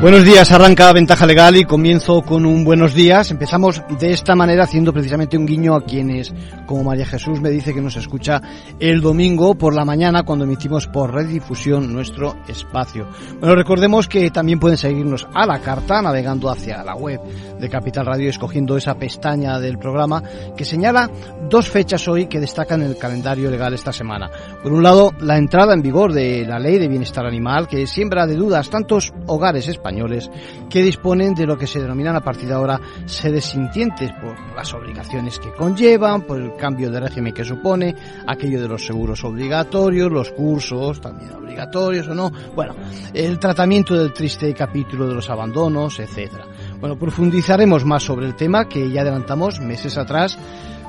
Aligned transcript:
Buenos 0.00 0.24
días, 0.24 0.52
arranca 0.52 0.92
Ventaja 0.92 1.26
Legal 1.26 1.56
y 1.56 1.64
comienzo 1.64 2.22
con 2.22 2.46
un 2.46 2.64
buenos 2.64 2.94
días. 2.94 3.32
Empezamos 3.32 3.82
de 3.98 4.12
esta 4.12 4.36
manera 4.36 4.62
haciendo 4.62 4.92
precisamente 4.92 5.36
un 5.36 5.44
guiño 5.44 5.74
a 5.74 5.84
quienes, 5.84 6.32
como 6.66 6.84
María 6.84 7.04
Jesús 7.04 7.40
me 7.40 7.50
dice 7.50 7.74
que 7.74 7.80
nos 7.80 7.96
escucha 7.96 8.40
el 8.78 9.00
domingo 9.00 9.56
por 9.56 9.74
la 9.74 9.84
mañana 9.84 10.22
cuando 10.22 10.44
emitimos 10.44 10.86
por 10.86 11.12
redifusión 11.12 11.92
nuestro 11.92 12.36
espacio. 12.46 13.08
Bueno, 13.40 13.56
recordemos 13.56 14.06
que 14.06 14.30
también 14.30 14.60
pueden 14.60 14.78
seguirnos 14.78 15.26
a 15.34 15.46
la 15.46 15.58
carta 15.58 16.00
navegando 16.00 16.48
hacia 16.48 16.84
la 16.84 16.94
web 16.94 17.20
de 17.58 17.68
Capital 17.68 18.06
Radio 18.06 18.30
escogiendo 18.30 18.76
esa 18.76 18.94
pestaña 18.94 19.58
del 19.58 19.78
programa 19.78 20.22
que 20.56 20.64
señala 20.64 21.10
dos 21.50 21.68
fechas 21.68 22.06
hoy 22.06 22.26
que 22.26 22.38
destacan 22.38 22.82
el 22.82 22.96
calendario 22.96 23.50
legal 23.50 23.74
esta 23.74 23.92
semana. 23.92 24.30
Por 24.62 24.72
un 24.72 24.84
lado, 24.84 25.12
la 25.18 25.38
entrada 25.38 25.74
en 25.74 25.82
vigor 25.82 26.12
de 26.12 26.46
la 26.46 26.60
Ley 26.60 26.78
de 26.78 26.86
Bienestar 26.86 27.26
Animal 27.26 27.66
que 27.66 27.84
siembra 27.88 28.28
de 28.28 28.36
dudas 28.36 28.70
tantos 28.70 29.12
hogares 29.26 29.66
españoles 29.66 29.87
españoles 29.88 30.30
que 30.68 30.82
disponen 30.82 31.34
de 31.34 31.46
lo 31.46 31.56
que 31.56 31.66
se 31.66 31.80
denominan 31.80 32.14
a 32.14 32.20
partir 32.20 32.48
de 32.48 32.54
ahora 32.54 32.78
sedes 33.06 33.46
sintientes 33.46 34.12
por 34.20 34.36
las 34.54 34.72
obligaciones 34.74 35.38
que 35.38 35.50
conllevan, 35.52 36.22
por 36.22 36.38
el 36.38 36.54
cambio 36.56 36.90
de 36.90 37.00
régimen 37.00 37.32
que 37.32 37.44
supone, 37.44 37.94
aquello 38.26 38.60
de 38.60 38.68
los 38.68 38.84
seguros 38.84 39.24
obligatorios, 39.24 40.12
los 40.12 40.30
cursos 40.32 41.00
también 41.00 41.32
obligatorios 41.32 42.06
o 42.08 42.14
no, 42.14 42.30
bueno, 42.54 42.74
el 43.14 43.38
tratamiento 43.38 43.94
del 43.94 44.12
triste 44.12 44.52
capítulo 44.52 45.08
de 45.08 45.14
los 45.14 45.30
abandonos, 45.30 45.98
etcétera. 45.98 46.44
Bueno, 46.78 46.98
profundizaremos 46.98 47.84
más 47.86 48.02
sobre 48.02 48.26
el 48.26 48.36
tema 48.36 48.68
que 48.68 48.90
ya 48.90 49.00
adelantamos 49.00 49.58
meses 49.60 49.96
atrás 49.96 50.38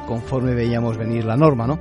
conforme 0.09 0.55
veíamos 0.55 0.97
venir 0.97 1.23
la 1.23 1.37
norma, 1.37 1.67
¿no? 1.67 1.79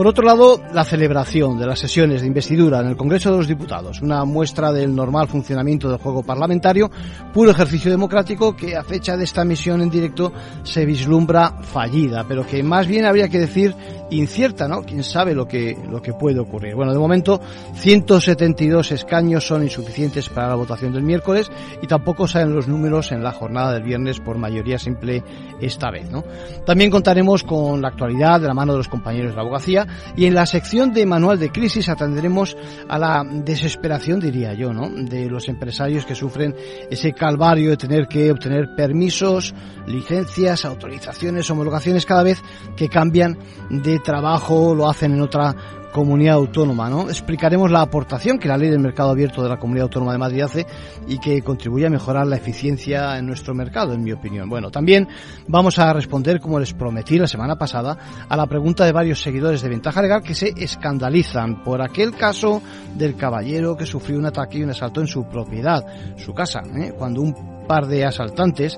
Por 0.00 0.06
otro 0.06 0.24
lado, 0.24 0.62
la 0.72 0.82
celebración 0.82 1.58
de 1.58 1.66
las 1.66 1.78
sesiones 1.78 2.22
de 2.22 2.26
investidura 2.26 2.80
en 2.80 2.86
el 2.86 2.96
Congreso 2.96 3.30
de 3.30 3.36
los 3.36 3.46
Diputados, 3.46 4.00
una 4.00 4.24
muestra 4.24 4.72
del 4.72 4.96
normal 4.96 5.28
funcionamiento 5.28 5.90
del 5.90 5.98
juego 5.98 6.22
parlamentario, 6.22 6.90
puro 7.34 7.50
ejercicio 7.50 7.90
democrático 7.90 8.56
que 8.56 8.74
a 8.74 8.82
fecha 8.82 9.14
de 9.18 9.24
esta 9.24 9.44
misión 9.44 9.82
en 9.82 9.90
directo 9.90 10.32
se 10.62 10.86
vislumbra 10.86 11.58
fallida, 11.60 12.24
pero 12.26 12.46
que 12.46 12.62
más 12.62 12.86
bien 12.86 13.04
habría 13.04 13.28
que 13.28 13.40
decir 13.40 13.74
incierta, 14.08 14.66
¿no? 14.66 14.82
Quién 14.84 15.04
sabe 15.04 15.34
lo 15.34 15.46
que, 15.46 15.76
lo 15.90 16.00
que 16.00 16.14
puede 16.14 16.40
ocurrir. 16.40 16.74
Bueno, 16.74 16.92
de 16.92 16.98
momento, 16.98 17.38
172 17.74 18.92
escaños 18.92 19.46
son 19.46 19.62
insuficientes 19.62 20.30
para 20.30 20.48
la 20.48 20.54
votación 20.54 20.94
del 20.94 21.02
miércoles 21.02 21.50
y 21.82 21.86
tampoco 21.86 22.26
salen 22.26 22.54
los 22.54 22.68
números 22.68 23.12
en 23.12 23.22
la 23.22 23.32
jornada 23.32 23.74
del 23.74 23.82
viernes 23.82 24.18
por 24.18 24.38
mayoría 24.38 24.78
simple 24.78 25.22
esta 25.60 25.90
vez, 25.90 26.10
¿no? 26.10 26.24
También 26.64 26.90
contaremos 26.90 27.44
con 27.44 27.82
la 27.82 27.88
actualidad 27.88 28.40
de 28.40 28.48
la 28.48 28.54
mano 28.54 28.72
de 28.72 28.78
los 28.78 28.88
compañeros 28.88 29.32
de 29.32 29.36
la 29.36 29.42
abogacía 29.42 29.86
y 30.16 30.26
en 30.26 30.34
la 30.34 30.46
sección 30.46 30.92
de 30.92 31.06
manual 31.06 31.38
de 31.38 31.50
crisis 31.50 31.88
atenderemos 31.88 32.56
a 32.88 32.98
la 32.98 33.24
desesperación, 33.24 34.20
diría 34.20 34.54
yo, 34.54 34.72
¿no? 34.72 34.88
De 34.88 35.28
los 35.28 35.48
empresarios 35.48 36.04
que 36.04 36.14
sufren 36.14 36.54
ese 36.90 37.12
calvario 37.12 37.70
de 37.70 37.76
tener 37.76 38.06
que 38.06 38.30
obtener 38.30 38.74
permisos, 38.76 39.54
licencias, 39.86 40.64
autorizaciones, 40.64 41.50
homologaciones 41.50 42.06
cada 42.06 42.22
vez 42.22 42.42
que 42.76 42.88
cambian 42.88 43.38
de 43.70 43.98
trabajo, 43.98 44.74
lo 44.74 44.88
hacen 44.88 45.12
en 45.12 45.20
otra 45.20 45.54
comunidad 45.92 46.34
autónoma, 46.34 46.88
¿no? 46.88 47.08
Explicaremos 47.08 47.70
la 47.70 47.82
aportación 47.82 48.38
que 48.38 48.48
la 48.48 48.56
ley 48.56 48.70
del 48.70 48.80
mercado 48.80 49.10
abierto 49.10 49.42
de 49.42 49.48
la 49.48 49.58
comunidad 49.58 49.84
autónoma 49.84 50.12
de 50.12 50.18
Madrid 50.18 50.42
hace 50.42 50.66
y 51.08 51.18
que 51.18 51.42
contribuye 51.42 51.86
a 51.86 51.90
mejorar 51.90 52.26
la 52.26 52.36
eficiencia 52.36 53.18
en 53.18 53.26
nuestro 53.26 53.54
mercado, 53.54 53.92
en 53.92 54.02
mi 54.02 54.12
opinión. 54.12 54.48
Bueno, 54.48 54.70
también 54.70 55.08
vamos 55.48 55.78
a 55.78 55.92
responder, 55.92 56.40
como 56.40 56.58
les 56.58 56.72
prometí 56.72 57.18
la 57.18 57.26
semana 57.26 57.56
pasada, 57.56 57.96
a 58.28 58.36
la 58.36 58.46
pregunta 58.46 58.84
de 58.84 58.92
varios 58.92 59.20
seguidores 59.20 59.62
de 59.62 59.68
Ventaja 59.68 60.02
Legal 60.02 60.22
que 60.22 60.34
se 60.34 60.54
escandalizan 60.56 61.62
por 61.62 61.82
aquel 61.82 62.12
caso 62.12 62.62
del 62.96 63.16
caballero 63.16 63.76
que 63.76 63.86
sufrió 63.86 64.18
un 64.18 64.26
ataque 64.26 64.58
y 64.58 64.62
un 64.62 64.70
asalto 64.70 65.00
en 65.00 65.06
su 65.06 65.24
propiedad, 65.24 65.84
su 66.16 66.32
casa, 66.32 66.62
¿eh? 66.76 66.92
cuando 66.96 67.22
un 67.22 67.59
par 67.70 67.86
de 67.86 68.04
asaltantes 68.04 68.76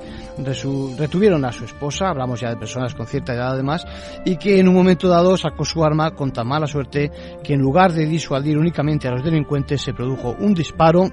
retuvieron 0.99 1.47
a 1.47 1.53
su 1.53 1.65
esposa, 1.65 2.11
hablamos 2.11 2.43
ya 2.43 2.51
de 2.51 2.59
personas 2.59 2.95
con 2.95 3.07
cierta 3.07 3.33
edad 3.33 3.53
además, 3.53 3.87
y 4.27 4.37
que 4.37 4.59
en 4.59 4.69
un 4.69 4.75
momento 4.75 5.09
dado 5.09 5.39
sacó 5.39 5.65
su 5.65 5.83
arma 5.83 6.11
con 6.11 6.31
tan 6.31 6.47
mala 6.47 6.67
suerte 6.67 7.11
que 7.43 7.55
en 7.55 7.61
lugar 7.61 7.95
de 7.95 8.05
disuadir 8.05 8.59
únicamente 8.59 9.09
a 9.09 9.13
los 9.13 9.25
delincuentes 9.25 9.81
se 9.81 9.95
produjo 9.95 10.37
un 10.39 10.53
disparo 10.53 11.09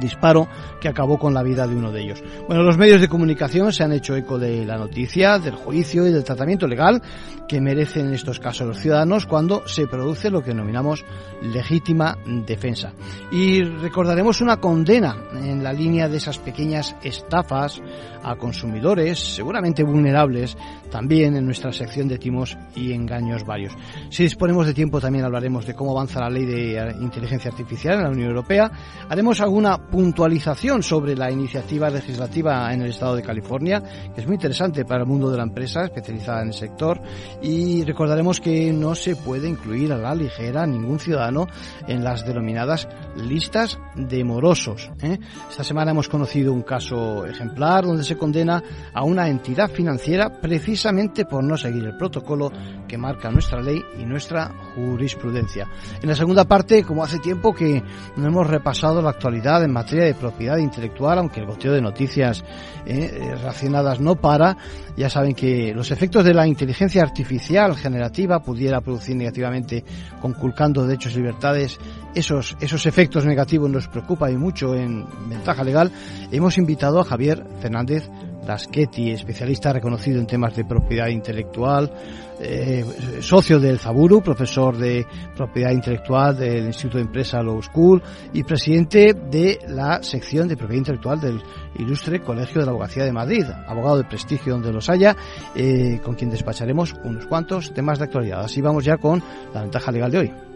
disparo 0.00 0.48
que 0.80 0.88
acabó 0.88 1.18
con 1.18 1.34
la 1.34 1.42
vida 1.42 1.66
de 1.66 1.76
uno 1.76 1.92
de 1.92 2.02
ellos. 2.02 2.22
Bueno, 2.46 2.62
los 2.62 2.78
medios 2.78 3.00
de 3.00 3.08
comunicación 3.08 3.72
se 3.72 3.84
han 3.84 3.92
hecho 3.92 4.16
eco 4.16 4.38
de 4.38 4.64
la 4.64 4.76
noticia, 4.76 5.38
del 5.38 5.54
juicio 5.54 6.06
y 6.06 6.12
del 6.12 6.24
tratamiento 6.24 6.66
legal 6.66 7.02
que 7.48 7.60
merecen 7.60 8.08
en 8.08 8.14
estos 8.14 8.38
casos 8.38 8.66
los 8.66 8.78
ciudadanos 8.78 9.26
cuando 9.26 9.66
se 9.66 9.86
produce 9.86 10.30
lo 10.30 10.42
que 10.42 10.50
denominamos 10.50 11.04
legítima 11.40 12.18
defensa. 12.46 12.92
Y 13.32 13.62
recordaremos 13.62 14.40
una 14.40 14.58
condena 14.58 15.16
en 15.32 15.64
la 15.64 15.72
línea 15.72 16.08
de 16.08 16.18
esas 16.18 16.38
pequeñas 16.38 16.94
estafas 17.02 17.80
a 18.22 18.36
consumidores, 18.36 19.18
seguramente 19.18 19.82
vulnerables, 19.82 20.56
también 20.90 21.36
en 21.36 21.44
nuestra 21.44 21.72
sección 21.72 22.08
de 22.08 22.18
timos 22.18 22.56
y 22.74 22.92
engaños 22.92 23.44
varios. 23.44 23.74
Si 24.10 24.22
disponemos 24.22 24.66
de 24.66 24.74
tiempo 24.74 25.00
también 25.00 25.24
hablaremos 25.24 25.66
de 25.66 25.74
cómo 25.74 25.92
avanza 25.92 26.20
la 26.20 26.30
ley 26.30 26.44
de 26.44 26.94
inteligencia 27.00 27.50
artificial 27.50 27.96
en 27.96 28.04
la 28.04 28.10
Unión 28.10 28.28
Europea. 28.28 28.70
Haremos 29.08 29.40
alguna 29.40 29.78
puntualización 29.78 30.82
sobre 30.82 31.16
la 31.16 31.30
iniciativa 31.30 31.90
legislativa 31.90 32.72
en 32.72 32.82
el 32.82 32.90
estado 32.90 33.16
de 33.16 33.22
California, 33.22 33.82
que 34.14 34.20
es 34.20 34.26
muy 34.26 34.34
interesante 34.34 34.84
para 34.84 35.02
el 35.02 35.06
mundo 35.06 35.30
de 35.30 35.36
la 35.36 35.42
empresa 35.42 35.84
especializada 35.84 36.42
en 36.42 36.48
el 36.48 36.54
sector, 36.54 37.00
y 37.42 37.84
recordaremos 37.84 38.40
que 38.40 38.72
no 38.72 38.94
se 38.94 39.16
puede 39.16 39.48
incluir 39.48 39.92
a 39.92 39.96
la 39.96 40.14
ligera 40.14 40.66
ningún 40.66 40.98
ciudadano 40.98 41.46
en 41.86 42.04
las 42.04 42.26
denominadas 42.26 42.88
listas 43.16 43.78
de 43.94 44.24
morosos. 44.24 44.90
¿eh? 45.02 45.18
Esta 45.50 45.64
semana 45.64 45.90
hemos 45.90 46.08
conocido 46.08 46.52
un 46.52 46.62
caso 46.62 47.26
ejemplar 47.26 47.84
donde 47.84 48.04
se 48.04 48.16
condena 48.16 48.62
a 48.92 49.04
una 49.04 49.28
entidad 49.28 49.70
financiera 49.70 50.40
precisamente 50.78 51.24
por 51.24 51.42
no 51.42 51.56
seguir 51.56 51.84
el 51.86 51.96
protocolo 51.96 52.52
que 52.86 52.96
marca 52.96 53.32
nuestra 53.32 53.60
ley 53.60 53.82
y 53.98 54.04
nuestra 54.04 54.54
jurisprudencia. 54.76 55.66
En 56.00 56.08
la 56.08 56.14
segunda 56.14 56.44
parte, 56.44 56.84
como 56.84 57.02
hace 57.02 57.18
tiempo 57.18 57.52
que 57.52 57.82
no 58.16 58.28
hemos 58.28 58.46
repasado 58.46 59.02
la 59.02 59.10
actualidad 59.10 59.64
en 59.64 59.72
materia 59.72 60.04
de 60.04 60.14
propiedad 60.14 60.56
intelectual, 60.56 61.18
aunque 61.18 61.40
el 61.40 61.46
goteo 61.46 61.72
de 61.72 61.80
noticias 61.80 62.44
eh, 62.86 63.34
relacionadas 63.36 63.98
no 63.98 64.14
para. 64.14 64.56
Ya 64.96 65.10
saben 65.10 65.34
que 65.34 65.74
los 65.74 65.90
efectos 65.90 66.24
de 66.24 66.32
la 66.32 66.46
inteligencia 66.46 67.02
artificial 67.02 67.76
generativa 67.76 68.38
pudiera 68.38 68.80
producir 68.80 69.16
negativamente, 69.16 69.84
conculcando 70.22 70.86
derechos 70.86 71.14
y 71.14 71.16
libertades, 71.16 71.76
esos, 72.14 72.56
esos 72.60 72.86
efectos 72.86 73.26
negativos 73.26 73.68
nos 73.68 73.88
preocupa 73.88 74.30
y 74.30 74.36
mucho 74.36 74.76
en 74.76 75.04
ventaja 75.28 75.64
legal. 75.64 75.90
Hemos 76.30 76.56
invitado 76.56 77.00
a 77.00 77.04
Javier 77.04 77.44
Fernández 77.60 78.08
Laschetti, 78.48 79.10
especialista 79.10 79.74
reconocido 79.74 80.18
en 80.18 80.26
temas 80.26 80.56
de 80.56 80.64
propiedad 80.64 81.08
intelectual, 81.08 81.92
eh, 82.40 82.82
socio 83.20 83.60
del 83.60 83.78
Zaburu, 83.78 84.22
profesor 84.22 84.78
de 84.78 85.06
propiedad 85.36 85.70
intelectual 85.70 86.34
del 86.34 86.64
Instituto 86.64 86.96
de 86.96 87.04
Empresa 87.04 87.42
Law 87.42 87.62
School 87.62 88.02
y 88.32 88.42
presidente 88.44 89.12
de 89.12 89.58
la 89.68 90.02
sección 90.02 90.48
de 90.48 90.56
propiedad 90.56 90.78
intelectual 90.78 91.20
del 91.20 91.42
Ilustre 91.78 92.20
Colegio 92.20 92.60
de 92.60 92.64
la 92.64 92.70
Abogacía 92.70 93.04
de 93.04 93.12
Madrid, 93.12 93.44
abogado 93.66 93.98
de 93.98 94.04
prestigio 94.04 94.54
donde 94.54 94.72
los 94.72 94.88
haya, 94.88 95.14
eh, 95.54 96.00
con 96.02 96.14
quien 96.14 96.30
despacharemos 96.30 96.94
unos 97.04 97.26
cuantos 97.26 97.74
temas 97.74 97.98
de 97.98 98.06
actualidad. 98.06 98.40
Así 98.40 98.62
vamos 98.62 98.82
ya 98.82 98.96
con 98.96 99.22
la 99.52 99.60
ventaja 99.60 99.92
legal 99.92 100.10
de 100.10 100.18
hoy. 100.18 100.47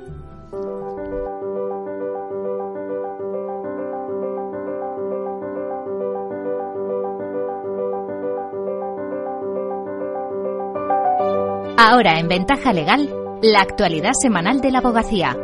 Ahora 11.85 12.21
en 12.21 12.29
Ventaja 12.29 12.73
Legal, 12.73 13.13
la 13.43 13.61
actualidad 13.61 14.13
semanal 14.13 14.61
de 14.61 14.71
la 14.71 14.79
abogacía. 14.79 15.37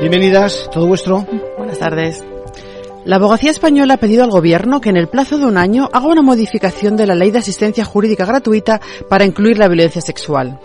Bienvenidas, 0.00 0.70
todo 0.72 0.86
vuestro. 0.86 1.26
Buenas 1.58 1.78
tardes. 1.78 2.24
La 3.04 3.16
abogacía 3.16 3.50
española 3.50 3.94
ha 3.94 3.96
pedido 3.98 4.24
al 4.24 4.30
Gobierno 4.30 4.80
que 4.80 4.88
en 4.88 4.96
el 4.96 5.08
plazo 5.08 5.36
de 5.36 5.44
un 5.44 5.58
año 5.58 5.90
haga 5.92 6.06
una 6.06 6.22
modificación 6.22 6.96
de 6.96 7.06
la 7.06 7.14
Ley 7.14 7.30
de 7.32 7.40
Asistencia 7.40 7.84
Jurídica 7.84 8.24
Gratuita 8.24 8.80
para 9.10 9.26
incluir 9.26 9.58
la 9.58 9.68
violencia 9.68 10.00
sexual. 10.00 10.58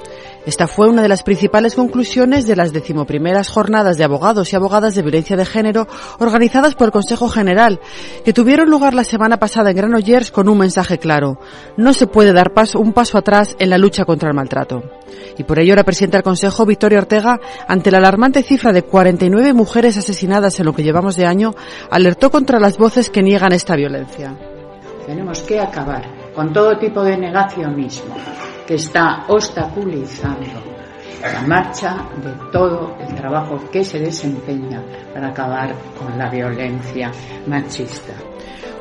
Esta 0.45 0.67
fue 0.67 0.89
una 0.89 1.01
de 1.01 1.07
las 1.07 1.23
principales 1.23 1.73
conclusiones 1.73 2.45
de 2.45 2.57
las 2.57 2.73
decimoprimeras 2.73 3.47
jornadas 3.47 3.97
de 3.97 4.03
abogados 4.03 4.51
y 4.51 4.57
abogadas 4.57 4.93
de 4.93 5.01
violencia 5.01 5.37
de 5.37 5.45
género 5.45 5.87
organizadas 6.19 6.75
por 6.75 6.87
el 6.87 6.91
Consejo 6.91 7.29
General, 7.29 7.79
que 8.25 8.33
tuvieron 8.33 8.69
lugar 8.69 8.93
la 8.93 9.05
semana 9.05 9.37
pasada 9.37 9.71
en 9.71 9.77
Granollers 9.77 10.31
con 10.31 10.49
un 10.49 10.57
mensaje 10.57 10.97
claro. 10.97 11.39
No 11.77 11.93
se 11.93 12.07
puede 12.07 12.33
dar 12.33 12.53
paso, 12.53 12.79
un 12.79 12.91
paso 12.91 13.17
atrás 13.17 13.55
en 13.57 13.69
la 13.69 13.77
lucha 13.77 14.03
contra 14.03 14.27
el 14.29 14.35
maltrato. 14.35 14.83
Y 15.37 15.43
por 15.43 15.59
ello 15.59 15.77
la 15.77 15.85
presidenta 15.85 16.17
del 16.17 16.23
Consejo, 16.23 16.65
Victoria 16.65 16.99
Ortega, 16.99 17.39
ante 17.65 17.89
la 17.89 17.99
alarmante 17.99 18.43
cifra 18.43 18.73
de 18.73 18.83
49 18.83 19.53
mujeres 19.53 19.97
asesinadas 19.97 20.59
en 20.59 20.65
lo 20.65 20.73
que 20.73 20.83
llevamos 20.83 21.15
de 21.15 21.25
año, 21.25 21.55
alertó 21.89 22.29
contra 22.29 22.59
las 22.59 22.77
voces 22.77 23.09
que 23.09 23.23
niegan 23.23 23.53
esta 23.53 23.77
violencia. 23.77 24.35
Tenemos 25.05 25.41
que 25.43 25.61
acabar 25.61 26.03
con 26.35 26.51
todo 26.51 26.77
tipo 26.77 27.01
de 27.01 27.17
negacionismo 27.17 28.15
que 28.65 28.75
está 28.75 29.25
obstaculizando 29.27 30.61
la 31.21 31.41
marcha 31.41 32.09
de 32.21 32.51
todo 32.51 32.95
el 32.99 33.15
trabajo 33.15 33.59
que 33.71 33.83
se 33.83 33.99
desempeña 33.99 34.83
para 35.13 35.29
acabar 35.29 35.73
con 35.97 36.17
la 36.17 36.29
violencia 36.29 37.11
machista. 37.47 38.13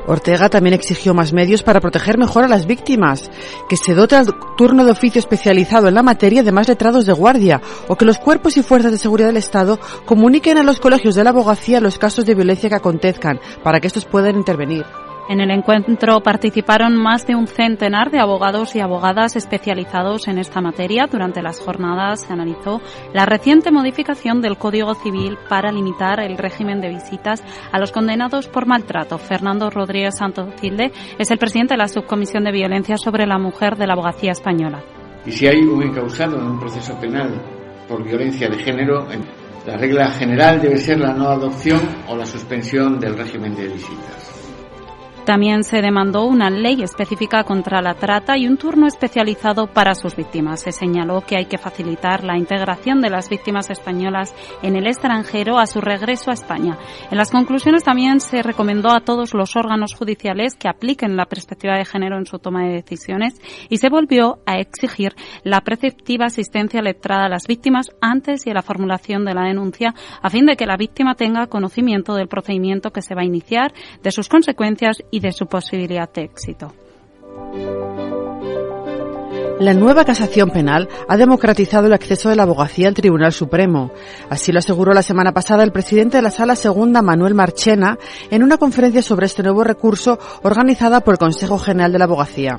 Ortega 0.05 0.49
también 0.49 0.73
exigió 0.73 1.13
más 1.13 1.31
medios 1.31 1.63
para 1.63 1.79
proteger 1.79 2.17
mejor 2.17 2.43
a 2.43 2.49
las 2.49 2.65
víctimas, 2.65 3.31
que 3.69 3.77
se 3.77 3.93
dote 3.93 4.17
al 4.17 4.27
turno 4.57 4.83
de 4.83 4.91
oficio 4.91 5.19
especializado 5.19 5.87
en 5.87 5.95
la 5.95 6.03
materia 6.03 6.43
de 6.43 6.51
más 6.51 6.67
letrados 6.67 7.05
de 7.05 7.13
guardia, 7.13 7.61
o 7.87 7.95
que 7.95 8.03
los 8.03 8.17
cuerpos 8.17 8.57
y 8.57 8.63
fuerzas 8.63 8.91
de 8.91 8.97
seguridad 8.97 9.27
del 9.27 9.37
Estado 9.37 9.79
comuniquen 10.05 10.57
a 10.57 10.63
los 10.63 10.81
colegios 10.81 11.15
de 11.15 11.23
la 11.23 11.29
abogacía 11.29 11.79
los 11.79 11.97
casos 11.97 12.25
de 12.25 12.35
violencia 12.35 12.69
que 12.69 12.75
acontezcan, 12.75 13.39
para 13.63 13.79
que 13.79 13.87
estos 13.87 14.05
puedan 14.05 14.35
intervenir. 14.35 14.85
En 15.29 15.39
el 15.39 15.51
encuentro 15.51 16.19
participaron 16.21 16.97
más 16.97 17.25
de 17.25 17.35
un 17.35 17.47
centenar 17.47 18.11
de 18.11 18.19
abogados 18.19 18.75
y 18.75 18.81
abogadas 18.81 19.37
especializados 19.37 20.27
en 20.27 20.37
esta 20.37 20.59
materia. 20.59 21.07
Durante 21.09 21.41
las 21.41 21.61
jornadas 21.61 22.21
se 22.21 22.33
analizó 22.33 22.81
la 23.13 23.25
reciente 23.25 23.71
modificación 23.71 24.41
del 24.41 24.57
Código 24.57 24.95
Civil 24.95 25.37
para 25.47 25.71
limitar 25.71 26.19
el 26.19 26.37
régimen 26.37 26.81
de 26.81 26.89
visitas 26.89 27.41
a 27.71 27.79
los 27.79 27.93
condenados 27.93 28.49
por 28.49 28.65
maltrato. 28.65 29.17
Fernando 29.17 29.69
Rodríguez 29.69 30.17
Santos 30.17 30.53
Tilde 30.57 30.91
es 31.17 31.31
el 31.31 31.37
presidente 31.37 31.75
de 31.75 31.77
la 31.77 31.87
Subcomisión 31.87 32.43
de 32.43 32.51
Violencia 32.51 32.97
sobre 32.97 33.25
la 33.25 33.37
Mujer 33.37 33.77
de 33.77 33.87
la 33.87 33.93
Abogacía 33.93 34.33
Española. 34.33 34.83
Y 35.25 35.31
si 35.31 35.47
hay 35.47 35.61
un 35.61 35.83
encausado 35.83 36.37
en 36.37 36.47
un 36.47 36.59
proceso 36.59 36.99
penal 36.99 37.41
por 37.87 38.03
violencia 38.03 38.49
de 38.49 38.57
género, 38.57 39.07
la 39.65 39.77
regla 39.77 40.11
general 40.11 40.61
debe 40.61 40.77
ser 40.77 40.99
la 40.99 41.13
no 41.13 41.29
adopción 41.29 41.79
o 42.09 42.17
la 42.17 42.25
suspensión 42.25 42.99
del 42.99 43.17
régimen 43.17 43.55
de 43.55 43.69
visitas. 43.69 44.32
También 45.25 45.63
se 45.63 45.81
demandó 45.81 46.25
una 46.25 46.49
ley 46.49 46.83
específica 46.83 47.45
contra 47.45 47.81
la 47.81 47.93
trata 47.93 48.37
y 48.37 48.45
un 48.45 48.57
turno 48.57 48.87
especializado 48.87 49.67
para 49.67 49.95
sus 49.95 50.17
víctimas. 50.17 50.59
Se 50.59 50.73
señaló 50.73 51.21
que 51.21 51.37
hay 51.37 51.45
que 51.45 51.57
facilitar 51.57 52.25
la 52.25 52.37
integración 52.37 52.99
de 52.99 53.09
las 53.09 53.29
víctimas 53.29 53.69
españolas 53.69 54.35
en 54.61 54.75
el 54.75 54.85
extranjero 54.85 55.59
a 55.59 55.65
su 55.65 55.79
regreso 55.79 56.29
a 56.29 56.33
España. 56.33 56.77
En 57.09 57.17
las 57.17 57.31
conclusiones 57.31 57.85
también 57.85 58.19
se 58.19 58.43
recomendó 58.43 58.91
a 58.91 58.99
todos 58.99 59.33
los 59.33 59.55
órganos 59.55 59.93
judiciales 59.93 60.55
que 60.55 60.67
apliquen 60.67 61.15
la 61.15 61.25
perspectiva 61.25 61.77
de 61.77 61.85
género 61.85 62.17
en 62.17 62.25
su 62.25 62.39
toma 62.39 62.65
de 62.65 62.73
decisiones 62.73 63.39
y 63.69 63.77
se 63.77 63.89
volvió 63.89 64.39
a 64.45 64.57
exigir 64.57 65.15
la 65.45 65.61
preceptiva 65.61 66.25
asistencia 66.25 66.81
letrada 66.81 67.27
a 67.27 67.29
las 67.29 67.47
víctimas 67.47 67.91
antes 68.01 68.45
y 68.45 68.49
en 68.49 68.55
la 68.55 68.61
formulación 68.61 69.23
de 69.23 69.35
la 69.35 69.43
denuncia 69.43 69.93
a 70.21 70.29
fin 70.29 70.45
de 70.45 70.57
que 70.57 70.65
la 70.65 70.75
víctima 70.75 71.15
tenga 71.15 71.47
conocimiento 71.47 72.13
del 72.15 72.27
procedimiento 72.27 72.91
que 72.91 73.01
se 73.01 73.15
va 73.15 73.21
a 73.21 73.25
iniciar, 73.25 73.73
de 74.01 74.11
sus 74.11 74.27
consecuencias 74.27 75.01
y 75.13 75.19
de 75.19 75.31
su 75.31 75.45
posibilidad 75.45 76.11
de 76.11 76.23
éxito. 76.23 76.73
La 79.59 79.75
nueva 79.75 80.05
casación 80.05 80.49
penal 80.49 80.89
ha 81.07 81.17
democratizado 81.17 81.85
el 81.85 81.93
acceso 81.93 82.29
de 82.29 82.35
la 82.35 82.43
abogacía 82.43 82.87
al 82.87 82.95
Tribunal 82.95 83.31
Supremo. 83.31 83.91
Así 84.31 84.51
lo 84.51 84.57
aseguró 84.57 84.91
la 84.91 85.03
semana 85.03 85.31
pasada 85.31 85.63
el 85.63 85.71
presidente 85.71 86.17
de 86.17 86.23
la 86.23 86.31
Sala 86.31 86.55
Segunda, 86.55 87.03
Manuel 87.03 87.35
Marchena, 87.35 87.99
en 88.31 88.41
una 88.41 88.57
conferencia 88.57 89.03
sobre 89.03 89.27
este 89.27 89.43
nuevo 89.43 89.63
recurso 89.63 90.17
organizada 90.41 91.01
por 91.01 91.13
el 91.13 91.19
Consejo 91.19 91.59
General 91.59 91.91
de 91.91 91.99
la 91.99 92.05
Abogacía. 92.05 92.57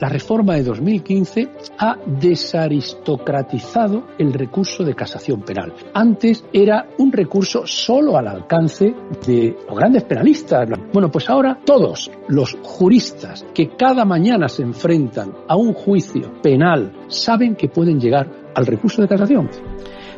La 0.00 0.08
reforma 0.08 0.54
de 0.54 0.62
2015 0.62 1.48
ha 1.78 1.96
desaristocratizado 2.06 4.06
el 4.16 4.32
recurso 4.32 4.84
de 4.84 4.94
casación 4.94 5.42
penal. 5.42 5.74
Antes 5.92 6.44
era 6.52 6.86
un 6.98 7.10
recurso 7.10 7.66
solo 7.66 8.16
al 8.16 8.28
alcance 8.28 8.94
de 9.26 9.56
los 9.66 9.76
grandes 9.76 10.04
penalistas. 10.04 10.68
Bueno, 10.92 11.10
pues 11.10 11.28
ahora 11.28 11.58
todos 11.64 12.12
los 12.28 12.56
juristas 12.62 13.44
que 13.52 13.70
cada 13.76 14.04
mañana 14.04 14.48
se 14.48 14.62
enfrentan 14.62 15.32
a 15.48 15.56
un 15.56 15.72
juicio 15.72 16.32
penal 16.42 16.92
saben 17.08 17.56
que 17.56 17.68
pueden 17.68 17.98
llegar 17.98 18.30
al 18.54 18.66
recurso 18.66 19.02
de 19.02 19.08
casación. 19.08 19.50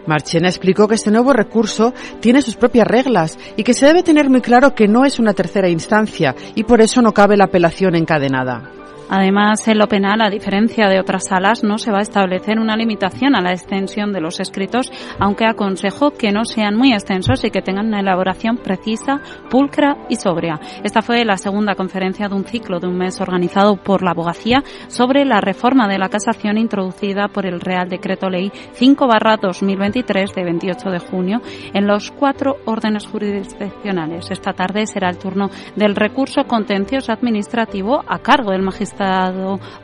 Marchena 0.06 0.48
explicó 0.48 0.88
que 0.88 0.96
este 0.96 1.10
nuevo 1.10 1.32
recurso 1.32 1.94
tiene 2.20 2.42
sus 2.42 2.56
propias 2.56 2.86
reglas 2.86 3.38
y 3.56 3.62
que 3.62 3.74
se 3.74 3.86
debe 3.86 4.02
tener 4.02 4.28
muy 4.28 4.42
claro 4.42 4.74
que 4.74 4.88
no 4.88 5.06
es 5.06 5.18
una 5.18 5.32
tercera 5.32 5.70
instancia 5.70 6.34
y 6.54 6.64
por 6.64 6.82
eso 6.82 7.00
no 7.00 7.12
cabe 7.12 7.36
la 7.36 7.44
apelación 7.44 7.94
encadenada. 7.94 8.79
Además, 9.12 9.66
en 9.66 9.78
lo 9.78 9.88
penal, 9.88 10.22
a 10.22 10.30
diferencia 10.30 10.88
de 10.88 11.00
otras 11.00 11.26
salas, 11.26 11.64
no 11.64 11.78
se 11.78 11.90
va 11.90 11.98
a 11.98 12.02
establecer 12.02 12.60
una 12.60 12.76
limitación 12.76 13.34
a 13.34 13.40
la 13.40 13.50
extensión 13.50 14.12
de 14.12 14.20
los 14.20 14.38
escritos, 14.38 14.92
aunque 15.18 15.46
aconsejo 15.46 16.12
que 16.12 16.30
no 16.30 16.44
sean 16.44 16.76
muy 16.76 16.92
extensos 16.92 17.42
y 17.42 17.50
que 17.50 17.60
tengan 17.60 17.88
una 17.88 17.98
elaboración 17.98 18.58
precisa, 18.58 19.20
pulcra 19.50 19.96
y 20.08 20.14
sobria. 20.14 20.60
Esta 20.84 21.02
fue 21.02 21.24
la 21.24 21.38
segunda 21.38 21.74
conferencia 21.74 22.28
de 22.28 22.36
un 22.36 22.44
ciclo 22.44 22.78
de 22.78 22.86
un 22.86 22.98
mes 22.98 23.20
organizado 23.20 23.82
por 23.82 24.04
la 24.04 24.12
abogacía 24.12 24.62
sobre 24.86 25.24
la 25.24 25.40
reforma 25.40 25.88
de 25.88 25.98
la 25.98 26.08
casación 26.08 26.56
introducida 26.56 27.26
por 27.26 27.46
el 27.46 27.60
Real 27.60 27.88
Decreto 27.88 28.30
Ley 28.30 28.52
5-2023 28.78 30.34
de 30.34 30.44
28 30.44 30.88
de 30.88 30.98
junio 31.00 31.42
en 31.74 31.88
los 31.88 32.12
cuatro 32.12 32.58
órdenes 32.64 33.08
jurisdiccionales. 33.08 34.30
Esta 34.30 34.52
tarde 34.52 34.86
será 34.86 35.10
el 35.10 35.18
turno 35.18 35.50
del 35.74 35.96
recurso 35.96 36.44
contencioso 36.44 37.10
administrativo 37.10 38.04
a 38.06 38.20
cargo 38.20 38.52
del 38.52 38.62
magistrado 38.62 38.99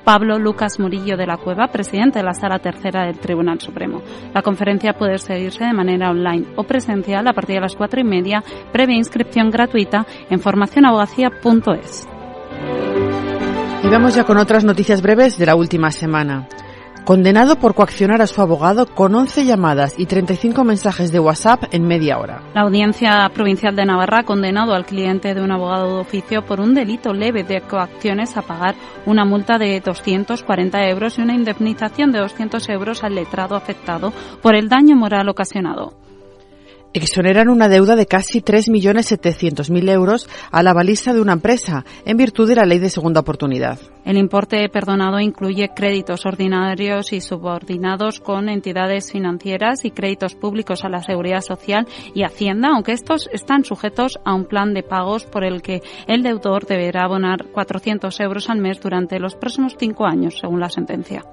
Pablo 0.05 0.39
Lucas 0.39 0.79
Murillo 0.79 1.17
de 1.17 1.27
la 1.27 1.39
Cueva, 1.39 1.69
presidente 1.69 2.19
de 2.19 2.25
la 2.25 2.35
Sala 2.35 2.59
Tercera 2.59 3.07
del 3.07 3.19
Tribunal 3.19 3.61
Supremo. 3.61 4.03
La 4.35 4.43
conferencia 4.43 4.93
puede 4.93 5.19
seguirse 5.19 5.65
de 5.65 5.73
manera 5.73 6.11
online 6.11 6.47
o 6.57 6.65
presencial 6.65 7.27
a 7.27 7.33
partir 7.33 7.57
de 7.57 7.63
las 7.63 7.77
cuatro 7.77 8.01
y 8.01 8.05
media, 8.05 8.43
previa 8.73 8.97
inscripción 8.97 9.51
gratuita 9.51 10.07
en 10.29 10.41
formacionabogacía.es. 10.41 12.09
Y 13.83 13.89
vamos 13.89 14.15
ya 14.15 14.25
con 14.25 14.37
otras 14.37 14.65
noticias 14.65 15.01
breves 15.01 15.39
de 15.39 15.47
la 15.47 15.55
última 15.55 15.91
semana 15.91 16.49
condenado 17.07 17.61
por 17.61 17.75
coaccionar 17.75 18.21
a 18.21 18.27
su 18.27 18.43
abogado 18.43 18.85
con 18.87 19.15
11 19.15 19.45
llamadas 19.45 19.95
y 19.97 20.07
35 20.07 20.65
mensajes 20.65 21.13
de 21.13 21.21
WhatsApp 21.21 21.63
en 21.71 21.87
media 21.87 22.19
hora. 22.19 22.43
La 22.53 22.63
Audiencia 22.63 23.31
Provincial 23.33 23.77
de 23.77 23.87
Navarra 23.87 24.19
ha 24.19 24.25
condenado 24.25 24.75
al 24.75 24.85
cliente 24.85 25.33
de 25.33 25.41
un 25.41 25.53
abogado 25.53 25.95
de 25.95 26.01
oficio 26.01 26.45
por 26.45 26.59
un 26.59 26.75
delito 26.75 27.13
leve 27.13 27.45
de 27.45 27.61
coacciones 27.61 28.37
a 28.37 28.43
pagar 28.43 28.75
una 29.07 29.25
multa 29.25 29.57
de 29.57 29.81
240 29.81 30.89
euros 30.89 31.17
y 31.17 31.23
una 31.23 31.35
indemnización 31.35 32.11
de 32.11 32.19
200 32.19 32.69
euros 32.71 33.05
al 33.05 33.15
letrado 33.15 33.55
afectado 33.55 34.13
por 34.43 34.57
el 34.57 34.69
daño 34.69 34.97
moral 34.97 35.29
ocasionado 35.29 36.06
exoneran 37.05 37.49
una 37.49 37.69
deuda 37.69 37.97
de 37.97 38.07
casi 38.07 38.41
3.700.000 38.41 39.91
euros 39.91 40.29
a 40.51 40.63
la 40.63 40.73
balista 40.73 41.13
de 41.13 41.21
una 41.21 41.35
empresa 41.35 41.85
en 42.05 42.17
virtud 42.17 42.49
de 42.49 42.57
la 42.57 42.65
ley 42.65 42.79
de 42.79 42.91
segunda 42.91 43.21
oportunidad. 43.21 43.79
El 44.05 44.17
importe 44.17 44.69
perdonado 44.69 45.19
incluye 45.19 45.71
créditos 45.75 46.27
ordinarios 46.27 47.13
y 47.13 47.21
subordinados 47.21 48.21
con 48.21 48.49
entidades 48.49 49.11
financieras 49.11 49.85
y 49.85 49.91
créditos 49.91 50.35
públicos 50.35 50.85
a 50.85 50.89
la 50.89 51.03
Seguridad 51.03 51.41
Social 51.41 51.87
y 52.15 52.23
Hacienda, 52.23 52.71
aunque 52.75 52.93
estos 52.93 53.29
están 53.33 53.65
sujetos 53.65 54.19
a 54.25 54.35
un 54.35 54.45
plan 54.45 54.75
de 54.75 54.83
pagos 54.83 55.25
por 55.25 55.45
el 55.45 55.63
que 55.63 55.83
el 56.07 56.23
deudor 56.23 56.67
deberá 56.67 57.05
abonar 57.05 57.47
400 57.53 58.21
euros 58.21 58.49
al 58.49 58.61
mes 58.61 58.81
durante 58.81 59.19
los 59.19 59.35
próximos 59.35 59.75
cinco 59.79 60.07
años, 60.07 60.39
según 60.41 60.61
la 60.61 60.71
sentencia. 60.71 61.25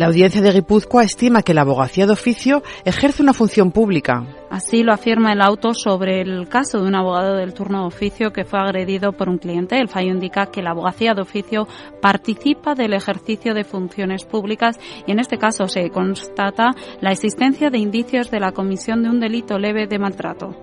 La 0.00 0.06
audiencia 0.06 0.40
de 0.40 0.50
Guipúzcoa 0.50 1.04
estima 1.04 1.42
que 1.42 1.52
la 1.52 1.60
abogacía 1.60 2.06
de 2.06 2.14
oficio 2.14 2.62
ejerce 2.86 3.22
una 3.22 3.34
función 3.34 3.70
pública. 3.70 4.24
Así 4.48 4.82
lo 4.82 4.94
afirma 4.94 5.34
el 5.34 5.42
auto 5.42 5.74
sobre 5.74 6.22
el 6.22 6.48
caso 6.48 6.78
de 6.80 6.88
un 6.88 6.94
abogado 6.94 7.36
del 7.36 7.52
turno 7.52 7.82
de 7.82 7.88
oficio 7.88 8.32
que 8.32 8.46
fue 8.46 8.60
agredido 8.60 9.12
por 9.12 9.28
un 9.28 9.36
cliente. 9.36 9.78
El 9.78 9.90
fallo 9.90 10.08
indica 10.08 10.46
que 10.46 10.62
la 10.62 10.70
abogacía 10.70 11.12
de 11.12 11.20
oficio 11.20 11.68
participa 12.00 12.74
del 12.74 12.94
ejercicio 12.94 13.52
de 13.52 13.64
funciones 13.64 14.24
públicas 14.24 14.80
y 15.06 15.12
en 15.12 15.20
este 15.20 15.36
caso 15.36 15.68
se 15.68 15.90
constata 15.90 16.70
la 17.02 17.12
existencia 17.12 17.68
de 17.68 17.76
indicios 17.76 18.30
de 18.30 18.40
la 18.40 18.52
comisión 18.52 19.02
de 19.02 19.10
un 19.10 19.20
delito 19.20 19.58
leve 19.58 19.86
de 19.86 19.98
maltrato. 19.98 20.56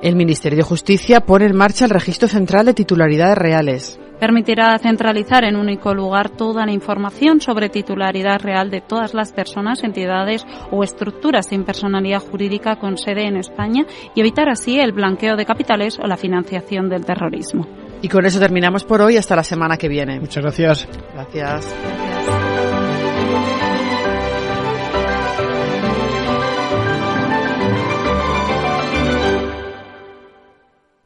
El 0.00 0.16
Ministerio 0.16 0.56
de 0.56 0.62
Justicia 0.62 1.20
pone 1.20 1.44
en 1.44 1.54
marcha 1.54 1.84
el 1.84 1.90
Registro 1.90 2.26
Central 2.26 2.64
de 2.64 2.72
Titularidades 2.72 3.36
Reales. 3.36 4.00
Permitirá 4.20 4.78
centralizar 4.78 5.44
en 5.44 5.56
un 5.56 5.68
único 5.68 5.94
lugar 5.94 6.30
toda 6.30 6.66
la 6.66 6.72
información 6.72 7.40
sobre 7.40 7.68
titularidad 7.68 8.40
real 8.40 8.70
de 8.70 8.80
todas 8.80 9.14
las 9.14 9.32
personas, 9.32 9.84
entidades 9.84 10.44
o 10.70 10.82
estructuras 10.82 11.46
sin 11.48 11.64
personalidad 11.64 12.20
jurídica 12.20 12.76
con 12.76 12.98
sede 12.98 13.26
en 13.26 13.36
España 13.36 13.84
y 14.14 14.20
evitar 14.20 14.48
así 14.48 14.80
el 14.80 14.92
blanqueo 14.92 15.36
de 15.36 15.44
capitales 15.44 15.98
o 15.98 16.06
la 16.06 16.16
financiación 16.16 16.88
del 16.88 17.04
terrorismo. 17.04 17.66
Y 18.00 18.08
con 18.08 18.24
eso 18.24 18.38
terminamos 18.38 18.84
por 18.84 19.02
hoy 19.02 19.16
hasta 19.16 19.34
la 19.36 19.42
semana 19.44 19.76
que 19.76 19.88
viene. 19.88 20.20
Muchas 20.20 20.42
gracias. 20.42 20.88
Gracias. 21.14 22.77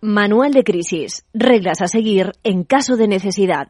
Manual 0.04 0.50
de 0.50 0.64
crisis. 0.64 1.24
Reglas 1.32 1.80
a 1.80 1.86
seguir 1.86 2.32
en 2.42 2.64
caso 2.64 2.96
de 2.96 3.06
necesidad. 3.06 3.68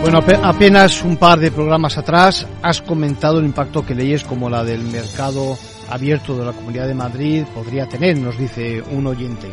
Bueno, 0.00 0.18
apenas 0.42 1.04
un 1.04 1.16
par 1.16 1.38
de 1.38 1.52
programas 1.52 1.96
atrás 1.96 2.44
has 2.60 2.82
comentado 2.82 3.38
el 3.38 3.44
impacto 3.44 3.86
que 3.86 3.94
leyes 3.94 4.24
como 4.24 4.50
la 4.50 4.64
del 4.64 4.82
mercado 4.82 5.56
abierto 5.90 6.36
de 6.36 6.46
la 6.46 6.52
Comunidad 6.52 6.88
de 6.88 6.94
Madrid 6.94 7.44
podría 7.54 7.86
tener, 7.86 8.18
nos 8.18 8.36
dice 8.36 8.82
un 8.90 9.06
oyente. 9.06 9.48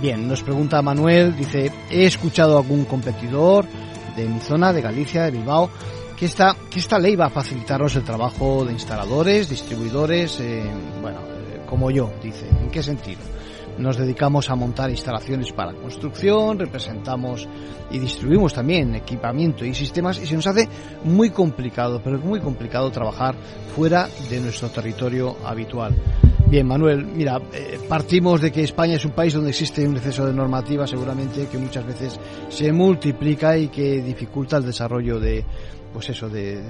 Bien, 0.00 0.26
nos 0.26 0.42
pregunta 0.42 0.80
Manuel, 0.80 1.36
dice, 1.36 1.70
he 1.90 2.06
escuchado 2.06 2.56
algún 2.56 2.86
competidor 2.86 3.66
de 4.16 4.26
mi 4.26 4.40
zona, 4.40 4.72
de 4.72 4.80
Galicia, 4.80 5.24
de 5.24 5.30
Bilbao, 5.30 5.70
que 6.16 6.26
esta, 6.26 6.56
que 6.70 6.78
esta 6.78 6.98
ley 6.98 7.16
va 7.16 7.26
a 7.26 7.30
facilitarnos 7.30 7.96
el 7.96 8.04
trabajo 8.04 8.64
de 8.64 8.72
instaladores, 8.72 9.48
distribuidores, 9.48 10.38
eh, 10.40 10.62
bueno, 11.00 11.20
eh, 11.20 11.62
como 11.66 11.90
yo, 11.90 12.12
dice. 12.22 12.48
¿En 12.48 12.70
qué 12.70 12.82
sentido? 12.82 13.20
Nos 13.78 13.96
dedicamos 13.96 14.50
a 14.50 14.54
montar 14.54 14.90
instalaciones 14.90 15.52
para 15.52 15.72
construcción, 15.72 16.58
representamos 16.58 17.48
y 17.90 17.98
distribuimos 17.98 18.52
también 18.52 18.94
equipamiento 18.94 19.64
y 19.64 19.74
sistemas 19.74 20.18
y 20.18 20.26
se 20.26 20.34
nos 20.34 20.46
hace 20.46 20.68
muy 21.04 21.30
complicado, 21.30 22.02
pero 22.04 22.18
muy 22.18 22.40
complicado 22.40 22.90
trabajar 22.90 23.34
fuera 23.74 24.08
de 24.28 24.40
nuestro 24.40 24.68
territorio 24.68 25.36
habitual. 25.44 25.96
Bien, 26.50 26.66
Manuel, 26.66 27.06
mira, 27.06 27.40
eh, 27.52 27.78
partimos 27.88 28.40
de 28.40 28.50
que 28.50 28.64
España 28.64 28.96
es 28.96 29.04
un 29.04 29.12
país 29.12 29.32
donde 29.32 29.50
existe 29.50 29.86
un 29.86 29.96
exceso 29.96 30.26
de 30.26 30.32
normativa 30.32 30.84
seguramente 30.84 31.46
que 31.46 31.56
muchas 31.58 31.86
veces 31.86 32.18
se 32.48 32.72
multiplica 32.72 33.56
y 33.56 33.68
que 33.68 34.02
dificulta 34.02 34.56
el 34.56 34.66
desarrollo 34.66 35.20
de, 35.20 35.44
pues 35.92 36.08
eso, 36.10 36.28
de, 36.28 36.60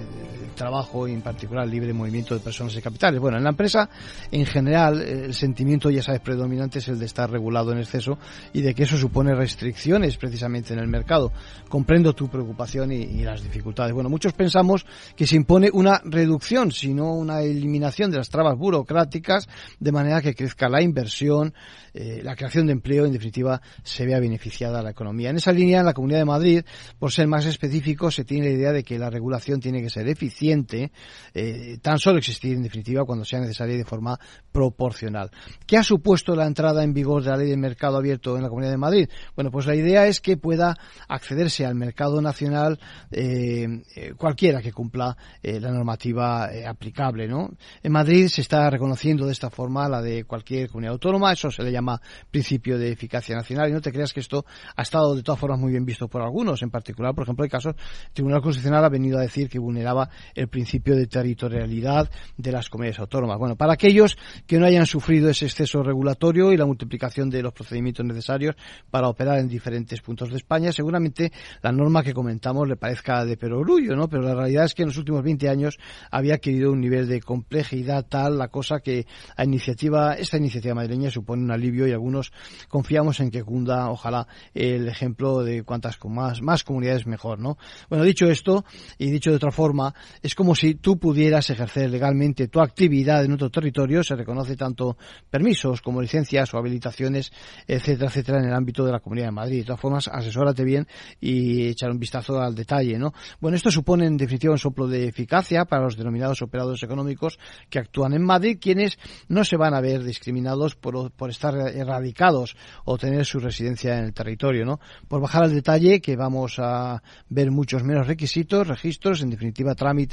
trabajo 0.61 1.09
y 1.09 1.13
en 1.13 1.23
particular 1.23 1.67
libre 1.67 1.95
movimiento 1.95 2.35
de 2.35 2.41
personas 2.41 2.77
y 2.77 2.83
capitales. 2.83 3.19
Bueno, 3.19 3.39
en 3.39 3.45
la 3.45 3.51
empresa 3.51 3.89
en 4.31 4.45
general 4.45 5.01
el 5.01 5.33
sentimiento, 5.33 5.89
ya 5.89 6.03
sabes, 6.03 6.21
predominante 6.21 6.81
es 6.81 6.89
el 6.89 6.99
de 6.99 7.07
estar 7.07 7.31
regulado 7.31 7.73
en 7.73 7.79
exceso 7.79 8.19
y 8.53 8.61
de 8.61 8.75
que 8.75 8.83
eso 8.83 8.99
supone 8.99 9.35
restricciones 9.35 10.19
precisamente 10.19 10.75
en 10.75 10.81
el 10.81 10.87
mercado. 10.87 11.33
Comprendo 11.71 12.15
tu 12.15 12.29
preocupación 12.29 12.93
y, 12.93 12.97
y 12.97 13.23
las 13.23 13.43
dificultades. 13.43 13.95
Bueno, 13.95 14.11
muchos 14.11 14.35
pensamos 14.35 14.85
que 15.17 15.27
se 15.27 15.37
impone 15.37 15.71
una 15.73 16.03
reducción, 16.05 16.73
sino 16.73 17.15
una 17.15 17.41
eliminación 17.41 18.11
de 18.11 18.19
las 18.19 18.29
trabas 18.29 18.59
burocráticas 18.59 19.49
de 19.79 19.93
manera 19.93 20.21
que 20.21 20.35
crezca 20.35 20.69
la 20.69 20.83
inversión, 20.83 21.55
eh, 21.95 22.21
la 22.23 22.37
creación 22.37 22.67
de 22.67 22.73
empleo, 22.73 23.07
en 23.07 23.13
definitiva, 23.13 23.63
se 23.83 24.05
vea 24.05 24.21
beneficiada 24.21 24.83
la 24.83 24.91
economía. 24.91 25.31
En 25.31 25.37
esa 25.37 25.53
línea, 25.53 25.81
en 25.81 25.87
la 25.87 25.95
Comunidad 25.95 26.19
de 26.19 26.25
Madrid, 26.27 26.65
por 26.99 27.13
ser 27.13 27.27
más 27.29 27.47
específico, 27.47 28.11
se 28.11 28.25
tiene 28.25 28.49
la 28.49 28.53
idea 28.53 28.73
de 28.73 28.85
que 28.85 28.99
la 28.99 29.09
regulación 29.09 29.59
tiene 29.61 29.81
que 29.81 29.89
ser 29.89 30.07
eficiente, 30.07 30.50
eh, 30.53 31.79
tan 31.81 31.99
solo 31.99 32.19
existir, 32.19 32.55
en 32.55 32.63
definitiva, 32.63 33.05
cuando 33.05 33.25
sea 33.25 33.41
necesaria 33.41 33.77
de 33.77 33.85
forma 33.85 34.19
proporcional. 34.53 35.31
¿Qué 35.67 35.77
ha 35.77 35.83
supuesto 35.83 36.35
la 36.35 36.47
entrada 36.47 36.83
en 36.83 36.93
vigor 36.93 37.23
de 37.23 37.31
la 37.31 37.37
ley 37.37 37.49
del 37.51 37.59
mercado 37.59 37.97
abierto 37.97 38.37
en 38.37 38.43
la 38.43 38.49
Comunidad 38.49 38.73
de 38.73 38.79
Madrid? 38.79 39.09
Bueno, 39.35 39.51
pues 39.51 39.67
la 39.67 39.75
idea 39.75 40.07
es 40.07 40.21
que 40.21 40.37
pueda 40.37 40.77
accederse 41.09 41.65
al 41.65 41.75
mercado 41.75 42.21
nacional 42.21 42.79
eh, 43.11 43.83
cualquiera 44.17 44.61
que 44.61 44.73
cumpla 44.73 45.17
la 45.43 45.71
normativa 45.71 46.49
aplicable, 46.67 47.29
¿no? 47.29 47.51
En 47.83 47.93
Madrid 47.93 48.29
se 48.29 48.41
está 48.41 48.69
reconociendo 48.71 49.27
de 49.27 49.33
esta 49.33 49.51
forma 49.51 49.89
la 49.89 50.03
de 50.03 50.25
cualquier 50.25 50.69
comunidad 50.69 50.95
autónoma, 50.95 51.33
eso 51.33 51.51
se 51.51 51.63
le 51.63 51.73
llama 51.73 52.01
principio 52.31 52.79
de 52.79 52.93
eficacia 52.93 53.37
nacional 53.37 53.71
y 53.71 53.73
no 53.73 53.81
te 53.81 53.93
creas 53.93 54.13
que 54.13 54.21
esto 54.21 54.45
ha 54.77 54.83
estado 54.83 55.15
de 55.15 55.23
todas 55.23 55.41
formas 55.41 55.59
muy 55.59 55.73
bien 55.73 55.85
visto 55.85 56.09
por 56.09 56.23
algunos. 56.23 56.63
En 56.63 56.71
particular, 56.71 57.15
por 57.15 57.25
ejemplo, 57.25 57.45
hay 57.45 57.51
casos, 57.51 57.75
el 58.07 58.13
Tribunal 58.13 58.43
Constitucional 58.43 58.85
ha 58.85 58.89
venido 58.89 59.19
a 59.19 59.23
decir 59.23 59.49
que 59.49 59.59
vulneraba 59.59 60.09
principio 60.49 60.97
de 60.97 61.07
territorialidad 61.07 62.11
de 62.37 62.53
las 62.53 62.69
comunidades 62.69 63.01
autónomas. 63.01 63.39
Bueno, 63.39 63.57
para 63.57 63.75
aquellos 63.75 64.17
que 64.47 64.59
no 64.59 64.67
hayan 64.67 64.87
sufrido 64.87 65.31
ese 65.31 65.47
exceso 65.47 65.83
regulatorio 65.83 66.53
y 66.53 66.57
la 66.57 66.67
multiplicación 66.67 67.31
de 67.31 67.43
los 67.43 67.53
procedimientos 67.53 68.05
necesarios 68.05 68.57
para 68.91 69.09
operar 69.09 69.39
en 69.39 69.49
diferentes 69.49 70.01
puntos 70.01 70.31
de 70.31 70.37
España, 70.37 70.73
seguramente 70.73 71.33
la 71.63 71.73
norma 71.73 72.03
que 72.03 72.13
comentamos 72.13 72.69
le 72.69 72.77
parezca 72.77 73.25
de 73.25 73.37
perogrullo, 73.37 73.97
¿no? 73.97 74.09
Pero 74.09 74.23
la 74.23 74.35
realidad 74.35 74.65
es 74.65 74.75
que 74.75 74.83
en 74.83 74.89
los 74.89 74.99
últimos 74.99 75.23
20 75.23 75.49
años 75.49 75.79
había 76.11 76.35
adquirido 76.35 76.73
un 76.73 76.81
nivel 76.81 77.09
de 77.09 77.21
complejidad 77.21 78.07
tal 78.07 78.39
la 78.39 78.49
cosa 78.49 78.81
que 78.81 79.07
a 79.37 79.45
iniciativa, 79.45 80.15
esta 80.15 80.37
iniciativa 80.37 80.75
madrileña 80.75 81.11
supone 81.11 81.43
una 81.43 81.57
y 81.61 81.93
algunos 81.93 82.33
confiamos 82.69 83.21
en 83.21 83.31
que 83.31 83.45
cunda, 83.45 83.91
ojalá, 83.91 84.27
el 84.55 84.89
ejemplo 84.89 85.43
de 85.43 85.63
cuantas 85.63 85.99
más, 86.05 86.43
más 86.43 86.65
comunidades 86.65 87.07
mejor, 87.07 87.39
¿no? 87.39 87.59
Bueno, 87.89 88.05
dicho 88.05 88.27
esto, 88.27 88.65
y 88.99 89.11
dicho 89.11 89.31
de 89.31 89.37
otra 89.37 89.51
forma, 89.51 89.95
es 90.23 90.35
como 90.35 90.55
si 90.55 90.75
tú 90.75 90.99
pudieras 90.99 91.49
ejercer 91.51 91.91
legalmente 91.91 92.49
tu 92.49 92.61
actividad 92.61 93.25
en 93.25 93.33
otro 93.33 93.51
territorio, 93.51 94.05
se 94.05 94.17
reconoce 94.17 94.57
tanto 94.57 94.97
permisos 95.31 95.81
como 95.81 96.03
licencias 96.03 96.53
o 96.53 96.59
habilitaciones, 96.59 97.33
etcétera, 97.67 98.09
etcétera, 98.09 98.39
en 98.39 98.47
el 98.47 98.55
ámbito 98.55 98.85
de 98.85 98.93
la 98.93 99.01
Comunidad 99.01 99.29
de 99.29 99.33
Madrid. 99.33 99.59
De 99.61 99.65
todas 99.65 99.81
formas, 99.81 100.09
asesórate 100.09 100.65
bien 100.65 100.87
y 101.21 101.69
echar 101.69 101.91
un 101.91 101.99
vistazo 101.99 102.41
al 102.41 102.55
detalle, 102.55 102.99
¿no? 102.99 103.13
Bueno, 103.41 103.57
esto 103.57 103.71
supone 103.71 104.07
en 104.07 104.17
definitiva 104.17 104.53
un 104.53 104.59
soplo 104.59 104.87
de 104.87 105.09
eficacia 105.09 105.65
para 105.65 105.85
los 105.85 105.97
denominados 105.97 106.43
operadores 106.43 106.83
económicos 106.83 107.39
que 107.69 107.79
actúan 107.79 108.13
en 108.13 108.23
Madrid, 108.23 108.59
quienes 108.61 108.99
no 109.29 109.45
se 109.45 109.57
van 109.57 109.75
a 109.75 109.81
ver 109.81 110.03
discriminados 110.03 110.77
por, 110.77 111.11
por 111.13 111.31
estar 111.31 111.55
erradicados 111.55 112.57
o 112.85 112.99
tener 112.99 113.25
su 113.25 113.39
residencia 113.39 113.99
en 113.99 114.05
el 114.05 114.13
territorio, 114.13 114.67
¿no? 114.67 114.81
Por 115.09 115.21
bajar 115.21 115.45
al 115.45 115.55
detalle, 115.55 116.01
que 116.01 116.17
vamos 116.17 116.59
a 116.59 117.03
ver 117.29 117.51
muchos 117.51 117.83
menos 117.83 118.07
requisitos, 118.07 118.69
registros, 118.69 119.23
en 119.23 119.31
definitiva 119.31 119.75
trámites 119.75 120.10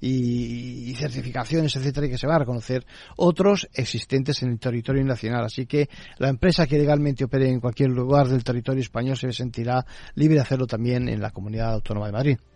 y, 0.00 0.94
certificaciones, 0.94 1.74
etcétera, 1.76 2.06
y 2.06 2.10
que 2.10 2.18
se 2.18 2.26
va 2.26 2.36
a 2.36 2.40
reconocer 2.40 2.84
otros 3.16 3.68
existentes 3.74 4.42
en 4.42 4.50
el 4.50 4.58
territorio 4.58 5.04
nacional. 5.04 5.44
Así 5.44 5.66
que 5.66 5.88
la 6.18 6.28
empresa 6.28 6.66
que 6.66 6.78
legalmente 6.78 7.24
opere 7.24 7.48
en 7.48 7.60
cualquier 7.60 7.90
lugar 7.90 8.28
del 8.28 8.44
territorio 8.44 8.82
español 8.82 9.16
se 9.16 9.32
sentirá 9.32 9.84
libre 10.14 10.36
de 10.36 10.42
hacerlo 10.42 10.66
también 10.66 11.08
en 11.08 11.20
la 11.20 11.30
comunidad 11.30 11.72
autónoma 11.74 12.06
de 12.06 12.12
Madrid. 12.12 12.49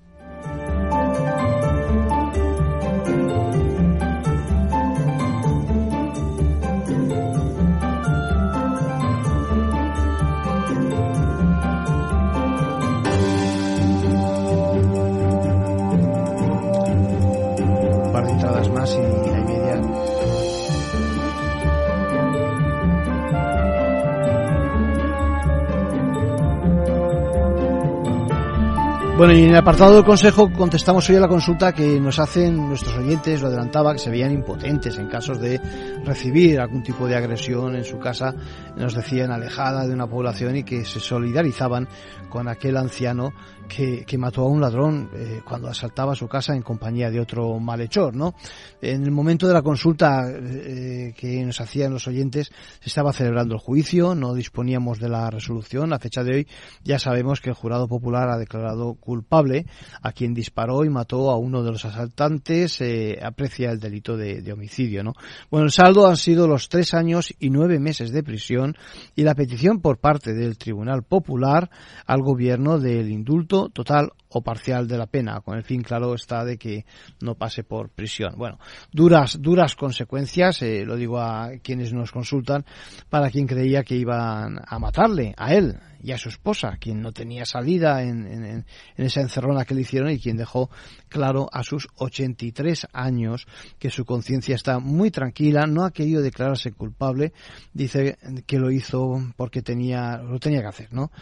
Bueno, 29.16 29.32
y 29.32 29.44
en 29.44 29.50
el 29.50 29.56
apartado 29.56 29.94
del 29.94 30.04
consejo 30.04 30.50
contestamos 30.52 31.08
hoy 31.08 31.14
a 31.14 31.20
la 31.20 31.28
consulta 31.28 31.72
que 31.72 32.00
nos 32.00 32.18
hacen 32.18 32.56
nuestros 32.56 32.96
oyentes, 32.96 33.40
lo 33.40 33.46
adelantaba, 33.46 33.92
que 33.92 34.00
se 34.00 34.10
veían 34.10 34.32
impotentes 34.32 34.98
en 34.98 35.06
casos 35.06 35.40
de 35.40 35.60
recibir 36.04 36.58
algún 36.58 36.82
tipo 36.82 37.06
de 37.06 37.14
agresión 37.14 37.76
en 37.76 37.84
su 37.84 38.00
casa, 38.00 38.34
nos 38.76 38.92
decían 38.92 39.30
alejada 39.30 39.86
de 39.86 39.94
una 39.94 40.08
población 40.08 40.56
y 40.56 40.64
que 40.64 40.84
se 40.84 40.98
solidarizaban 40.98 41.86
con 42.28 42.48
aquel 42.48 42.76
anciano 42.76 43.32
que, 43.68 44.04
que 44.04 44.18
mató 44.18 44.42
a 44.42 44.48
un 44.48 44.60
ladrón 44.60 45.10
eh, 45.14 45.40
cuando 45.44 45.68
asaltaba 45.68 46.16
su 46.16 46.26
casa 46.28 46.54
en 46.54 46.62
compañía 46.62 47.10
de 47.10 47.20
otro 47.20 47.58
malhechor, 47.60 48.14
¿no? 48.14 48.34
En 48.82 49.04
el 49.04 49.12
momento 49.12 49.46
de 49.46 49.54
la 49.54 49.62
consulta 49.62 50.28
eh, 50.28 51.14
que 51.16 51.44
nos 51.44 51.60
hacían 51.60 51.92
los 51.92 52.06
oyentes 52.08 52.50
se 52.80 52.88
estaba 52.88 53.12
celebrando 53.12 53.54
el 53.54 53.60
juicio, 53.60 54.14
no 54.14 54.34
disponíamos 54.34 54.98
de 54.98 55.08
la 55.08 55.30
resolución. 55.30 55.92
A 55.92 55.98
fecha 55.98 56.24
de 56.24 56.34
hoy 56.34 56.48
ya 56.82 56.98
sabemos 56.98 57.40
que 57.40 57.50
el 57.50 57.54
jurado 57.54 57.86
popular 57.86 58.28
ha 58.28 58.38
declarado 58.38 58.96
culpable 59.14 59.66
a 60.02 60.10
quien 60.10 60.34
disparó 60.34 60.84
y 60.84 60.90
mató 60.90 61.30
a 61.30 61.36
uno 61.36 61.62
de 61.62 61.70
los 61.70 61.84
asaltantes, 61.84 62.80
eh, 62.80 63.16
aprecia 63.22 63.70
el 63.70 63.78
delito 63.78 64.16
de, 64.16 64.52
homicidio, 64.52 65.04
¿no? 65.04 65.12
Bueno, 65.50 65.66
el 65.66 65.70
saldo 65.70 66.08
han 66.08 66.16
sido 66.16 66.48
los 66.48 66.68
tres 66.68 66.94
años 66.94 67.32
y 67.38 67.50
nueve 67.50 67.78
meses 67.78 68.10
de 68.10 68.24
prisión 68.24 68.76
y 69.14 69.22
la 69.22 69.34
petición 69.34 69.80
por 69.80 69.98
parte 69.98 70.34
del 70.34 70.58
Tribunal 70.58 71.04
Popular 71.04 71.70
al 72.06 72.22
gobierno 72.22 72.78
del 72.78 73.08
indulto 73.10 73.68
total 73.68 74.10
o 74.30 74.42
parcial 74.42 74.88
de 74.88 74.98
la 74.98 75.06
pena, 75.06 75.40
con 75.40 75.56
el 75.56 75.62
fin 75.62 75.82
claro 75.82 76.14
está 76.14 76.44
de 76.44 76.58
que 76.58 76.84
no 77.20 77.36
pase 77.36 77.62
por 77.62 77.90
prisión. 77.90 78.34
Bueno, 78.36 78.58
duras, 78.92 79.38
duras 79.40 79.76
consecuencias, 79.76 80.60
eh, 80.62 80.84
lo 80.84 80.96
digo 80.96 81.20
a 81.20 81.52
quienes 81.62 81.92
nos 81.92 82.10
consultan, 82.10 82.64
para 83.08 83.30
quien 83.30 83.46
creía 83.46 83.84
que 83.84 83.94
iban 83.94 84.58
a 84.66 84.78
matarle, 84.80 85.34
a 85.36 85.54
él, 85.54 85.78
y 86.04 86.12
a 86.12 86.18
su 86.18 86.28
esposa, 86.28 86.76
quien 86.78 87.00
no 87.00 87.12
tenía 87.12 87.46
salida 87.46 88.02
en, 88.02 88.26
en, 88.26 88.44
en, 88.44 88.64
esa 88.98 89.22
encerrona 89.22 89.64
que 89.64 89.74
le 89.74 89.80
hicieron 89.80 90.10
y 90.10 90.18
quien 90.18 90.36
dejó 90.36 90.68
claro 91.14 91.48
a 91.52 91.62
sus 91.62 91.86
83 91.96 92.88
años 92.92 93.46
que 93.78 93.90
su 93.90 94.04
conciencia 94.04 94.54
está 94.54 94.78
muy 94.78 95.10
tranquila, 95.10 95.66
no 95.66 95.84
ha 95.84 95.90
querido 95.90 96.22
declararse 96.22 96.72
culpable, 96.72 97.32
dice 97.72 98.16
que 98.46 98.58
lo 98.58 98.70
hizo 98.70 99.22
porque 99.36 99.62
tenía, 99.62 100.16
lo 100.16 100.38
tenía 100.38 100.62
que 100.62 100.68
hacer, 100.68 100.92
¿no? 100.92 101.12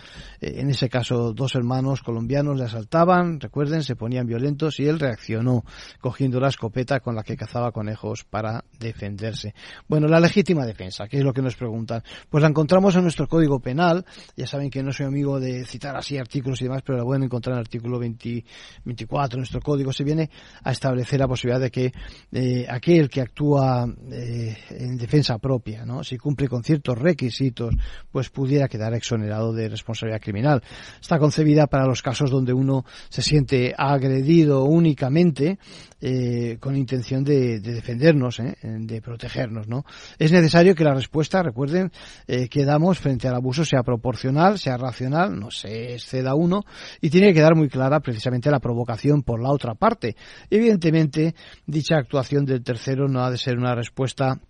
Eh, 0.40 0.60
en 0.60 0.70
ese 0.70 0.88
caso, 0.88 1.32
dos 1.32 1.54
hermanos 1.56 2.02
colombianos 2.02 2.56
le 2.56 2.64
asaltaron 2.64 2.92
atacaban, 2.92 3.40
recuerden, 3.40 3.82
se 3.82 3.96
ponían 3.96 4.26
violentos 4.26 4.78
y 4.78 4.86
él 4.86 5.00
reaccionó 5.00 5.64
cogiendo 6.00 6.38
la 6.40 6.48
escopeta 6.48 7.00
con 7.00 7.14
la 7.14 7.22
que 7.22 7.36
cazaba 7.36 7.72
conejos 7.72 8.24
para 8.24 8.64
defenderse. 8.78 9.54
Bueno, 9.88 10.08
la 10.08 10.20
legítima 10.20 10.66
defensa, 10.66 11.08
que 11.08 11.18
es 11.18 11.24
lo 11.24 11.32
que 11.32 11.42
nos 11.42 11.56
preguntan. 11.56 12.02
Pues 12.28 12.42
la 12.42 12.48
encontramos 12.48 12.94
en 12.96 13.02
nuestro 13.02 13.26
Código 13.26 13.60
Penal. 13.60 14.04
Ya 14.36 14.46
saben 14.46 14.70
que 14.70 14.82
no 14.82 14.92
soy 14.92 15.06
amigo 15.06 15.40
de 15.40 15.64
citar 15.64 15.96
así 15.96 16.18
artículos 16.18 16.60
y 16.60 16.64
demás, 16.64 16.82
pero 16.84 16.98
la 16.98 17.04
pueden 17.04 17.22
encontrar 17.22 17.54
en 17.54 17.58
el 17.60 17.64
artículo 17.64 17.98
24 17.98 19.36
de 19.36 19.36
nuestro 19.38 19.60
Código. 19.60 19.81
Se 19.90 20.04
viene 20.04 20.30
a 20.62 20.70
establecer 20.70 21.18
la 21.18 21.26
posibilidad 21.26 21.60
de 21.60 21.70
que 21.70 21.92
eh, 22.32 22.66
aquel 22.68 23.08
que 23.08 23.20
actúa 23.20 23.86
eh, 24.10 24.56
en 24.70 24.96
defensa 24.96 25.38
propia, 25.38 25.84
si 26.02 26.16
cumple 26.18 26.48
con 26.48 26.62
ciertos 26.62 26.98
requisitos, 26.98 27.74
pues 28.10 28.30
pudiera 28.30 28.68
quedar 28.68 28.94
exonerado 28.94 29.52
de 29.52 29.68
responsabilidad 29.68 30.20
criminal. 30.20 30.62
Está 31.00 31.18
concebida 31.18 31.66
para 31.66 31.86
los 31.86 32.02
casos 32.02 32.30
donde 32.30 32.52
uno 32.52 32.84
se 33.08 33.22
siente 33.22 33.74
agredido 33.76 34.64
únicamente 34.64 35.58
eh, 36.00 36.58
con 36.60 36.76
intención 36.76 37.24
de, 37.24 37.60
defendernos, 37.60 38.40
de 38.62 39.02
protegernos. 39.02 39.68
¿no? 39.68 39.84
Es 40.18 40.32
necesario 40.32 40.74
que 40.74 40.84
la 40.84 40.94
respuesta, 40.94 41.42
recuerden, 41.42 41.90
que 42.26 42.64
damos 42.64 42.98
frente 42.98 43.28
al 43.28 43.34
abuso 43.34 43.64
sea 43.64 43.82
proporcional, 43.82 44.58
sea 44.58 44.76
racional, 44.76 45.38
no 45.38 45.50
se 45.50 45.94
exceda 45.94 46.34
uno, 46.34 46.62
y 47.00 47.10
tiene 47.10 47.28
que 47.28 47.34
quedar 47.34 47.54
muy 47.54 47.68
clara 47.68 48.00
precisamente 48.00 48.50
la 48.50 48.60
provocación 48.60 49.22
por 49.22 49.40
la 49.40 49.50
otra 49.50 49.71
parte. 49.74 50.16
Evidentemente, 50.50 51.34
dicha 51.66 51.96
actuación 51.96 52.44
del 52.44 52.62
tercero 52.62 53.08
no 53.08 53.24
ha 53.24 53.30
de 53.30 53.38
ser 53.38 53.58
una 53.58 53.74
respuesta 53.74 54.40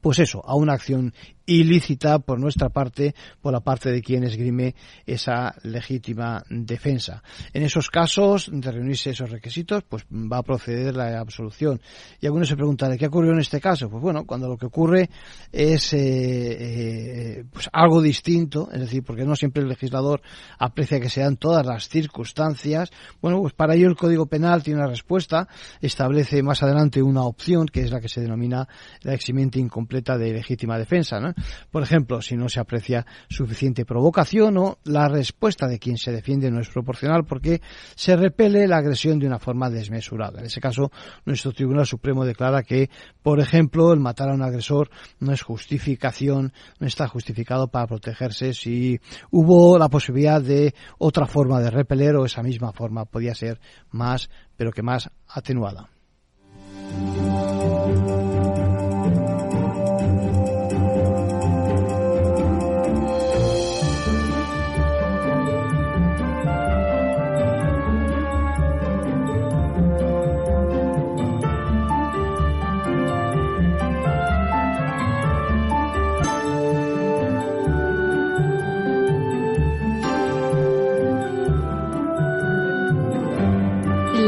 pues 0.00 0.18
eso, 0.18 0.42
a 0.44 0.54
una 0.54 0.74
acción 0.74 1.12
ilícita 1.48 2.18
por 2.18 2.38
nuestra 2.38 2.68
parte, 2.68 3.14
por 3.40 3.52
la 3.52 3.60
parte 3.60 3.90
de 3.90 4.02
quien 4.02 4.22
esgrime 4.22 4.74
esa 5.06 5.54
legítima 5.62 6.44
defensa. 6.50 7.22
En 7.54 7.62
esos 7.62 7.88
casos, 7.88 8.50
de 8.52 8.70
reunirse 8.70 9.10
esos 9.10 9.30
requisitos, 9.30 9.82
pues 9.88 10.04
va 10.12 10.38
a 10.38 10.42
proceder 10.42 10.94
la 10.94 11.18
absolución. 11.18 11.80
Y 12.20 12.26
algunos 12.26 12.48
se 12.48 12.56
preguntan, 12.56 12.96
¿qué 12.98 13.06
ocurrió 13.06 13.32
en 13.32 13.40
este 13.40 13.60
caso? 13.60 13.88
Pues 13.88 14.02
bueno, 14.02 14.26
cuando 14.26 14.46
lo 14.46 14.58
que 14.58 14.66
ocurre 14.66 15.08
es 15.50 15.94
eh, 15.94 15.98
eh, 16.00 17.44
pues 17.50 17.70
algo 17.72 18.02
distinto, 18.02 18.68
es 18.70 18.80
decir, 18.80 19.02
porque 19.02 19.24
no 19.24 19.34
siempre 19.34 19.62
el 19.62 19.68
legislador 19.68 20.20
aprecia 20.58 21.00
que 21.00 21.08
sean 21.08 21.38
todas 21.38 21.64
las 21.64 21.88
circunstancias, 21.88 22.90
bueno, 23.22 23.40
pues 23.40 23.54
para 23.54 23.74
ello 23.74 23.88
el 23.88 23.96
Código 23.96 24.26
Penal 24.26 24.62
tiene 24.62 24.80
una 24.80 24.88
respuesta, 24.88 25.48
establece 25.80 26.42
más 26.42 26.62
adelante 26.62 27.02
una 27.02 27.22
opción, 27.22 27.66
que 27.66 27.80
es 27.80 27.90
la 27.90 28.00
que 28.00 28.08
se 28.10 28.20
denomina 28.20 28.68
la 29.02 29.14
eximente 29.14 29.58
incompleta 29.58 30.18
de 30.18 30.34
legítima 30.34 30.76
defensa, 30.78 31.18
¿no? 31.18 31.32
Por 31.70 31.82
ejemplo, 31.82 32.20
si 32.22 32.36
no 32.36 32.48
se 32.48 32.60
aprecia 32.60 33.06
suficiente 33.28 33.84
provocación 33.84 34.56
o 34.58 34.78
la 34.84 35.08
respuesta 35.08 35.66
de 35.66 35.78
quien 35.78 35.98
se 35.98 36.12
defiende 36.12 36.50
no 36.50 36.60
es 36.60 36.68
proporcional 36.68 37.24
porque 37.24 37.60
se 37.94 38.16
repele 38.16 38.66
la 38.66 38.78
agresión 38.78 39.18
de 39.18 39.26
una 39.26 39.38
forma 39.38 39.70
desmesurada. 39.70 40.40
En 40.40 40.46
ese 40.46 40.60
caso, 40.60 40.90
nuestro 41.24 41.52
Tribunal 41.52 41.86
Supremo 41.86 42.24
declara 42.24 42.62
que, 42.62 42.90
por 43.22 43.40
ejemplo, 43.40 43.92
el 43.92 44.00
matar 44.00 44.30
a 44.30 44.34
un 44.34 44.42
agresor 44.42 44.90
no 45.20 45.32
es 45.32 45.42
justificación, 45.42 46.52
no 46.78 46.86
está 46.86 47.08
justificado 47.08 47.68
para 47.68 47.86
protegerse 47.86 48.52
si 48.52 49.00
hubo 49.30 49.78
la 49.78 49.88
posibilidad 49.88 50.40
de 50.40 50.74
otra 50.98 51.26
forma 51.26 51.60
de 51.60 51.70
repeler 51.70 52.16
o 52.16 52.24
esa 52.24 52.42
misma 52.42 52.72
forma 52.72 53.04
podía 53.04 53.34
ser 53.34 53.60
más, 53.90 54.30
pero 54.56 54.72
que 54.72 54.82
más 54.82 55.10
atenuada. 55.26 55.90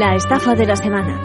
La 0.01 0.15
estafa 0.15 0.55
de 0.55 0.65
la 0.65 0.75
semana. 0.75 1.21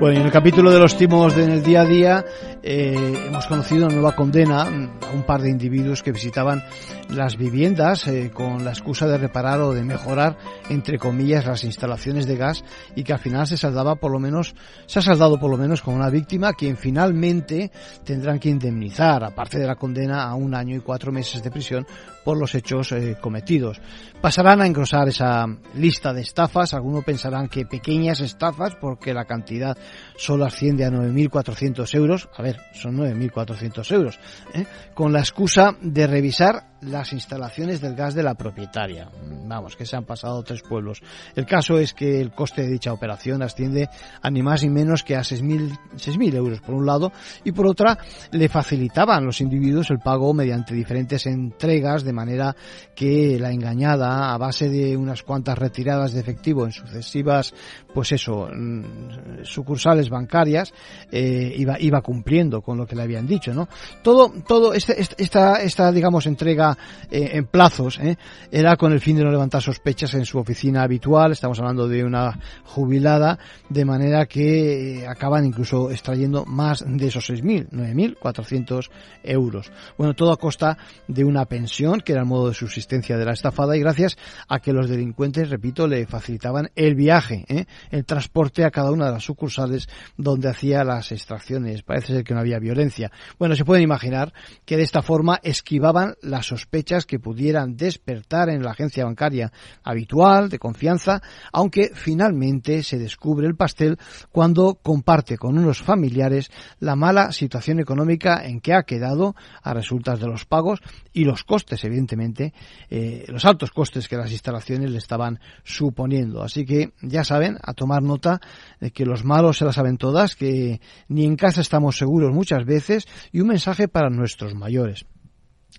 Bueno, 0.00 0.14
y 0.14 0.20
en 0.20 0.24
el 0.24 0.32
capítulo 0.32 0.70
de 0.70 0.78
los 0.78 0.96
timos 0.96 1.36
en 1.36 1.50
el 1.50 1.62
día 1.62 1.82
a 1.82 1.84
día 1.84 2.24
eh, 2.62 3.24
hemos 3.26 3.46
conocido 3.46 3.86
una 3.86 3.94
nueva 3.94 4.14
condena 4.14 4.62
a 4.62 5.14
un 5.14 5.22
par 5.24 5.42
de 5.42 5.50
individuos 5.50 6.02
que 6.02 6.12
visitaban 6.12 6.62
las 7.08 7.36
viviendas 7.36 8.06
eh, 8.06 8.30
con 8.32 8.64
la 8.64 8.70
excusa 8.70 9.06
de 9.06 9.18
reparar 9.18 9.60
o 9.60 9.72
de 9.72 9.82
mejorar, 9.82 10.36
entre 10.68 10.98
comillas, 10.98 11.46
las 11.46 11.64
instalaciones 11.64 12.26
de 12.26 12.36
gas 12.36 12.64
y 12.94 13.04
que 13.04 13.12
al 13.12 13.18
final 13.18 13.46
se 13.46 13.56
saldaba 13.56 13.96
por 13.96 14.12
lo 14.12 14.18
menos, 14.18 14.54
se 14.86 14.98
ha 14.98 15.02
saldado 15.02 15.38
por 15.38 15.50
lo 15.50 15.56
menos 15.56 15.82
con 15.82 15.94
una 15.94 16.10
víctima 16.10 16.52
quien 16.52 16.76
finalmente 16.76 17.70
tendrán 18.04 18.38
que 18.38 18.50
indemnizar, 18.50 19.24
aparte 19.24 19.58
de 19.58 19.66
la 19.66 19.76
condena, 19.76 20.24
a 20.24 20.34
un 20.34 20.54
año 20.54 20.76
y 20.76 20.80
cuatro 20.80 21.12
meses 21.12 21.42
de 21.42 21.50
prisión 21.50 21.86
por 22.24 22.38
los 22.38 22.54
hechos 22.54 22.92
eh, 22.92 23.16
cometidos. 23.20 23.80
Pasarán 24.20 24.60
a 24.60 24.66
engrosar 24.66 25.08
esa 25.08 25.46
lista 25.74 26.12
de 26.12 26.20
estafas, 26.20 26.74
algunos 26.74 27.04
pensarán 27.04 27.48
que 27.48 27.64
pequeñas 27.64 28.20
estafas 28.20 28.74
porque 28.74 29.14
la 29.14 29.24
cantidad 29.24 29.76
solo 30.16 30.44
asciende 30.44 30.84
a 30.84 30.90
9.400 30.90 31.94
euros, 31.94 32.28
a 32.36 32.42
ver, 32.42 32.57
son 32.72 32.96
9.400 32.96 33.92
euros, 33.92 34.18
¿eh? 34.54 34.64
con 34.94 35.12
la 35.12 35.20
excusa 35.20 35.76
de 35.80 36.06
revisar 36.06 36.77
las 36.80 37.12
instalaciones 37.12 37.80
del 37.80 37.94
gas 37.94 38.14
de 38.14 38.22
la 38.22 38.34
propietaria. 38.34 39.08
Vamos, 39.46 39.76
que 39.76 39.86
se 39.86 39.96
han 39.96 40.04
pasado 40.04 40.42
tres 40.42 40.62
pueblos. 40.62 41.02
El 41.34 41.46
caso 41.46 41.78
es 41.78 41.94
que 41.94 42.20
el 42.20 42.32
coste 42.32 42.62
de 42.62 42.68
dicha 42.68 42.92
operación 42.92 43.42
asciende 43.42 43.88
a 44.22 44.30
ni 44.30 44.42
más 44.42 44.62
ni 44.62 44.70
menos 44.70 45.02
que 45.02 45.16
a 45.16 45.20
6.000 45.20 46.34
euros 46.34 46.60
por 46.60 46.74
un 46.74 46.86
lado 46.86 47.12
y 47.44 47.52
por 47.52 47.66
otra 47.66 47.98
le 48.30 48.48
facilitaban 48.48 49.24
los 49.24 49.40
individuos 49.40 49.90
el 49.90 49.98
pago 49.98 50.34
mediante 50.34 50.74
diferentes 50.74 51.26
entregas 51.26 52.04
de 52.04 52.12
manera 52.12 52.54
que 52.94 53.38
la 53.38 53.50
engañada 53.50 54.32
a 54.32 54.38
base 54.38 54.68
de 54.68 54.96
unas 54.96 55.22
cuantas 55.22 55.58
retiradas 55.58 56.12
de 56.12 56.20
efectivo 56.20 56.64
en 56.64 56.72
sucesivas 56.72 57.54
pues 57.92 58.12
eso 58.12 58.48
mm, 58.52 59.44
sucursales 59.44 60.10
bancarias 60.10 60.72
eh, 61.10 61.54
iba, 61.56 61.80
iba 61.80 62.02
cumpliendo 62.02 62.60
con 62.60 62.76
lo 62.76 62.86
que 62.86 62.96
le 62.96 63.02
habían 63.02 63.26
dicho, 63.26 63.54
¿no? 63.54 63.68
Todo, 64.02 64.32
todo 64.46 64.74
este, 64.74 65.00
este 65.00 65.22
esta, 65.22 65.62
esta 65.62 65.92
digamos 65.92 66.26
entrega 66.26 66.67
eh, 67.10 67.30
en 67.34 67.46
plazos, 67.46 67.98
¿eh? 68.00 68.16
era 68.50 68.76
con 68.76 68.92
el 68.92 69.00
fin 69.00 69.16
de 69.16 69.24
no 69.24 69.30
levantar 69.30 69.62
sospechas 69.62 70.14
en 70.14 70.24
su 70.24 70.38
oficina 70.38 70.82
habitual, 70.82 71.32
estamos 71.32 71.58
hablando 71.58 71.88
de 71.88 72.04
una 72.04 72.38
jubilada, 72.64 73.38
de 73.68 73.84
manera 73.84 74.26
que 74.26 75.00
eh, 75.00 75.06
acaban 75.06 75.46
incluso 75.46 75.90
extrayendo 75.90 76.44
más 76.44 76.84
de 76.86 77.06
esos 77.06 77.30
6.000, 77.30 77.70
9.400 77.70 78.90
euros. 79.22 79.70
Bueno, 79.96 80.14
todo 80.14 80.32
a 80.32 80.36
costa 80.36 80.76
de 81.06 81.24
una 81.24 81.44
pensión, 81.46 82.00
que 82.00 82.12
era 82.12 82.22
el 82.22 82.28
modo 82.28 82.48
de 82.48 82.54
subsistencia 82.54 83.16
de 83.16 83.24
la 83.24 83.32
estafada, 83.32 83.76
y 83.76 83.80
gracias 83.80 84.16
a 84.48 84.60
que 84.60 84.72
los 84.72 84.88
delincuentes, 84.88 85.50
repito, 85.50 85.86
le 85.86 86.06
facilitaban 86.06 86.70
el 86.74 86.94
viaje, 86.94 87.44
el 87.90 88.04
transporte 88.04 88.64
a 88.64 88.70
cada 88.70 88.90
una 88.90 89.06
de 89.06 89.12
las 89.12 89.24
sucursales 89.24 89.88
donde 90.16 90.48
hacía 90.48 90.84
las 90.84 91.12
extracciones. 91.12 91.82
Parece 91.82 92.14
ser 92.14 92.24
que 92.24 92.34
no 92.34 92.40
había 92.40 92.58
violencia. 92.58 93.10
Bueno, 93.38 93.54
se 93.54 93.64
pueden 93.64 93.82
imaginar 93.82 94.32
que 94.64 94.76
de 94.76 94.82
esta 94.82 95.02
forma 95.02 95.40
esquivaban 95.42 96.14
las 96.22 96.46
sospechas 96.58 97.06
que 97.06 97.20
pudieran 97.20 97.76
despertar 97.76 98.48
en 98.50 98.62
la 98.62 98.72
agencia 98.72 99.04
bancaria 99.04 99.52
habitual, 99.84 100.48
de 100.48 100.58
confianza, 100.58 101.22
aunque 101.52 101.92
finalmente 101.94 102.82
se 102.82 102.98
descubre 102.98 103.46
el 103.46 103.54
pastel 103.54 103.96
cuando 104.32 104.74
comparte 104.74 105.38
con 105.38 105.56
unos 105.56 105.80
familiares 105.82 106.50
la 106.80 106.96
mala 106.96 107.30
situación 107.30 107.78
económica 107.78 108.44
en 108.44 108.60
que 108.60 108.74
ha 108.74 108.82
quedado 108.82 109.36
a 109.62 109.72
resultas 109.72 110.18
de 110.18 110.26
los 110.26 110.44
pagos 110.46 110.80
y 111.12 111.24
los 111.24 111.44
costes, 111.44 111.84
evidentemente, 111.84 112.52
eh, 112.90 113.24
los 113.28 113.44
altos 113.44 113.70
costes 113.70 114.08
que 114.08 114.16
las 114.16 114.32
instalaciones 114.32 114.90
le 114.90 114.98
estaban 114.98 115.38
suponiendo. 115.62 116.42
Así 116.42 116.64
que 116.64 116.92
ya 117.02 117.22
saben, 117.22 117.56
a 117.62 117.72
tomar 117.74 118.02
nota 118.02 118.40
de 118.80 118.90
que 118.90 119.06
los 119.06 119.24
malos 119.24 119.58
se 119.58 119.64
las 119.64 119.76
saben 119.76 119.96
todas, 119.96 120.34
que 120.34 120.80
ni 121.08 121.24
en 121.24 121.36
casa 121.36 121.60
estamos 121.60 121.96
seguros 121.96 122.34
muchas 122.34 122.64
veces 122.64 123.06
y 123.32 123.40
un 123.40 123.48
mensaje 123.48 123.86
para 123.86 124.10
nuestros 124.10 124.54
mayores. 124.54 125.06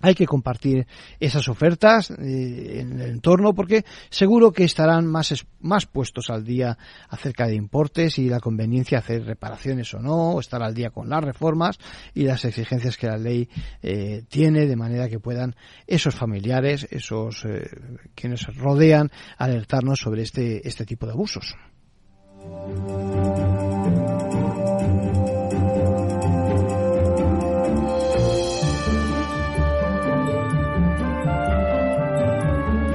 Hay 0.00 0.14
que 0.14 0.26
compartir 0.26 0.86
esas 1.18 1.48
ofertas 1.48 2.10
eh, 2.10 2.80
en 2.80 3.00
el 3.00 3.10
entorno 3.10 3.54
porque 3.54 3.84
seguro 4.08 4.52
que 4.52 4.64
estarán 4.64 5.06
más, 5.06 5.46
más 5.60 5.86
puestos 5.86 6.30
al 6.30 6.44
día 6.44 6.76
acerca 7.08 7.46
de 7.46 7.54
importes 7.54 8.18
y 8.18 8.28
la 8.28 8.40
conveniencia 8.40 8.98
de 8.98 9.04
hacer 9.04 9.24
reparaciones 9.24 9.92
o 9.94 10.00
no, 10.00 10.32
o 10.32 10.40
estar 10.40 10.62
al 10.62 10.74
día 10.74 10.90
con 10.90 11.08
las 11.08 11.22
reformas 11.22 11.78
y 12.14 12.24
las 12.24 12.44
exigencias 12.44 12.96
que 12.96 13.06
la 13.06 13.18
ley 13.18 13.48
eh, 13.82 14.24
tiene 14.28 14.66
de 14.66 14.76
manera 14.76 15.08
que 15.08 15.20
puedan 15.20 15.54
esos 15.86 16.14
familiares, 16.14 16.86
esos 16.90 17.44
eh, 17.44 17.68
quienes 18.14 18.46
rodean, 18.56 19.10
alertarnos 19.36 20.00
sobre 20.00 20.22
este, 20.22 20.66
este 20.66 20.84
tipo 20.84 21.06
de 21.06 21.12
abusos. 21.12 21.54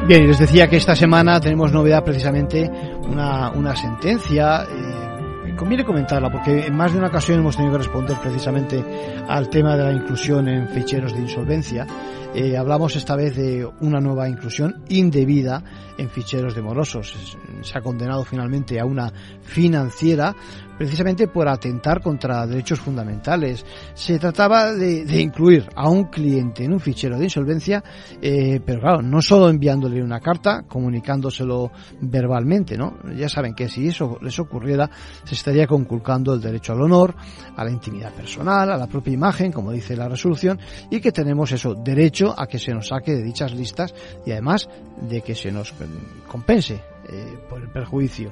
Bien, 0.07 0.27
les 0.27 0.37
decía 0.37 0.67
que 0.67 0.77
esta 0.77 0.95
semana 0.95 1.39
tenemos 1.39 1.71
novedad 1.71 2.03
precisamente 2.03 2.69
una, 3.09 3.49
una 3.49 3.75
sentencia. 3.75 4.63
Eh, 4.63 5.55
conviene 5.55 5.83
comentarla 5.83 6.29
porque 6.29 6.67
en 6.67 6.75
más 6.75 6.91
de 6.91 6.99
una 6.99 7.07
ocasión 7.07 7.39
hemos 7.39 7.55
tenido 7.55 7.71
que 7.73 7.79
responder 7.79 8.15
precisamente 8.21 8.83
al 9.27 9.49
tema 9.49 9.75
de 9.75 9.83
la 9.83 9.91
inclusión 9.91 10.47
en 10.47 10.69
ficheros 10.69 11.11
de 11.11 11.21
insolvencia. 11.21 11.87
Eh, 12.35 12.57
hablamos 12.57 12.97
esta 12.97 13.15
vez 13.15 13.37
de 13.37 13.65
una 13.79 14.01
nueva 14.01 14.27
inclusión 14.27 14.83
indebida 14.89 15.63
en 15.97 16.09
ficheros 16.09 16.53
de 16.53 16.61
morosos. 16.61 17.15
Se 17.61 17.77
ha 17.77 17.81
condenado 17.81 18.25
finalmente 18.25 18.77
a 18.77 18.83
una 18.83 19.09
financiera 19.41 20.35
precisamente 20.77 21.29
por 21.29 21.47
atentar 21.47 22.01
contra 22.01 22.45
derechos 22.45 22.81
fundamentales. 22.81 23.65
Se 23.93 24.19
trataba 24.19 24.73
de, 24.73 25.21
incluir 25.21 25.69
a 25.75 25.89
un 25.89 26.05
cliente 26.05 26.65
en 26.65 26.73
un 26.73 26.81
fichero 26.81 27.17
de 27.17 27.23
insolvencia, 27.23 27.81
eh, 28.21 28.59
pero 28.65 28.81
claro, 28.81 29.01
no 29.01 29.21
solo 29.21 29.49
enviándole 29.49 30.03
una 30.03 30.19
carta, 30.19 30.63
comunicándoselo 30.67 31.71
verbalmente, 32.01 32.77
¿no? 32.77 32.97
Ya 33.15 33.29
saben 33.29 33.55
que 33.55 33.69
si 33.69 33.87
eso 33.87 34.17
les 34.21 34.37
ocurriera, 34.39 34.89
se 35.23 35.35
estaría 35.35 35.67
conculcando 35.67 36.33
el 36.33 36.41
derecho 36.41 36.73
al 36.73 36.81
honor, 36.81 37.15
a 37.55 37.63
la 37.63 37.71
intimidad 37.71 38.11
personal, 38.11 38.69
a 38.69 38.77
la 38.77 38.87
propia 38.87 39.13
imagen, 39.13 39.53
como 39.53 39.71
dice 39.71 39.95
la 39.95 40.09
resolución, 40.09 40.59
y 40.89 40.99
que 40.99 41.13
tenemos 41.13 41.53
eso, 41.53 41.73
derecho 41.73 42.24
a 42.35 42.47
que 42.47 42.59
se 42.59 42.73
nos 42.73 42.87
saque 42.87 43.13
de 43.13 43.23
dichas 43.23 43.53
listas 43.53 43.93
y 44.25 44.31
además 44.31 44.69
de 45.01 45.21
que 45.21 45.35
se 45.35 45.51
nos 45.51 45.73
compense 46.27 46.81
eh, 47.07 47.37
por 47.49 47.61
el 47.61 47.69
perjuicio. 47.69 48.31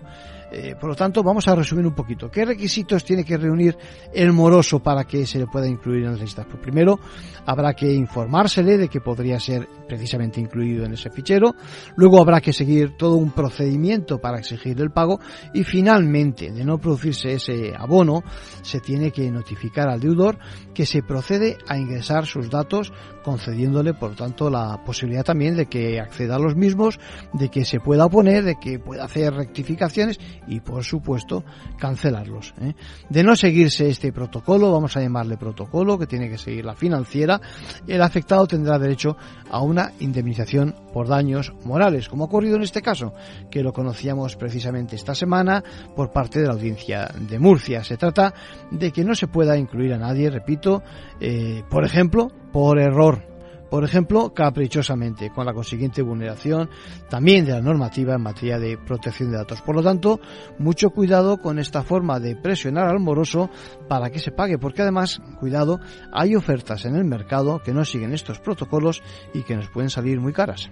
Eh, 0.55 0.75
por 0.79 0.91
lo 0.91 0.95
tanto, 0.95 1.23
vamos 1.23 1.47
a 1.47 1.55
resumir 1.55 1.87
un 1.87 1.95
poquito. 1.95 2.29
¿Qué 2.29 2.45
requisitos 2.45 3.03
tiene 3.03 3.25
que 3.25 3.37
reunir 3.37 3.75
el 4.13 4.31
moroso 4.33 4.79
para 4.79 5.03
que 5.03 5.25
se 5.25 5.39
le 5.39 5.47
pueda 5.47 5.67
incluir 5.67 6.03
en 6.03 6.11
las 6.11 6.21
listas? 6.21 6.45
Pues 6.45 6.61
primero, 6.61 6.99
habrá 7.47 7.73
que 7.73 7.91
informársele 7.91 8.77
de 8.77 8.87
que 8.87 9.01
podría 9.01 9.39
ser 9.39 9.67
precisamente 9.87 10.39
incluido 10.39 10.85
en 10.85 10.93
ese 10.93 11.09
fichero. 11.09 11.55
Luego 11.95 12.21
habrá 12.21 12.39
que 12.39 12.53
seguir 12.53 12.95
todo 12.97 13.15
un 13.15 13.31
procedimiento 13.31 14.19
para 14.19 14.37
exigir 14.37 14.79
el 14.79 14.91
pago. 14.91 15.19
Y 15.55 15.63
finalmente, 15.63 16.51
de 16.51 16.63
no 16.63 16.77
producirse 16.77 17.33
ese 17.33 17.73
abono, 17.75 18.23
se 18.61 18.79
tiene 18.79 19.09
que 19.09 19.31
notificar 19.31 19.89
al 19.89 20.01
deudor 20.01 20.37
que 20.75 20.85
se 20.85 21.01
procede 21.01 21.57
a 21.67 21.79
ingresar 21.79 22.27
sus 22.27 22.51
datos, 22.51 22.93
concediéndole, 23.23 23.95
por 23.95 24.15
tanto, 24.15 24.51
la 24.51 24.83
posibilidad 24.83 25.23
también 25.23 25.55
de 25.55 25.65
que 25.65 25.99
acceda 25.99 26.35
a 26.35 26.39
los 26.39 26.55
mismos, 26.55 26.99
de 27.33 27.49
que 27.49 27.65
se 27.65 27.79
pueda 27.79 28.05
oponer, 28.05 28.43
de 28.43 28.55
que 28.59 28.77
pueda 28.77 29.05
hacer 29.05 29.33
rectificaciones 29.33 30.19
y 30.47 30.59
por 30.59 30.83
supuesto 30.83 31.43
cancelarlos. 31.77 32.53
¿eh? 32.61 32.73
De 33.09 33.23
no 33.23 33.35
seguirse 33.35 33.89
este 33.89 34.11
protocolo, 34.11 34.71
vamos 34.71 34.95
a 34.97 35.01
llamarle 35.01 35.37
protocolo, 35.37 35.97
que 35.97 36.07
tiene 36.07 36.29
que 36.29 36.37
seguir 36.37 36.65
la 36.65 36.75
financiera, 36.75 37.39
el 37.87 38.01
afectado 38.01 38.47
tendrá 38.47 38.79
derecho 38.79 39.17
a 39.49 39.61
una 39.61 39.91
indemnización 39.99 40.75
por 40.93 41.07
daños 41.07 41.53
morales, 41.65 42.09
como 42.09 42.23
ha 42.23 42.27
ocurrido 42.27 42.55
en 42.55 42.63
este 42.63 42.81
caso, 42.81 43.13
que 43.49 43.63
lo 43.63 43.73
conocíamos 43.73 44.35
precisamente 44.35 44.95
esta 44.95 45.15
semana 45.15 45.63
por 45.95 46.11
parte 46.11 46.39
de 46.39 46.47
la 46.47 46.53
audiencia 46.53 47.09
de 47.19 47.39
Murcia. 47.39 47.83
Se 47.83 47.97
trata 47.97 48.33
de 48.71 48.91
que 48.91 49.03
no 49.03 49.15
se 49.15 49.27
pueda 49.27 49.57
incluir 49.57 49.93
a 49.93 49.97
nadie, 49.97 50.29
repito, 50.29 50.83
eh, 51.19 51.63
por 51.69 51.85
ejemplo, 51.85 52.31
por 52.51 52.79
error 52.79 53.32
por 53.73 53.83
ejemplo, 53.83 54.35
caprichosamente, 54.35 55.31
con 55.31 55.47
la 55.47 55.53
consiguiente 55.53 56.03
vulneración 56.03 56.69
también 57.09 57.43
de 57.43 57.53
la 57.53 57.61
normativa 57.61 58.13
en 58.13 58.21
materia 58.21 58.59
de 58.59 58.77
protección 58.77 59.31
de 59.31 59.37
datos. 59.37 59.63
Por 59.63 59.75
lo 59.75 59.81
tanto, 59.81 60.19
mucho 60.59 60.91
cuidado 60.91 61.39
con 61.39 61.57
esta 61.57 61.81
forma 61.81 62.19
de 62.19 62.35
presionar 62.35 62.87
al 62.87 62.99
moroso 62.99 63.49
para 63.89 64.11
que 64.11 64.19
se 64.19 64.31
pague, 64.31 64.59
porque 64.59 64.83
además, 64.83 65.23
cuidado, 65.39 65.79
hay 66.11 66.35
ofertas 66.35 66.85
en 66.85 66.95
el 66.95 67.05
mercado 67.05 67.63
que 67.63 67.73
no 67.73 67.83
siguen 67.83 68.13
estos 68.13 68.37
protocolos 68.37 69.01
y 69.33 69.41
que 69.41 69.55
nos 69.55 69.69
pueden 69.69 69.89
salir 69.89 70.21
muy 70.21 70.33
caras. 70.33 70.69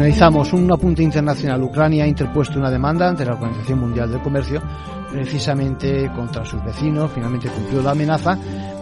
Finalizamos 0.00 0.50
un 0.54 0.72
apunte 0.72 1.02
internacional. 1.02 1.62
Ucrania 1.62 2.04
ha 2.04 2.06
interpuesto 2.06 2.58
una 2.58 2.70
demanda 2.70 3.06
ante 3.06 3.22
la 3.22 3.34
Organización 3.34 3.80
Mundial 3.80 4.10
del 4.10 4.22
Comercio 4.22 4.62
precisamente 5.10 6.10
contra 6.16 6.42
sus 6.42 6.64
vecinos. 6.64 7.10
Finalmente 7.14 7.50
cumplió 7.50 7.82
la 7.82 7.90
amenaza, 7.90 8.38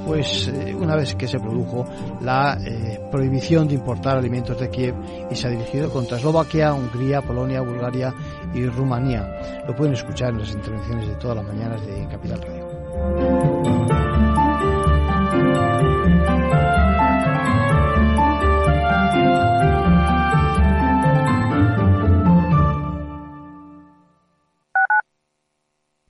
pues 0.06 0.46
eh, 0.46 0.72
una 0.76 0.94
vez 0.94 1.16
que 1.16 1.26
se 1.26 1.40
produjo 1.40 1.84
la 2.20 2.56
eh, 2.64 3.00
prohibición 3.10 3.66
de 3.66 3.74
importar 3.74 4.16
alimentos 4.16 4.60
de 4.60 4.70
Kiev 4.70 4.94
y 5.28 5.34
se 5.34 5.48
ha 5.48 5.50
dirigido 5.50 5.90
contra 5.90 6.18
Eslovaquia, 6.18 6.72
Hungría, 6.72 7.20
Polonia, 7.20 7.62
Bulgaria 7.62 8.14
y 8.54 8.64
Rumanía. 8.66 9.64
Lo 9.66 9.74
pueden 9.74 9.94
escuchar 9.94 10.30
en 10.30 10.38
las 10.38 10.52
intervenciones 10.52 11.08
de 11.08 11.14
todas 11.16 11.38
las 11.38 11.46
mañanas 11.46 11.84
de 11.84 12.06
Capital 12.06 12.40
Radio. 12.42 14.27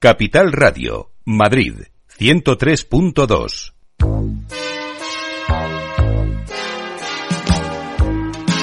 Capital 0.01 0.53
Radio, 0.53 1.11
Madrid, 1.25 1.75
103.2. 2.21 3.73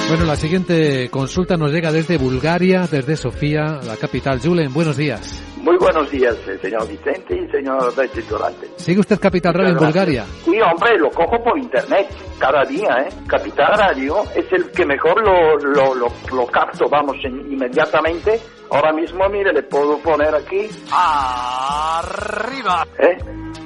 Bueno, 0.08 0.24
la 0.24 0.36
siguiente 0.36 1.10
consulta 1.10 1.58
nos 1.58 1.72
llega 1.72 1.92
desde 1.92 2.16
Bulgaria, 2.16 2.86
desde 2.90 3.16
Sofía, 3.16 3.80
la 3.84 3.98
capital. 4.00 4.40
Julen, 4.40 4.72
buenos 4.72 4.96
días. 4.96 5.46
Muy 5.66 5.76
buenos 5.78 6.08
días, 6.12 6.36
eh, 6.46 6.56
señor 6.62 6.88
Vicente 6.88 7.34
y 7.34 7.50
señor 7.50 7.92
Durante. 8.30 8.68
¿Sigue 8.76 9.00
usted 9.00 9.18
Capital 9.18 9.52
Radio 9.52 9.72
en 9.72 9.78
Bulgaria? 9.78 10.24
Sí, 10.44 10.58
hombre, 10.60 10.96
lo 10.96 11.10
cojo 11.10 11.42
por 11.42 11.58
internet 11.58 12.06
cada 12.38 12.64
día, 12.64 13.04
¿eh? 13.04 13.08
Capital 13.26 13.74
Radio 13.76 14.22
es 14.36 14.46
el 14.52 14.70
que 14.70 14.86
mejor 14.86 15.20
lo, 15.22 15.56
lo, 15.58 15.94
lo, 15.94 16.46
capto, 16.46 16.88
vamos, 16.88 17.16
inmediatamente. 17.24 18.40
Ahora 18.70 18.92
mismo, 18.92 19.28
mire, 19.28 19.52
le 19.52 19.62
puedo 19.62 19.98
poner 19.98 20.34
aquí. 20.34 20.68
¡Arriba! 20.90 22.86
¿Eh? 22.98 23.16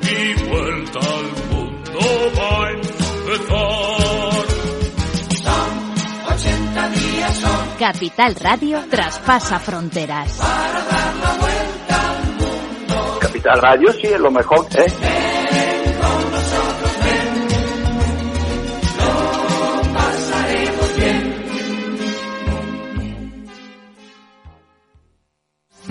Y 0.03 0.35
vuelta 0.49 0.99
al 0.99 1.33
mundo 1.51 2.01
va 2.39 2.67
a 2.67 2.71
empezar. 2.71 4.47
Son 5.43 5.71
80 6.33 6.89
días, 6.91 7.37
son. 7.37 7.69
Capital 7.79 8.35
Radio 8.37 8.83
traspasa 8.91 9.59
fronteras. 9.59 10.39
Para 10.39 10.85
dar 10.85 11.15
la 11.17 11.33
vuelta 11.39 11.61
Capital 13.21 13.61
Radio 13.61 13.93
sí 13.93 14.07
es 14.07 14.21
lo 14.21 14.31
mejor, 14.31 14.67
¿eh? 14.77 14.87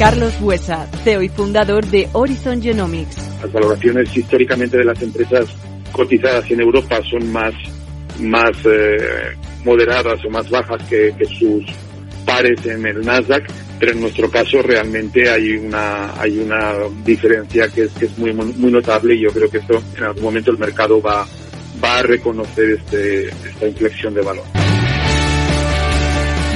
Carlos 0.00 0.32
Huesa, 0.40 0.86
CEO 1.04 1.20
y 1.20 1.28
fundador 1.28 1.84
de 1.84 2.08
Horizon 2.14 2.62
Genomics. 2.62 3.18
Las 3.42 3.52
valoraciones 3.52 4.16
históricamente 4.16 4.78
de 4.78 4.84
las 4.84 5.02
empresas 5.02 5.54
cotizadas 5.92 6.50
en 6.50 6.62
Europa 6.62 7.02
son 7.02 7.30
más, 7.30 7.52
más 8.18 8.50
eh, 8.64 9.36
moderadas 9.62 10.24
o 10.24 10.30
más 10.30 10.48
bajas 10.48 10.82
que, 10.88 11.12
sus 11.38 11.66
pares 12.24 12.64
en 12.64 12.86
el 12.86 13.04
Nasdaq 13.04 13.46
pero 13.78 13.92
en 13.92 14.00
nuestro 14.00 14.30
caso 14.30 14.62
realmente 14.62 15.28
hay 15.28 15.56
una 15.56 16.18
hay 16.18 16.38
una 16.38 16.76
diferencia 17.04 17.68
que 17.68 17.82
es, 17.82 17.92
que 17.92 18.06
es 18.06 18.18
muy 18.18 18.32
muy 18.32 18.72
notable 18.72 19.14
y 19.14 19.20
yo 19.20 19.30
creo 19.30 19.50
que 19.50 19.58
esto 19.58 19.82
en 19.98 20.04
algún 20.04 20.22
momento 20.22 20.50
el 20.50 20.58
mercado 20.58 21.02
va 21.02 21.26
va 21.82 21.98
a 21.98 22.02
reconocer 22.02 22.70
este, 22.70 23.28
esta 23.28 23.66
inflexión 23.66 24.14
de 24.14 24.22
valor. 24.22 24.44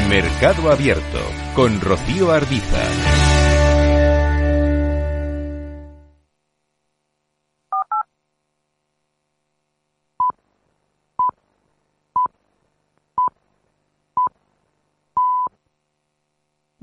Mercado 0.08 0.70
Abierto 0.70 1.20
con 1.54 1.80
Rocío 1.80 2.30
Arbiza. 2.30 3.23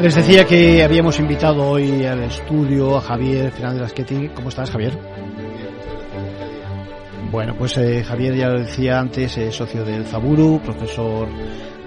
Les 0.00 0.14
decía 0.14 0.46
que 0.46 0.84
habíamos 0.84 1.18
invitado 1.18 1.70
hoy 1.70 2.04
al 2.04 2.22
estudio 2.22 2.96
a 2.96 3.00
Javier 3.00 3.50
Fernández 3.50 3.82
Lasqueti. 3.82 4.28
¿Cómo 4.28 4.48
estás, 4.48 4.70
Javier? 4.70 4.96
Bueno, 7.32 7.56
pues 7.58 7.76
eh, 7.78 8.04
Javier 8.04 8.36
ya 8.36 8.48
lo 8.48 8.60
decía 8.60 9.00
antes, 9.00 9.36
es 9.36 9.54
socio 9.54 9.84
del 9.84 10.06
Zaburu, 10.06 10.60
profesor 10.64 11.28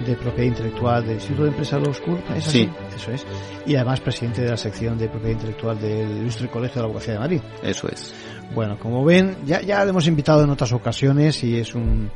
de 0.06 0.16
propiedad 0.16 0.50
intelectual 0.50 1.04
del 1.06 1.16
Instituto 1.16 1.44
de 1.44 1.50
Empresa 1.50 1.80
School, 1.94 2.20
¿es 2.36 2.48
así? 2.48 2.60
Sí. 2.64 2.70
Eso 2.96 3.12
es. 3.12 3.26
Y 3.66 3.76
además 3.76 4.02
presidente 4.02 4.42
de 4.42 4.50
la 4.50 4.58
sección 4.58 4.98
de 4.98 5.08
propiedad 5.08 5.34
intelectual 5.34 5.80
del 5.80 6.18
Ilustre 6.18 6.50
Colegio 6.50 6.76
de 6.76 6.82
la 6.82 6.86
Abogacía 6.86 7.14
de 7.14 7.20
Madrid. 7.20 7.42
Eso 7.64 7.88
es. 7.88 8.14
Bueno, 8.54 8.78
como 8.78 9.06
ven, 9.06 9.38
ya, 9.46 9.62
ya 9.62 9.84
le 9.86 9.92
hemos 9.92 10.06
invitado 10.08 10.44
en 10.44 10.50
otras 10.50 10.74
ocasiones 10.74 11.44
y 11.44 11.58
es 11.58 11.74
un, 11.74 12.12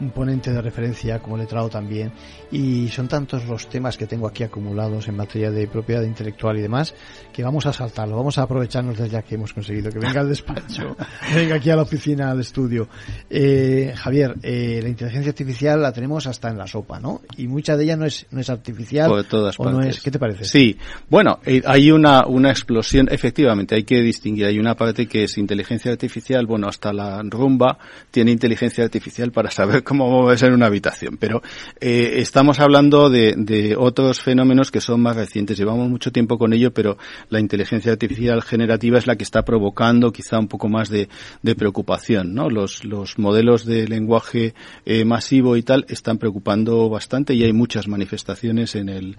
un 0.00 0.10
ponente 0.10 0.52
de 0.52 0.60
referencia 0.60 1.18
como 1.20 1.36
letrado 1.36 1.68
también. 1.68 2.12
Y 2.50 2.88
son 2.88 3.08
tantos 3.08 3.46
los 3.46 3.68
temas 3.68 3.96
que 3.96 4.06
tengo 4.06 4.26
aquí 4.26 4.42
acumulados 4.42 5.08
en 5.08 5.16
materia 5.16 5.50
de 5.50 5.66
propiedad 5.66 6.02
intelectual 6.02 6.58
y 6.58 6.62
demás 6.62 6.94
que 7.32 7.42
vamos 7.42 7.66
a 7.66 7.72
saltarlo. 7.72 8.16
Vamos 8.16 8.38
a 8.38 8.42
aprovecharnos 8.42 8.96
desde 8.96 9.10
ya 9.10 9.22
que 9.22 9.34
hemos 9.34 9.52
conseguido 9.52 9.90
que 9.90 9.98
venga 9.98 10.20
al 10.20 10.28
despacho, 10.28 10.96
venga 11.34 11.56
aquí 11.56 11.70
a 11.70 11.76
la 11.76 11.82
oficina, 11.82 12.30
al 12.30 12.40
estudio. 12.40 12.88
Eh, 13.28 13.92
Javier, 13.96 14.36
eh, 14.42 14.80
la 14.82 14.88
inteligencia 14.88 15.30
artificial 15.30 15.80
la 15.82 15.92
tenemos 15.92 16.26
hasta 16.26 16.48
en 16.48 16.58
la 16.58 16.66
sopa, 16.66 16.98
¿no? 17.00 17.22
Y 17.36 17.46
mucha 17.46 17.76
de 17.76 17.84
ella 17.84 17.96
no 17.96 18.06
es, 18.06 18.26
no 18.30 18.40
es 18.40 18.50
artificial. 18.50 19.08
Por 19.08 19.24
todas 19.24 19.58
o 19.58 19.64
no 19.64 19.78
partes. 19.78 19.96
es, 19.96 20.02
¿Qué 20.02 20.10
te 20.10 20.18
parece? 20.18 20.44
Sí, 20.44 20.78
bueno, 21.08 21.40
eh, 21.44 21.62
hay 21.64 21.90
una, 21.90 22.26
una 22.26 22.50
explosión, 22.50 23.08
efectivamente, 23.10 23.74
hay 23.74 23.84
que 23.84 24.00
distinguir. 24.00 24.46
Hay 24.46 24.58
una 24.58 24.74
parte 24.74 25.06
que 25.06 25.24
es 25.24 25.38
inteligencia 25.38 25.92
artificial, 25.92 26.46
bueno, 26.46 26.68
hasta 26.68 26.92
la 26.92 27.22
rumba 27.22 27.78
tiene 28.10 28.30
inteligencia 28.30 28.84
artificial 28.84 29.32
para 29.32 29.50
saber 29.50 29.82
cómo 29.88 30.08
moverse 30.10 30.46
en 30.46 30.52
una 30.52 30.66
habitación. 30.66 31.16
Pero 31.16 31.42
eh, 31.80 32.16
estamos 32.16 32.60
hablando 32.60 33.08
de, 33.08 33.34
de 33.36 33.74
otros 33.74 34.20
fenómenos 34.20 34.70
que 34.70 34.82
son 34.82 35.00
más 35.00 35.16
recientes. 35.16 35.56
Llevamos 35.56 35.88
mucho 35.88 36.12
tiempo 36.12 36.36
con 36.36 36.52
ello, 36.52 36.72
pero 36.74 36.98
la 37.30 37.40
inteligencia 37.40 37.92
artificial 37.92 38.42
generativa 38.42 38.98
es 38.98 39.06
la 39.06 39.16
que 39.16 39.24
está 39.24 39.46
provocando 39.46 40.12
quizá 40.12 40.38
un 40.38 40.46
poco 40.46 40.68
más 40.68 40.90
de, 40.90 41.08
de 41.42 41.54
preocupación, 41.54 42.34
¿no? 42.34 42.50
Los, 42.50 42.84
los 42.84 43.18
modelos 43.18 43.64
de 43.64 43.88
lenguaje 43.88 44.52
eh, 44.84 45.06
masivo 45.06 45.56
y 45.56 45.62
tal 45.62 45.86
están 45.88 46.18
preocupando 46.18 46.90
bastante 46.90 47.32
y 47.32 47.42
hay 47.44 47.54
muchas 47.54 47.88
manifestaciones 47.88 48.74
en 48.74 48.90
el, 48.90 49.16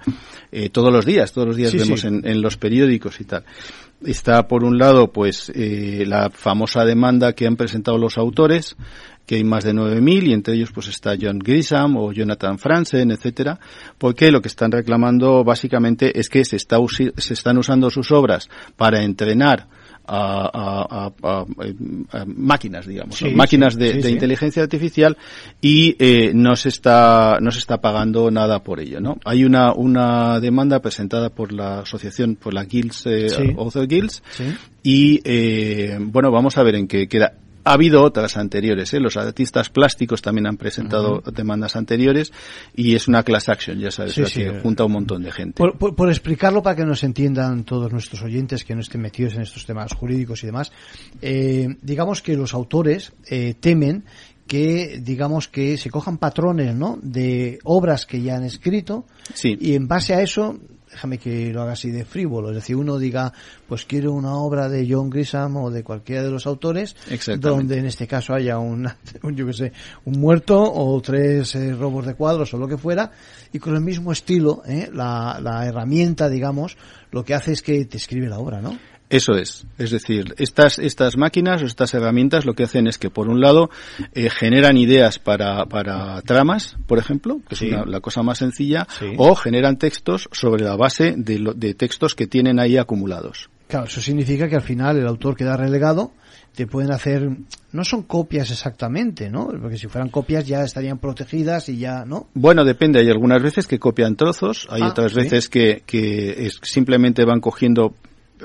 eh, 0.51 0.69
todos 0.69 0.93
los 0.93 1.03
días, 1.03 1.33
todos 1.33 1.47
los 1.47 1.57
días 1.57 1.71
Sí, 1.71 1.77
vemos 1.79 2.01
sí. 2.01 2.07
En, 2.07 2.27
en 2.27 2.41
los 2.43 2.57
periódicos 2.57 3.19
y 3.19 3.23
tal. 3.23 3.43
Está 4.05 4.47
por 4.47 4.63
un 4.63 4.77
lado, 4.77 5.11
pues, 5.11 5.51
eh, 5.53 6.05
la 6.07 6.29
famosa 6.29 6.85
demanda 6.85 7.33
que 7.33 7.45
han 7.45 7.57
presentado 7.57 7.97
los 7.97 8.17
autores, 8.17 8.77
que 9.29 9.35
hay 9.35 9.43
más 9.43 9.63
de 9.63 9.73
9.000 9.75 10.23
y 10.27 10.33
entre 10.33 10.55
ellos 10.55 10.71
pues 10.73 10.87
está 10.87 11.13
John 11.21 11.37
Grisham 11.37 11.95
o 11.97 12.11
Jonathan 12.11 12.57
Franzen, 12.57 13.11
etcétera, 13.11 13.59
porque 13.99 14.31
lo 14.31 14.41
que 14.41 14.47
están 14.47 14.71
reclamando 14.71 15.43
básicamente 15.43 16.19
es 16.19 16.29
que 16.29 16.43
se, 16.43 16.55
está 16.55 16.77
se 17.15 17.33
están 17.35 17.59
usando 17.59 17.91
sus 17.91 18.11
obras 18.11 18.49
para 18.75 19.03
entrenar 19.03 19.67
a, 20.07 20.49
a- 20.51 20.87
a- 21.05 21.13
a- 21.21 21.45
a 22.19 22.25
máquinas, 22.25 22.87
digamos, 22.87 23.21
máquinas 23.35 23.75
sí, 23.75 23.79
de, 23.79 23.91
sí, 23.91 23.97
de 23.97 24.03
sí. 24.07 24.09
inteligencia 24.13 24.63
artificial 24.63 25.15
y 25.61 25.95
eh, 25.99 26.31
no 26.33 26.55
se 26.55 26.69
está 26.69 27.37
no 27.39 27.51
se 27.51 27.59
está 27.59 27.77
pagando 27.79 28.31
nada 28.31 28.63
por 28.63 28.79
ello, 28.79 28.99
¿no? 28.99 29.17
Hay 29.25 29.45
una 29.45 29.73
una 29.73 30.39
demanda 30.39 30.79
presentada 30.79 31.29
por 31.29 31.51
la 31.53 31.81
asociación 31.81 32.35
por 32.35 32.55
la 32.55 32.63
Guilds 32.65 33.05
eh. 33.05 33.27
Author 33.59 33.87
Guilds 33.87 34.23
y 34.81 35.21
eh, 35.23 35.99
bueno 36.01 36.31
vamos 36.31 36.57
a 36.57 36.63
ver 36.63 36.73
en 36.73 36.87
qué 36.87 37.07
queda. 37.07 37.33
Ha 37.69 37.73
habido 37.73 38.01
otras 38.03 38.35
anteriores, 38.35 38.93
¿eh? 38.95 38.99
los 38.99 39.15
artistas 39.15 39.69
plásticos 39.69 40.21
también 40.23 40.47
han 40.47 40.57
presentado 40.57 41.21
demandas 41.31 41.75
anteriores 41.75 42.31
y 42.75 42.95
es 42.95 43.07
una 43.07 43.21
class 43.23 43.47
action, 43.47 43.77
ya 43.79 43.91
sabes, 43.91 44.13
Sí, 44.15 44.25
sí. 44.25 44.39
que 44.41 44.59
junta 44.61 44.85
un 44.85 44.93
montón 44.93 45.21
de 45.21 45.31
gente. 45.31 45.53
Por, 45.57 45.77
por- 45.77 45.95
por 45.95 46.09
explicarlo 46.09 46.63
para 46.63 46.75
que 46.75 46.85
nos 46.85 47.03
entiendan 47.03 47.63
todos 47.65 47.91
nuestros 47.91 48.21
oyentes 48.23 48.63
que 48.65 48.73
no 48.73 48.81
estén 48.81 49.01
metidos 49.01 49.35
en 49.35 49.41
estos 49.41 49.65
temas 49.65 49.93
jurídicos 49.93 50.41
y 50.43 50.47
demás, 50.47 50.71
eh, 51.21 51.67
digamos 51.81 52.21
que 52.23 52.35
los 52.35 52.53
autores 52.53 53.13
eh, 53.29 53.53
temen 53.59 54.03
que 54.47 54.99
digamos 55.03 55.47
que 55.47 55.77
se 55.77 55.91
cojan 55.91 56.17
patrones 56.17 56.73
¿no? 56.75 56.97
de 57.03 57.59
obras 57.65 58.07
que 58.07 58.19
ya 58.21 58.35
han 58.37 58.43
escrito 58.45 59.05
Sí. 59.35 59.55
y 59.61 59.75
en 59.75 59.87
base 59.87 60.15
a 60.15 60.23
eso 60.23 60.57
déjame 60.91 61.17
que 61.17 61.51
lo 61.53 61.61
haga 61.61 61.73
así 61.73 61.91
de 61.91 62.05
frívolo 62.05 62.49
es 62.49 62.55
decir 62.55 62.75
uno 62.75 62.97
diga 62.97 63.33
pues 63.67 63.85
quiero 63.85 64.13
una 64.13 64.35
obra 64.35 64.69
de 64.69 64.87
John 64.89 65.09
Grisham 65.09 65.57
o 65.57 65.71
de 65.71 65.83
cualquiera 65.83 66.23
de 66.23 66.31
los 66.31 66.47
autores 66.47 66.95
donde 67.39 67.77
en 67.77 67.85
este 67.85 68.07
caso 68.07 68.33
haya 68.33 68.57
un, 68.59 68.89
un, 69.23 69.35
yo 69.35 69.45
que 69.45 69.53
sé 69.53 69.73
un 70.05 70.19
muerto 70.19 70.61
o 70.61 70.99
tres 71.01 71.55
eh, 71.55 71.73
robos 71.73 72.05
de 72.05 72.15
cuadros 72.15 72.53
o 72.53 72.57
lo 72.57 72.67
que 72.67 72.77
fuera 72.77 73.11
y 73.51 73.59
con 73.59 73.75
el 73.75 73.81
mismo 73.81 74.11
estilo 74.11 74.63
¿eh? 74.65 74.89
la, 74.93 75.39
la 75.41 75.65
herramienta 75.65 76.29
digamos 76.29 76.77
lo 77.11 77.23
que 77.23 77.33
hace 77.33 77.53
es 77.53 77.61
que 77.61 77.85
te 77.85 77.97
escribe 77.97 78.27
la 78.27 78.39
obra 78.39 78.61
¿no? 78.61 78.77
Eso 79.09 79.33
es. 79.33 79.65
Es 79.79 79.89
decir, 79.89 80.35
estas, 80.37 80.77
estas 80.77 81.17
máquinas 81.17 81.63
o 81.63 81.65
estas 81.65 81.93
herramientas 81.95 82.45
lo 82.45 82.53
que 82.53 82.63
hacen 82.63 82.85
es 82.85 82.99
que, 82.99 83.09
por 83.09 83.27
un 83.27 83.41
lado, 83.41 83.71
eh, 84.13 84.29
generan 84.29 84.77
ideas 84.77 85.17
para, 85.17 85.65
para 85.65 86.21
tramas, 86.21 86.77
por 86.85 86.99
ejemplo, 86.99 87.39
que 87.49 87.55
Sí. 87.55 87.67
es 87.69 87.73
una- 87.73 87.85
la 87.85 88.01
cosa 88.01 88.21
más 88.21 88.37
sencilla, 88.37 88.87
Sí. 88.99 89.07
o 89.17 89.33
generan 89.35 89.77
textos 89.77 90.29
sobre 90.31 90.63
la 90.63 90.75
base 90.75 91.15
de, 91.17 91.39
lo- 91.39 91.53
de 91.53 91.73
textos 91.73 92.13
que 92.13 92.27
tienen 92.27 92.59
ahí 92.59 92.77
acumulados. 92.77 93.49
Claro, 93.67 93.85
eso 93.87 93.99
significa 94.01 94.47
que 94.47 94.55
al 94.55 94.61
final 94.63 94.97
el 94.97 95.07
autor 95.07 95.35
queda 95.35 95.57
relegado, 95.57 96.11
te 96.55 96.65
pueden 96.67 96.91
hacer, 96.91 97.29
no 97.71 97.83
son 97.83 98.03
copias 98.03 98.49
exactamente, 98.51 99.29
¿no? 99.29 99.47
Porque 99.61 99.77
si 99.77 99.87
fueran 99.87 100.09
copias 100.09 100.45
ya 100.45 100.63
estarían 100.63 100.97
protegidas 100.99 101.69
y 101.69 101.77
ya, 101.77 102.03
¿no? 102.05 102.27
Bueno, 102.33 102.65
depende. 102.65 102.99
Hay 102.99 103.09
algunas 103.09 103.41
veces 103.41 103.65
que 103.67 103.79
copian 103.79 104.15
trozos, 104.15 104.67
hay 104.69 104.81
Ah, 104.83 104.89
otras 104.89 105.11
sí. 105.13 105.17
veces 105.17 105.49
que, 105.49 105.83
que 105.85 106.45
es- 106.47 106.59
simplemente 106.63 107.23
van 107.25 107.39
cogiendo 107.39 107.93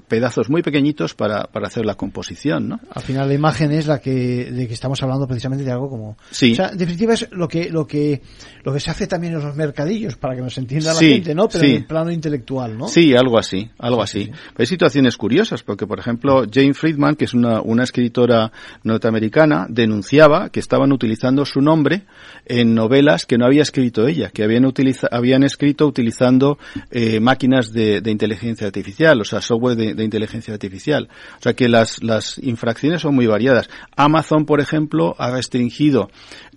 pedazos 0.08 0.50
muy 0.50 0.62
pequeñitos 0.62 1.14
para, 1.14 1.44
para 1.44 1.68
hacer 1.68 1.84
la 1.86 1.94
composición, 1.94 2.68
¿no? 2.68 2.80
Al 2.90 3.02
final 3.02 3.28
la 3.28 3.34
imagen 3.34 3.72
es 3.72 3.86
la 3.86 4.00
que, 4.00 4.50
de 4.50 4.66
que 4.68 4.74
estamos 4.74 5.02
hablando 5.02 5.26
precisamente 5.26 5.64
de 5.64 5.70
algo 5.72 5.88
como, 5.88 6.16
Sí. 6.30 6.52
o 6.52 6.56
sea, 6.56 6.68
en 6.68 6.78
definitiva 6.78 7.14
es 7.14 7.28
lo 7.32 7.48
que, 7.48 7.70
lo 7.70 7.86
que, 7.86 8.22
lo 8.62 8.72
que 8.72 8.80
se 8.80 8.90
hace 8.90 9.06
también 9.06 9.34
en 9.34 9.40
los 9.42 9.54
mercadillos 9.56 10.16
para 10.16 10.34
que 10.34 10.42
nos 10.42 10.56
entienda 10.58 10.92
Sí, 10.94 11.08
la 11.08 11.14
gente, 11.14 11.34
¿no? 11.34 11.48
Pero 11.48 11.64
sí. 11.64 11.70
en 11.70 11.76
el 11.76 11.86
plano 11.86 12.10
intelectual, 12.10 12.76
¿no? 12.78 12.88
Sí, 12.88 13.14
algo 13.14 13.38
así, 13.38 13.70
algo 13.78 14.02
así. 14.02 14.30
Hay 14.56 14.66
situaciones 14.66 15.16
curiosas, 15.16 15.62
porque 15.62 15.86
por 15.86 15.98
ejemplo, 15.98 16.44
Jane 16.52 16.74
Friedman, 16.74 17.14
que 17.16 17.24
es 17.24 17.34
una, 17.34 17.60
una 17.60 17.84
escritora 17.84 18.52
norteamericana, 18.82 19.66
denunciaba 19.68 20.50
que 20.50 20.60
estaban 20.60 20.92
utilizando 20.92 21.44
su 21.44 21.60
nombre 21.60 22.02
en 22.46 22.74
novelas 22.74 23.26
que 23.26 23.38
no 23.38 23.46
había 23.46 23.62
escrito 23.62 24.06
ella, 24.06 24.30
que 24.30 24.44
habían, 24.44 24.64
utiliza, 24.66 25.08
habían 25.10 25.42
escrito 25.42 25.86
utilizando 25.86 26.58
eh, 26.90 27.20
máquinas 27.20 27.72
de, 27.72 28.00
de 28.00 28.10
inteligencia 28.10 28.66
artificial, 28.66 29.20
o 29.20 29.24
sea, 29.24 29.40
software 29.40 29.76
de, 29.76 29.83
de 29.92 30.04
inteligencia 30.04 30.54
artificial. 30.54 31.08
O 31.38 31.42
sea 31.42 31.52
que 31.52 31.68
las, 31.68 32.02
las 32.02 32.38
infracciones 32.38 33.02
son 33.02 33.14
muy 33.14 33.26
variadas. 33.26 33.68
Amazon, 33.96 34.46
por 34.46 34.60
ejemplo, 34.60 35.14
ha 35.18 35.30
restringido 35.30 36.08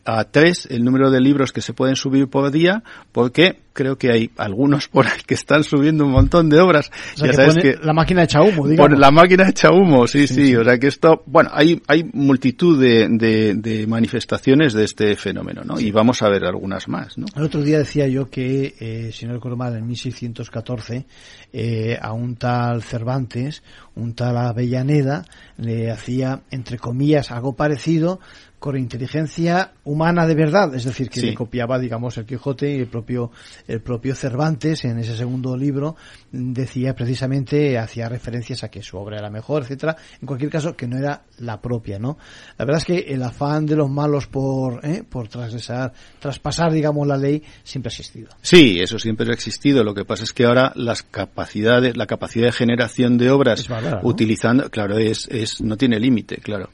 a 0.08 0.24
tres 0.26 0.68
el 0.70 0.84
número 0.84 1.10
de 1.10 1.20
libros 1.22 1.52
que 1.52 1.62
se 1.62 1.74
pueden 1.74 1.96
subir 1.96 2.28
por 2.28 2.52
día, 2.52 2.84
porque 3.12 3.60
creo 3.74 3.98
que 3.98 4.12
hay 4.12 4.32
algunos 4.38 4.88
por 4.90 5.08
ahí 5.08 5.20
que 5.26 5.34
están 5.34 5.64
subiendo 5.64 6.06
un 6.06 6.12
montón 6.12 6.50
de 6.50 6.60
obras. 6.60 6.92
O 7.16 7.18
sea, 7.18 7.28
ya 7.28 7.32
que 7.32 7.36
sabes 7.36 7.56
que 7.58 7.76
la 7.82 7.94
máquina 7.94 8.24
echa 8.24 8.42
humo, 8.42 8.68
digamos. 8.68 8.92
por 8.92 9.00
la 9.00 9.12
máquina 9.12 9.50
echa 9.50 9.72
humo, 9.72 10.08
sí, 10.08 10.28
sí, 10.28 10.56
O 10.56 10.64
sea 10.64 10.78
que 10.78 10.88
esto, 10.88 11.24
bueno, 11.26 11.50
hay, 11.54 11.82
hay 11.88 12.04
multitud 12.14 12.82
de, 12.82 13.08
de, 13.10 13.56
de 13.56 13.88
manifestaciones 13.88 14.74
de 14.74 14.84
este 14.84 15.16
fenómeno, 15.16 15.64
¿no? 15.64 15.80
Y 15.80 15.92
vamos 15.92 16.22
a 16.22 16.30
ver 16.30 16.46
algunas 16.46 16.88
más, 16.88 17.18
¿no? 17.18 17.26
El 17.36 17.44
otro 17.44 17.62
día 17.62 17.80
decía 17.80 18.08
yo 18.08 18.30
que, 18.30 18.76
eh, 18.80 19.12
si 19.12 19.26
no 19.26 19.34
recuerdo 19.34 19.58
mal, 19.58 19.76
en 19.76 19.86
1614, 19.86 21.06
eh, 21.54 21.98
a 22.02 22.14
un 22.14 22.36
tal 22.36 22.84
Cervantes 22.84 23.08
Cervantes, 23.08 23.64
un 23.96 24.14
tal 24.16 24.38
Avellaneda, 24.38 25.26
le 25.58 25.92
hacía, 25.92 26.42
entre 26.52 26.78
comillas, 26.78 27.32
algo 27.32 27.56
parecido 27.56 28.20
con 28.60 28.76
inteligencia 28.76 29.72
humana 29.84 30.26
de 30.26 30.34
verdad, 30.34 30.74
es 30.74 30.84
decir, 30.84 31.10
que 31.10 31.20
Sí. 31.20 31.28
le 31.28 31.34
copiaba, 31.36 31.78
digamos, 31.78 32.18
el 32.18 32.26
Quijote 32.26 32.76
y 32.76 32.80
el 32.80 32.88
propio, 32.88 33.32
el 33.68 33.82
propio 33.82 34.16
Cervantes 34.16 34.84
en 34.86 34.98
ese 34.98 35.16
segundo 35.16 35.56
libro 35.56 35.96
mm, 36.32 36.54
decía 36.54 36.96
precisamente, 36.96 37.78
hacía 37.78 38.10
referencias 38.10 38.64
a 38.64 38.70
que 38.70 38.82
su 38.82 38.98
obra 38.98 39.18
era 39.20 39.30
mejor, 39.30 39.62
etcétera, 39.64 39.96
en 40.20 40.26
cualquier 40.26 40.50
caso 40.50 40.76
que 40.76 40.88
no 40.88 40.98
era 40.98 41.22
la 41.38 41.62
propia, 41.62 42.00
¿no? 42.00 42.18
La 42.58 42.66
verdad 42.66 42.80
es 42.80 42.86
que 42.86 43.14
el 43.14 43.22
afán 43.22 43.66
de 43.68 43.76
los 43.76 43.90
malos 43.90 44.26
por, 44.28 44.84
¿eh? 44.84 45.04
por 45.08 45.28
traspasar, 45.28 46.72
digamos, 46.72 47.06
la 47.08 47.18
ley 47.18 47.44
siempre 47.64 47.90
ha 47.90 47.92
existido. 47.92 48.30
Sí, 48.42 48.80
eso 48.80 48.98
siempre 48.98 49.30
ha 49.30 49.34
existido. 49.34 49.84
Lo 49.84 49.94
que 49.94 50.04
pasa 50.06 50.24
es 50.24 50.34
que 50.34 50.46
ahora 50.46 50.72
las 50.76 51.04
capacidades, 51.04 51.96
la 51.96 52.08
capacidad 52.08 52.48
de 52.48 52.52
generación 52.54 53.18
de 53.18 53.30
obras 53.30 53.68
utilizando, 54.04 54.70
claro, 54.70 54.98
es, 54.98 55.28
es 55.30 55.62
no 55.62 55.78
tiene 55.78 56.00
límite, 56.00 56.38
claro. 56.38 56.70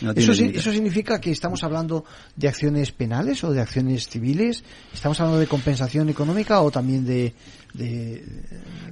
No 0.00 0.14
tiene 0.14 0.32
¿Eso, 0.32 0.34
sí-. 0.34 0.52
¿Eso 0.54 0.72
significa 0.72 1.19
estamos 1.28 1.62
hablando 1.64 2.06
de 2.36 2.48
acciones 2.48 2.92
penales 2.92 3.44
o 3.44 3.52
de 3.52 3.60
acciones 3.60 4.08
civiles? 4.08 4.64
¿Estamos 4.94 5.20
hablando 5.20 5.40
de 5.40 5.46
compensación 5.46 6.08
económica 6.08 6.62
o 6.62 6.70
también 6.70 7.04
de... 7.04 7.34
de- 7.74 8.24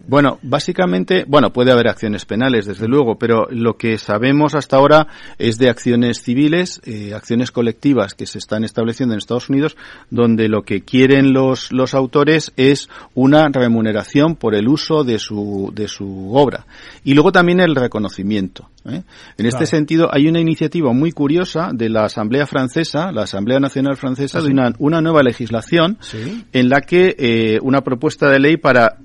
Bueno, 0.06 0.38
básicamente, 0.42 1.24
bueno, 1.28 1.52
puede 1.52 1.70
haber 1.70 1.88
acciones 1.88 2.24
penales, 2.24 2.64
desde 2.64 2.88
luego, 2.88 3.18
pero 3.18 3.46
lo 3.50 3.76
que 3.76 3.98
sabemos 3.98 4.54
hasta 4.54 4.76
ahora 4.76 5.06
es 5.38 5.58
de 5.58 5.68
acciones 5.68 6.22
civiles, 6.22 6.80
eh, 6.86 7.12
acciones 7.14 7.50
colectivas 7.50 8.14
que 8.14 8.24
se 8.26 8.38
están 8.38 8.64
estableciendo 8.64 9.12
en 9.14 9.18
Estados 9.18 9.50
Unidos, 9.50 9.76
donde 10.10 10.48
lo 10.48 10.62
que 10.62 10.80
quieren 10.82 11.34
los, 11.34 11.72
los 11.72 11.92
autores 11.92 12.52
es 12.56 12.88
una 13.14 13.48
remuneración 13.48 14.34
por 14.36 14.54
el 14.54 14.68
uso 14.68 15.04
de 15.04 15.18
su, 15.18 15.70
de 15.74 15.88
su 15.88 16.34
obra. 16.34 16.64
Y 17.04 17.12
luego 17.14 17.30
también 17.32 17.60
el 17.60 17.74
reconocimiento. 17.74 18.70
¿eh? 18.88 19.02
En 19.36 19.46
este 19.46 19.66
sentido, 19.66 20.08
hay 20.10 20.26
una 20.28 20.40
iniciativa 20.40 20.92
muy 20.94 21.12
curiosa 21.12 21.70
de 21.74 21.90
la 21.90 22.04
Asamblea 22.04 22.46
Francesa, 22.46 23.12
la 23.12 23.22
Asamblea 23.24 23.60
Nacional 23.60 23.96
Francesa, 23.96 24.40
de 24.40 24.48
una, 24.50 24.72
una 24.78 25.00
nueva 25.02 25.22
legislación 25.22 25.98
Sí. 26.00 26.44
en 26.52 26.68
la 26.70 26.80
que 26.80 27.14
eh, 27.18 27.58
una 27.62 27.82
propuesta 27.82 28.30
de 28.30 28.38
ley 28.38 28.56
para 28.56 28.67
para 28.68 28.98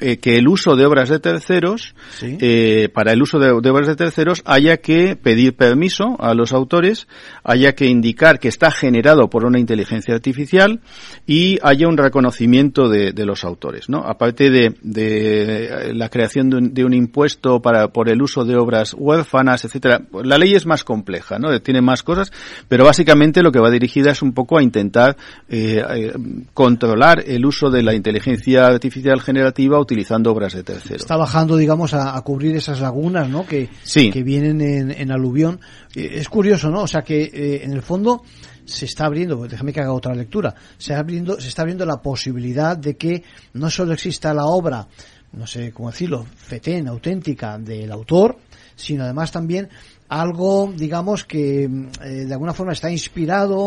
eh, 0.00 0.16
que 0.18 0.36
el 0.36 0.48
uso 0.48 0.76
de 0.76 0.86
obras 0.86 1.08
de 1.08 1.18
terceros, 1.20 1.94
Sí. 2.18 2.36
eh, 2.40 2.88
para 2.92 3.12
el 3.12 3.22
uso 3.22 3.38
de, 3.38 3.46
de 3.60 3.70
obras 3.70 3.86
de 3.86 3.96
terceros, 3.96 4.42
haya 4.44 4.78
que 4.78 5.16
pedir 5.16 5.54
permiso 5.54 6.16
a 6.20 6.34
los 6.34 6.52
autores, 6.52 7.06
haya 7.42 7.74
que 7.74 7.86
indicar 7.86 8.38
que 8.38 8.48
está 8.48 8.70
generado 8.70 9.28
por 9.30 9.44
una 9.44 9.58
inteligencia 9.58 10.14
artificial 10.14 10.80
y 11.26 11.58
haya 11.62 11.88
un 11.88 11.96
reconocimiento 11.96 12.88
de, 12.88 13.12
de 13.12 13.24
los 13.26 13.44
autores, 13.44 13.88
¿no? 13.88 13.98
Aparte 13.98 14.50
de, 14.50 14.74
de 14.82 15.64
eh, 15.66 15.94
la 15.94 16.08
creación 16.08 16.50
de 16.50 16.56
un, 16.56 16.74
de 16.74 16.84
un 16.84 16.92
impuesto 16.94 17.60
para 17.62 17.88
por 17.88 18.08
el 18.08 18.20
uso 18.22 18.44
de 18.44 18.56
obras 18.56 18.94
huérfanas, 18.98 19.64
etcétera. 19.64 20.02
La 20.24 20.38
ley 20.38 20.54
es 20.54 20.66
más 20.66 20.84
compleja, 20.84 21.38
¿no? 21.38 21.58
Tiene 21.60 21.80
más 21.80 22.02
cosas, 22.02 22.32
pero 22.68 22.84
básicamente 22.84 23.42
lo 23.42 23.52
que 23.52 23.60
va 23.60 23.70
dirigida 23.70 24.10
es 24.10 24.22
un 24.22 24.32
poco 24.32 24.58
a 24.58 24.62
intentar 24.62 25.16
eh, 25.48 26.12
controlar 26.52 27.22
el 27.26 27.44
uso 27.46 27.70
de 27.70 27.82
la 27.82 27.94
inteligencia 27.94 28.66
artificial 28.66 29.20
generativa 29.20 29.78
utilizando 29.94 30.30
obras 30.32 30.52
de 30.52 30.62
terceros. 30.62 31.00
Está 31.02 31.16
bajando, 31.16 31.56
digamos, 31.56 31.94
a, 31.94 32.16
a 32.16 32.20
cubrir 32.22 32.54
esas 32.56 32.80
lagunas, 32.80 33.28
¿no? 33.28 33.46
Que, 33.46 33.68
Sí. 33.82 34.10
que 34.10 34.22
vienen 34.22 34.60
en, 34.60 34.90
en 34.90 35.10
aluvión. 35.12 35.60
Eh, 35.94 36.10
Es 36.14 36.28
curioso, 36.28 36.70
¿no? 36.70 36.82
O 36.82 36.86
sea 36.86 37.02
que, 37.02 37.22
eh, 37.24 37.60
en 37.64 37.72
el 37.72 37.82
fondo, 37.82 38.22
se 38.64 38.86
está 38.86 39.06
abriendo, 39.06 39.36
pues 39.38 39.50
déjame 39.50 39.72
que 39.72 39.80
haga 39.80 39.92
otra 39.92 40.14
lectura, 40.14 40.54
se, 40.78 40.92
está 40.92 41.00
abriendo, 41.00 41.40
se 41.40 41.48
está 41.48 41.62
abriendo 41.62 41.84
la 41.86 42.00
posibilidad 42.00 42.76
de 42.76 42.96
que 42.96 43.22
no 43.54 43.68
solo 43.70 43.92
exista 43.92 44.32
la 44.32 44.46
obra, 44.46 44.86
no 45.32 45.46
sé 45.46 45.70
cómo 45.72 45.90
decirlo, 45.90 46.24
fetén, 46.36 46.88
auténtica 46.88 47.58
del 47.58 47.90
autor, 47.92 48.38
sino 48.76 49.04
además 49.04 49.30
también 49.32 49.68
algo, 50.08 50.72
digamos, 50.76 51.24
que 51.24 51.64
eh, 51.64 52.08
de 52.08 52.32
alguna 52.32 52.54
forma 52.54 52.72
está 52.72 52.90
inspirado 52.90 53.58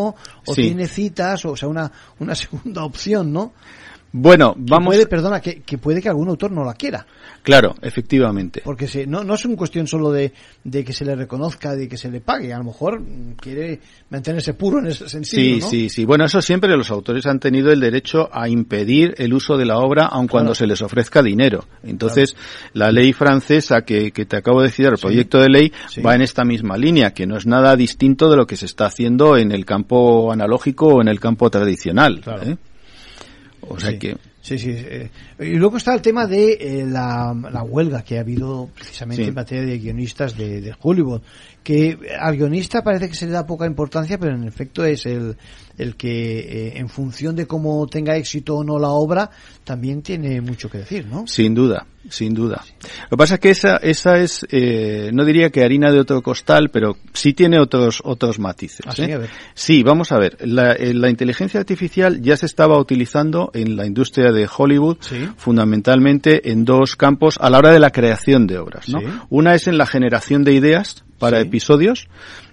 o 0.46 0.54
Sí. 0.56 0.62
tiene 0.64 0.88
citas, 0.88 1.44
o 1.46 1.56
sea, 1.56 1.68
una, 1.68 1.92
una 2.20 2.34
segunda 2.44 2.84
opción, 2.84 3.32
¿no? 3.34 3.54
Bueno, 4.12 4.54
Que 4.56 4.62
vamos. 4.70 4.88
puede, 4.96 5.06
perdona, 5.06 5.40
que, 5.42 5.62
que 5.62 5.78
puede 5.78 6.02
que 6.02 6.10
algún 6.10 6.30
autor 6.30 6.52
no 6.52 6.64
la 6.64 6.74
quiera. 6.74 7.06
Claro, 7.44 7.76
efectivamente. 7.82 8.62
Porque 8.64 8.88
se, 8.88 9.06
no, 9.08 9.24
no 9.24 9.36
es 9.36 9.46
una 9.46 9.56
cuestión 9.56 9.88
solo 9.88 10.12
de, 10.12 10.34
de 10.64 10.84
que 10.84 10.92
se 10.94 11.06
le 11.06 11.16
reconozca, 11.16 11.76
de 11.76 11.88
que 11.88 11.98
se 11.98 12.10
le 12.10 12.20
pague. 12.20 12.54
A 12.54 12.58
lo 12.58 12.66
mejor 12.66 13.02
quiere 13.40 13.80
mantenerse 14.10 14.54
puro 14.54 14.80
en 14.80 14.88
ese 14.88 15.08
sentido. 15.08 15.42
Sí, 15.42 15.60
¿no? 15.62 15.70
sí, 15.70 15.90
sí. 15.90 16.06
Bueno, 16.06 16.26
eso 16.26 16.42
siempre 16.42 16.76
los 16.76 16.90
autores 16.92 17.26
han 17.26 17.40
tenido 17.40 17.72
el 17.72 17.80
derecho 17.80 18.30
a 18.32 18.50
impedir 18.50 19.14
el 19.18 19.34
uso 19.34 19.58
de 19.58 19.66
la 19.66 19.78
obra 19.78 20.06
aun 20.08 20.28
cuando 20.28 20.56
se 20.56 20.68
les 20.68 20.82
ofrezca 20.82 21.22
dinero. 21.22 21.66
Entonces, 21.84 22.36
la 22.74 22.92
ley 22.92 23.14
francesa 23.14 23.82
que, 23.84 24.12
que 24.12 24.26
te 24.26 24.38
acabo 24.38 24.62
de 24.62 24.68
decir, 24.68 24.88
el 24.88 24.98
proyecto 24.98 25.40
de 25.40 25.50
ley, 25.50 25.72
Sí. 25.90 26.02
va 26.02 26.16
en 26.16 26.22
esta 26.22 26.44
misma 26.44 26.76
línea, 26.78 27.14
que 27.14 27.26
no 27.28 27.38
es 27.38 27.46
nada 27.46 27.76
distinto 27.76 28.30
de 28.30 28.36
lo 28.38 28.46
que 28.48 28.58
se 28.58 28.66
está 28.66 28.88
haciendo 28.88 29.38
en 29.38 29.52
el 29.52 29.66
campo 29.66 30.32
analógico 30.32 30.88
o 30.88 31.02
en 31.02 31.08
el 31.08 31.20
campo 31.20 31.50
tradicional. 31.50 32.22
Claro. 32.22 32.44
¿eh? 32.44 32.58
O 33.62 33.80
sea 33.80 33.92
Sí. 33.92 34.00
que, 34.00 34.18
Sí, 34.42 34.58
sí. 34.60 34.70
eh, 34.74 35.10
y 35.40 35.56
luego 35.56 35.76
está 35.78 35.94
el 35.94 36.02
tema 36.02 36.26
de 36.26 36.54
eh, 36.54 36.86
la, 36.86 37.36
la 37.52 37.64
huelga 37.64 38.04
que 38.04 38.18
ha 38.18 38.22
habido 38.22 38.70
precisamente 38.74 39.24
Sí. 39.24 39.30
en 39.30 39.36
materia 39.36 39.66
de 39.66 39.78
guionistas 39.78 40.38
de, 40.38 40.62
de 40.62 40.74
Hollywood. 40.82 41.22
Que 41.68 41.98
al 42.18 42.38
guionista 42.38 42.82
parece 42.82 43.10
que 43.10 43.14
se 43.16 43.26
le 43.26 43.34
da 43.34 43.46
poca 43.46 43.66
importancia, 43.66 44.18
pero 44.18 44.34
en 44.34 44.48
efecto 44.48 44.86
es 44.86 45.06
el, 45.06 45.36
el 45.78 45.98
que, 45.98 46.40
eh, 46.40 46.74
en 46.78 46.88
función 46.88 47.36
de 47.36 47.46
cómo 47.46 47.86
tenga 47.88 48.16
éxito 48.16 48.56
o 48.56 48.64
no 48.64 48.80
la 48.80 48.88
obra, 48.88 49.30
también 49.66 50.02
tiene 50.02 50.40
mucho 50.40 50.70
que 50.70 50.78
decir, 50.78 51.08
¿no? 51.08 51.28
Sin 51.28 51.54
duda, 51.54 51.86
sin 52.08 52.34
duda. 52.34 52.64
Lo 53.10 53.10
que 53.10 53.18
pasa 53.18 53.34
es 53.34 53.40
que 53.42 53.50
esa, 53.50 53.76
esa 53.84 54.18
es, 54.18 54.48
eh, 54.50 55.10
no 55.14 55.26
diría 55.26 55.50
que 55.50 55.62
harina 55.66 55.92
de 55.92 56.00
otro 56.00 56.22
costal, 56.24 56.70
pero 56.72 56.96
sí 57.12 57.34
tiene 57.34 57.60
otros, 57.60 58.00
otros 58.06 58.40
matices. 58.40 58.86
Ah, 58.88 58.94
sí, 58.94 59.02
¿eh? 59.02 59.14
a 59.16 59.18
ver. 59.18 59.30
Sí, 59.54 59.84
vamos 59.84 60.14
a 60.14 60.20
ver. 60.20 60.38
La, 60.48 60.72
eh, 60.72 60.94
la 60.94 61.10
inteligencia 61.10 61.60
artificial 61.60 62.22
ya 62.22 62.38
se 62.38 62.46
estaba 62.46 62.80
utilizando 62.80 63.52
en 63.54 63.76
la 63.76 63.86
industria 63.86 64.32
de 64.32 64.48
Hollywood, 64.58 65.00
Sí. 65.02 65.28
fundamentalmente 65.36 66.50
en 66.50 66.64
dos 66.64 66.96
campos 66.96 67.38
a 67.42 67.50
la 67.50 67.58
hora 67.58 67.74
de 67.74 67.80
la 67.82 67.92
creación 67.92 68.48
de 68.48 68.58
obras. 68.58 68.88
¿no? 68.88 69.02
Sí. 69.02 69.06
Una 69.30 69.54
es 69.54 69.68
en 69.68 69.78
la 69.78 69.86
generación 69.86 70.46
de 70.46 70.54
ideas 70.54 71.04
para 71.20 71.42
Sí. 71.42 71.48
episodios, 71.48 72.08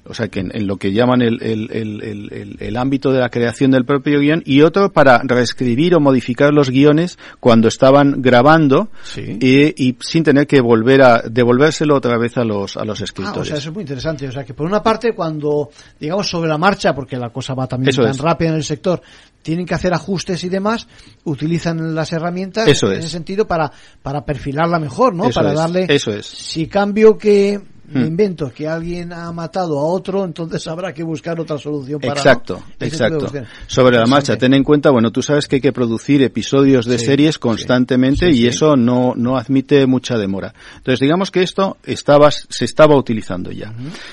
o 0.06 0.14
sea 0.14 0.28
que 0.28 0.40
en, 0.40 0.50
en 0.54 0.66
lo 0.66 0.76
que 0.76 0.92
llaman 0.92 1.22
el, 1.22 1.42
el, 1.42 1.70
el, 1.70 2.56
el- 2.60 2.76
ámbito 2.76 3.12
de 3.12 3.20
la 3.20 3.28
creación 3.30 3.70
del 3.70 3.84
propio 3.84 4.20
guion, 4.20 4.42
y 4.44 4.62
otro 4.62 4.92
para 4.92 5.20
reescribir 5.24 5.94
o 5.94 6.00
modificar 6.00 6.52
los 6.52 6.70
guiones 6.70 7.18
cuando 7.40 7.68
estaban 7.68 8.20
grabando 8.22 8.88
Sí. 9.04 9.38
y, 9.40 9.88
y 9.88 9.96
sin 10.00 10.24
tener 10.24 10.46
que 10.46 10.60
volver 10.60 11.02
a 11.02 11.22
devolvérselo 11.22 11.94
otra 11.96 12.18
vez 12.18 12.36
a 12.36 12.44
los 12.44 12.76
a 12.76 12.84
los 12.84 13.00
Ah, 13.00 13.04
escritores. 13.04 13.40
o 13.42 13.44
sea, 13.44 13.56
eso 13.56 13.68
es 13.70 13.74
muy 13.74 13.82
interesante. 13.82 14.26
O 14.28 14.32
sea, 14.32 14.44
que 14.44 14.54
por 14.54 14.66
una 14.66 14.82
parte, 14.82 15.14
cuando, 15.14 15.70
digamos, 16.00 16.28
sobre 16.28 16.48
la 16.48 16.58
marcha, 16.58 16.94
porque 16.94 17.16
la 17.16 17.30
cosa 17.30 17.54
va 17.54 17.66
también 17.66 17.90
Eso 17.90 18.02
tan 18.02 18.10
es. 18.12 18.18
rápida 18.18 18.48
en 18.50 18.56
el 18.56 18.64
sector, 18.64 19.00
tienen 19.42 19.66
que 19.66 19.74
hacer 19.74 19.92
ajustes 19.94 20.42
y 20.44 20.48
demás, 20.48 20.88
utilizan 21.24 21.94
las 21.94 22.12
herramientas 22.12 22.66
Eso 22.68 22.86
en 22.88 22.94
es. 22.94 22.98
ese 23.00 23.08
sentido 23.10 23.46
para, 23.46 23.70
para 24.02 24.24
perfilarla 24.24 24.78
mejor, 24.78 25.14
¿no? 25.14 25.26
Eso 25.26 25.40
para 25.40 25.52
es, 25.52 25.58
darle, 25.58 25.86
eso 25.88 26.10
es. 26.12 26.26
si 26.26 26.66
cambio 26.66 27.16
que 27.18 27.60
me 27.92 28.00
Hmm. 28.02 28.06
invento 28.06 28.50
que 28.50 28.66
alguien 28.66 29.12
ha 29.12 29.30
matado 29.32 29.78
a 29.78 29.84
otro, 29.84 30.24
entonces 30.24 30.66
habrá 30.66 30.92
que 30.92 31.02
buscar 31.02 31.38
otra 31.38 31.58
solución 31.58 32.00
para 32.00 32.14
Exacto, 32.14 32.62
exacto. 32.80 33.30
Sobre 33.66 33.98
la 33.98 34.06
marcha, 34.06 34.36
ten 34.36 34.54
en 34.54 34.64
cuenta, 34.64 34.90
bueno, 34.90 35.10
tú 35.10 35.22
sabes 35.22 35.46
que 35.46 35.56
hay 35.56 35.62
que 35.62 35.72
producir 35.72 36.22
episodios 36.22 36.86
de 36.86 36.98
Sí, 36.98 37.06
series 37.06 37.38
constantemente 37.38 38.32
sí, 38.32 38.42
y 38.42 38.46
eso 38.46 38.76
no, 38.76 39.14
no 39.16 39.36
admite 39.36 39.86
mucha 39.86 40.16
demora. 40.16 40.54
Entonces, 40.76 41.00
digamos 41.00 41.30
que 41.30 41.42
esto 41.42 41.76
estaba, 41.84 42.30
se 42.30 42.64
estaba 42.64 42.96
utilizando 42.96 43.50
ya. 43.50 43.72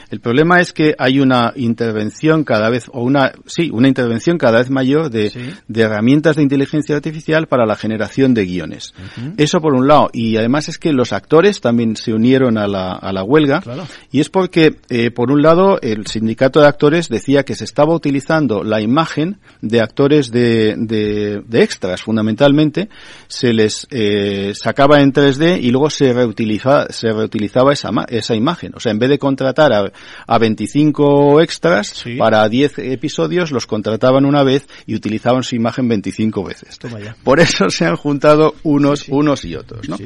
El 0.10 0.20
problema 0.20 0.60
es 0.60 0.74
que 0.74 0.96
hay 0.98 1.20
una 1.20 1.54
intervención 1.56 2.44
cada 2.44 2.70
vez, 2.70 2.90
o 2.92 3.02
una, 3.04 3.32
sí, 3.46 3.70
una 3.72 3.88
intervención 3.88 4.38
cada 4.38 4.60
vez 4.60 4.70
mayor 4.70 5.10
de, 5.10 5.32
de 5.68 5.82
herramientas 5.82 6.36
de 6.36 6.44
inteligencia 6.44 6.96
artificial 6.96 7.48
para 7.48 7.66
la 7.66 7.76
generación 7.76 8.34
de 8.34 8.46
guiones. 8.46 8.94
Eso 9.38 9.62
por 9.62 9.74
un 9.74 9.88
lado. 9.88 10.10
Y 10.14 10.38
además 10.38 10.70
es 10.70 10.78
que 10.78 10.92
los 10.94 11.14
actores 11.14 11.62
también 11.62 11.96
se 11.96 12.14
unieron 12.14 12.58
a 12.58 12.68
la, 12.68 12.94
a 12.94 13.12
la 13.14 13.24
huelga. 13.24 13.61
Claro. 13.62 13.88
Y 14.12 14.20
es 14.20 14.30
porque, 14.30 14.76
eh, 14.90 15.12
por 15.12 15.32
un 15.32 15.42
lado, 15.42 15.80
el 15.82 16.08
sindicato 16.08 16.60
de 16.62 16.68
actores 16.68 17.10
decía 17.10 17.44
que 17.44 17.56
se 17.56 17.64
estaba 17.64 17.94
utilizando 17.94 18.64
la 18.64 18.82
imagen 18.82 19.38
de 19.62 19.82
actores 19.82 20.32
de, 20.32 20.76
de, 20.78 21.42
de 21.46 21.64
extras, 21.64 22.02
fundamentalmente, 22.02 22.90
se 23.28 23.54
les 23.54 23.88
eh, 23.92 24.54
sacaba 24.56 25.02
en 25.02 25.14
3D 25.14 25.60
y 25.62 25.72
luego 25.72 25.90
se 25.90 26.14
reutilizaba, 26.14 26.88
se 26.90 27.12
reutilizaba 27.12 27.74
esa, 27.74 27.90
esa 28.10 28.36
imagen. 28.36 28.74
O 28.76 28.80
sea, 28.80 28.92
en 28.92 29.00
vez 29.00 29.10
de 29.10 29.20
contratar 29.20 29.72
a, 29.74 29.92
a 30.28 30.38
25 30.38 31.42
extras 31.42 31.88
Sí. 32.02 32.16
para 32.18 32.48
10 32.48 32.80
episodios, 32.80 33.52
los 33.52 33.66
contrataban 33.68 34.26
una 34.26 34.44
vez 34.44 34.68
y 34.86 34.96
utilizaban 34.96 35.44
su 35.44 35.56
imagen 35.56 35.88
25 35.88 36.44
veces. 36.44 36.80
Por 37.24 37.40
eso 37.40 37.70
se 37.70 37.86
han 37.86 37.96
juntado 37.96 38.56
unos, 38.64 39.08
unos 39.10 39.46
y 39.46 39.56
otros, 39.56 39.88
¿no? 39.90 39.98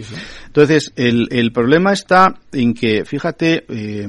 Entonces, 0.48 0.92
el, 0.96 1.28
el 1.32 1.52
problema 1.52 1.94
está 1.94 2.36
en 2.52 2.74
que, 2.74 3.06
fíjate, 3.06 3.45
eh, 3.54 4.08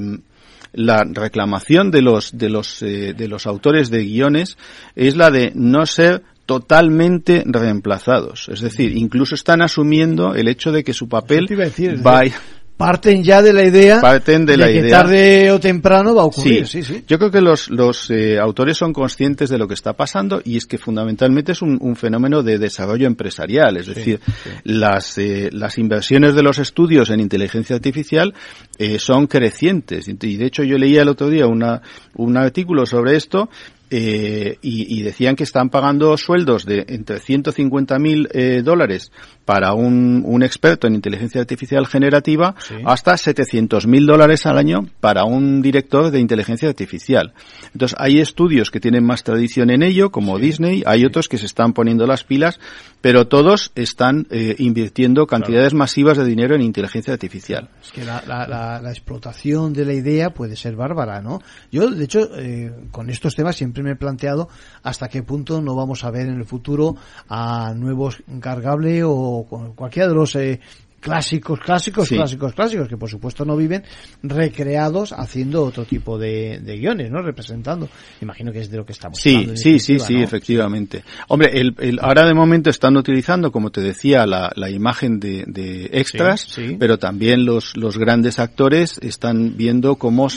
la 0.73 1.03
reclamación 1.03 1.91
de 1.91 2.01
los, 2.01 2.37
de 2.37 2.49
los, 2.49 2.81
eh, 2.81 3.13
de 3.13 3.27
los 3.27 3.47
autores 3.47 3.89
de 3.89 4.03
guiones 4.03 4.57
es 4.95 5.15
la 5.15 5.31
de 5.31 5.51
no 5.55 5.85
ser 5.85 6.23
totalmente 6.45 7.43
reemplazados. 7.45 8.47
Es 8.49 8.61
decir, 8.61 8.95
incluso 8.95 9.35
están 9.35 9.61
asumiendo 9.61 10.33
el 10.33 10.47
hecho 10.47 10.71
de 10.71 10.83
que 10.83 10.93
su 10.93 11.09
papel 11.09 11.45
decir, 11.45 12.05
va, 12.05 12.21
decir, 12.21 12.35
parten 12.77 13.23
ya 13.23 13.41
de 13.41 13.53
la 13.53 13.65
idea 13.65 13.99
parten 13.99 14.45
de, 14.45 14.55
la 14.55 14.67
que 14.67 14.79
idea 14.79 15.01
tarde 15.01 15.51
o 15.51 15.59
temprano 15.59 16.13
va 16.13 16.21
a 16.21 16.25
ocurrir. 16.25 16.67
Sí, 16.67 16.83
sí. 16.83 17.03
Yo 17.07 17.17
creo 17.17 17.31
que 17.31 17.41
los, 17.41 17.69
los 17.69 18.09
eh, 18.11 18.39
autores 18.39 18.77
son 18.77 18.93
conscientes 18.93 19.49
de 19.49 19.57
lo 19.57 19.67
que 19.67 19.73
está 19.73 19.93
pasando 19.93 20.41
y 20.45 20.57
es 20.57 20.65
que 20.65 20.77
fundamentalmente 20.77 21.53
es 21.53 21.61
un, 21.61 21.77
un 21.81 21.95
fenómeno 21.95 22.43
de 22.43 22.59
desarrollo 22.59 23.07
empresarial. 23.07 23.77
Es 23.77 23.87
decir, 23.87 24.19
las, 24.63 25.17
eh, 25.17 25.49
las 25.51 25.77
inversiones 25.79 26.35
de 26.35 26.43
los 26.43 26.59
estudios 26.59 27.09
en 27.09 27.19
inteligencia 27.19 27.75
artificial 27.75 28.33
eh, 28.77 28.99
son 28.99 29.27
crecientes. 29.27 30.07
Y 30.07 30.37
de 30.37 30.45
hecho 30.45 30.63
yo 30.63 30.77
leía 30.77 31.01
el 31.01 31.09
otro 31.09 31.29
día 31.29 31.47
una, 31.47 31.81
un 32.15 32.37
artículo 32.37 32.85
sobre 32.85 33.15
esto 33.15 33.49
eh, 33.89 34.57
y, 34.61 34.99
y, 34.99 35.01
decían 35.01 35.37
que 35.37 35.43
están 35.43 35.69
pagando 35.69 36.17
sueldos 36.17 36.65
de 36.65 36.83
entre 36.89 37.21
150.000 37.21 37.99
mil 38.01 38.27
eh, 38.33 38.61
dólares 38.61 39.13
para 39.47 39.71
un, 39.71 40.23
un, 40.25 40.43
experto 40.43 40.87
en 40.87 40.95
inteligencia 40.95 41.39
artificial 41.39 41.87
generativa 41.87 42.53
sí. 42.59 42.75
hasta 42.83 43.13
700.000 43.13 43.87
mil 43.87 44.05
dólares 44.05 44.45
al 44.45 44.57
año 44.57 44.89
para 44.99 45.23
un 45.23 45.61
director 45.61 46.11
de 46.11 46.19
inteligencia 46.19 46.67
artificial. 46.67 47.33
Entonces 47.71 47.97
hay 47.97 48.19
estudios 48.19 48.71
que 48.71 48.81
tienen 48.81 49.05
más 49.05 49.23
tradición 49.23 49.69
en 49.69 49.83
ello, 49.83 50.11
como 50.11 50.35
sí. 50.35 50.43
Disney, 50.43 50.83
hay 50.85 51.05
otros 51.05 51.29
que 51.29 51.37
se 51.37 51.45
están 51.45 51.71
poniendo 51.71 52.05
las 52.05 52.25
pilas, 52.25 52.59
pero 52.99 53.29
todos 53.29 53.71
están 53.75 54.27
eh, 54.31 54.55
invirtiendo 54.59 55.27
cantidades 55.27 55.69
claro. 55.69 55.77
masivas 55.77 56.17
de 56.17 56.25
dinero 56.25 56.53
en 56.53 56.61
inteligencia 56.61 57.13
artificial. 57.13 57.69
Es 57.81 57.93
que 57.93 58.03
la, 58.03 58.21
la, 58.27 58.45
la, 58.47 58.81
la, 58.81 58.89
explotación 58.89 59.71
de 59.71 59.85
la 59.85 59.93
idea 59.93 60.31
puede 60.31 60.57
ser 60.57 60.75
bárbara, 60.75 61.21
¿no? 61.21 61.41
Yo, 61.71 61.89
de 61.89 62.03
hecho, 62.03 62.29
eh, 62.35 62.73
con 62.91 63.09
estos 63.09 63.33
temas 63.33 63.55
siempre 63.55 63.81
me 63.81 63.91
he 63.91 63.95
planteado 63.95 64.49
hasta 64.83 65.07
qué 65.07 65.23
punto 65.23 65.61
no 65.61 65.73
vamos 65.73 66.03
a 66.03 66.11
ver 66.11 66.27
en 66.27 66.35
el 66.35 66.45
futuro 66.45 66.97
a 67.29 67.73
nuevos 67.75 68.21
cargable 68.41 69.03
o 69.05 69.36
cualquiera 69.45 70.07
de 70.07 70.15
los 70.15 70.35
eh, 70.35 70.59
clásicos, 71.07 71.59
clásicos, 71.59 72.07
sí. 72.07 72.15
clásicos, 72.15 72.53
clásicos, 72.53 72.87
que 72.87 72.97
por 72.97 73.09
supuesto 73.09 73.45
no 73.45 73.55
viven, 73.55 73.83
recreados 74.23 75.13
haciendo 75.13 75.63
otro 75.63 75.85
tipo 75.85 76.17
de, 76.17 76.59
de, 76.59 76.77
guiones, 76.77 77.11
¿no? 77.11 77.21
Representando. 77.21 77.89
Imagino 78.21 78.51
que 78.51 78.59
es 78.59 78.69
de 78.69 78.77
lo 78.77 78.85
que 78.85 78.93
estamos 78.93 79.19
sí, 79.19 79.35
hablando. 79.35 79.57
Sí, 79.57 79.79
sí, 79.79 79.99
sí, 79.99 80.15
¿no? 80.15 80.23
efectivamente. 80.23 81.03
Hombre, 81.27 81.59
el, 81.59 81.75
el, 81.79 81.99
ahora 82.01 82.25
de 82.25 82.33
momento 82.33 82.69
están 82.69 82.97
utilizando, 82.97 83.51
como 83.51 83.71
te 83.71 83.81
decía, 83.81 84.25
la, 84.25 84.51
la 84.55 84.69
imagen 84.69 85.19
de, 85.19 85.43
de 85.47 85.89
extras, 85.93 86.41
sí, 86.41 86.67
sí. 86.67 86.75
pero 86.79 86.97
también 86.97 87.45
los, 87.45 87.75
los 87.77 87.97
grandes 87.97 88.39
actores 88.39 88.99
están 89.01 89.55
viendo 89.55 89.95
cómo... 89.95 90.27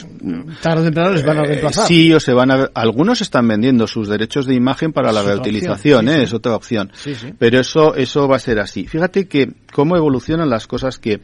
Tarde 0.62 0.80
o 0.80 0.84
temprano 0.84 1.10
les 1.12 1.24
van 1.24 1.38
a 1.38 1.42
reemplazar. 1.42 1.84
Eh, 1.84 1.88
sí, 1.88 2.12
o 2.12 2.20
se 2.20 2.32
van 2.32 2.50
a... 2.50 2.70
Algunos 2.74 3.20
están 3.20 3.48
vendiendo 3.48 3.86
sus 3.86 4.08
derechos 4.08 4.46
de 4.46 4.54
imagen 4.54 4.92
para 4.92 5.12
la 5.12 5.22
reutilización, 5.22 6.08
¿eh? 6.08 6.22
Es 6.22 6.32
otra 6.32 6.54
opción. 6.54 6.92
Pero 7.38 7.60
eso, 7.60 7.94
eso 7.94 8.28
va 8.28 8.36
a 8.36 8.40
ser 8.40 8.58
así. 8.58 8.86
Fíjate 8.86 9.26
que 9.26 9.52
cómo 9.72 9.96
evolucionan 9.96 10.50
las 10.50 10.59
cosas 10.66 10.98
que 10.98 11.20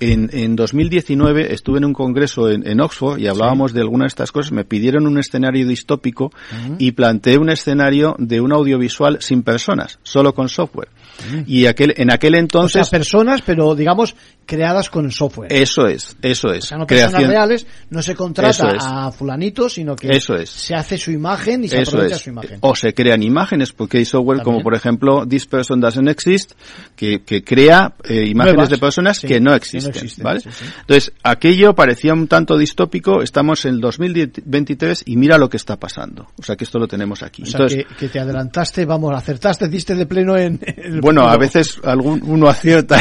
en, 0.00 0.30
en 0.32 0.56
2019 0.56 1.52
estuve 1.52 1.78
en 1.78 1.84
un 1.84 1.92
congreso 1.92 2.50
en, 2.50 2.66
en 2.66 2.80
Oxford 2.80 3.18
y 3.18 3.26
hablábamos 3.26 3.70
sí. 3.70 3.76
de 3.76 3.80
algunas 3.82 4.06
de 4.06 4.08
estas 4.08 4.32
cosas, 4.32 4.52
me 4.52 4.64
pidieron 4.64 5.06
un 5.06 5.18
escenario 5.18 5.66
distópico 5.66 6.26
uh 6.26 6.70
-huh. 6.70 6.76
y 6.78 6.92
planteé 6.92 7.38
un 7.38 7.50
escenario 7.50 8.14
de 8.18 8.40
un 8.40 8.52
audiovisual 8.52 9.18
sin 9.20 9.42
personas, 9.42 9.98
solo 10.02 10.34
con 10.34 10.48
software. 10.48 10.88
Uh 10.88 11.34
-huh. 11.36 11.44
Y 11.46 11.66
aquel, 11.66 11.94
en 11.96 12.10
aquel 12.12 12.34
entonces... 12.34 12.82
O 12.82 12.84
sea, 12.84 12.98
personas, 12.98 13.42
pero 13.42 13.74
digamos 13.74 14.14
creadas 14.46 14.90
con 14.90 15.10
software. 15.10 15.52
Eso 15.52 15.86
es, 15.86 16.16
eso 16.22 16.52
es. 16.52 16.64
O 16.64 16.66
sea, 16.68 16.78
no 16.78 16.86
personas 16.86 17.12
Creación... 17.12 17.30
reales, 17.30 17.66
no 17.90 18.02
se 18.02 18.14
contrata 18.14 18.68
es. 18.68 18.84
a 18.84 19.10
fulanito, 19.12 19.68
sino 19.68 19.94
que 19.96 20.08
eso 20.08 20.34
es. 20.34 20.50
se 20.50 20.74
hace 20.74 20.98
su 20.98 21.10
imagen 21.10 21.64
y 21.64 21.68
se 21.68 21.80
eso 21.80 21.92
aprovecha 21.92 22.16
es. 22.16 22.22
su 22.22 22.30
imagen. 22.30 22.58
O 22.60 22.74
se 22.74 22.92
crean 22.92 23.22
imágenes, 23.22 23.72
porque 23.72 23.98
hay 23.98 24.04
software 24.04 24.38
También. 24.38 24.56
como 24.56 24.64
por 24.64 24.74
ejemplo 24.74 25.26
This 25.26 25.46
Person 25.46 25.80
Doesn't 25.80 26.08
Exist, 26.08 26.52
que, 26.96 27.22
que 27.22 27.42
crea 27.44 27.94
eh, 28.04 28.26
imágenes 28.26 28.61
De 28.68 28.78
personas 28.78 29.18
sí, 29.18 29.26
que 29.26 29.40
no 29.40 29.54
existen, 29.54 29.92
que 29.92 29.98
no 29.98 30.04
existen 30.04 30.24
¿vale? 30.24 30.40
Sí, 30.40 30.50
sí. 30.52 30.64
Entonces, 30.80 31.12
aquello 31.22 31.74
parecía 31.74 32.12
un 32.12 32.28
tanto 32.28 32.56
distópico, 32.56 33.22
estamos 33.22 33.64
en 33.64 33.74
el 33.74 33.80
2023 33.80 35.04
y 35.06 35.16
mira 35.16 35.38
lo 35.38 35.48
que 35.48 35.56
está 35.56 35.78
pasando. 35.78 36.28
O 36.38 36.42
sea, 36.42 36.56
que 36.56 36.64
esto 36.64 36.78
lo 36.78 36.88
tenemos 36.88 37.22
aquí. 37.22 37.42
O 37.42 37.46
sea, 37.46 37.60
Entonces, 37.60 37.86
que, 37.86 37.94
que, 37.94 38.08
te 38.08 38.20
adelantaste, 38.20 38.84
vamos, 38.84 39.14
acertaste, 39.14 39.68
diste 39.68 39.94
de 39.94 40.06
pleno 40.06 40.36
en... 40.36 40.60
en 40.64 41.00
bueno, 41.00 41.22
a 41.22 41.36
veces 41.36 41.80
algún 41.84 42.22
uno 42.24 42.48
acierta, 42.48 42.98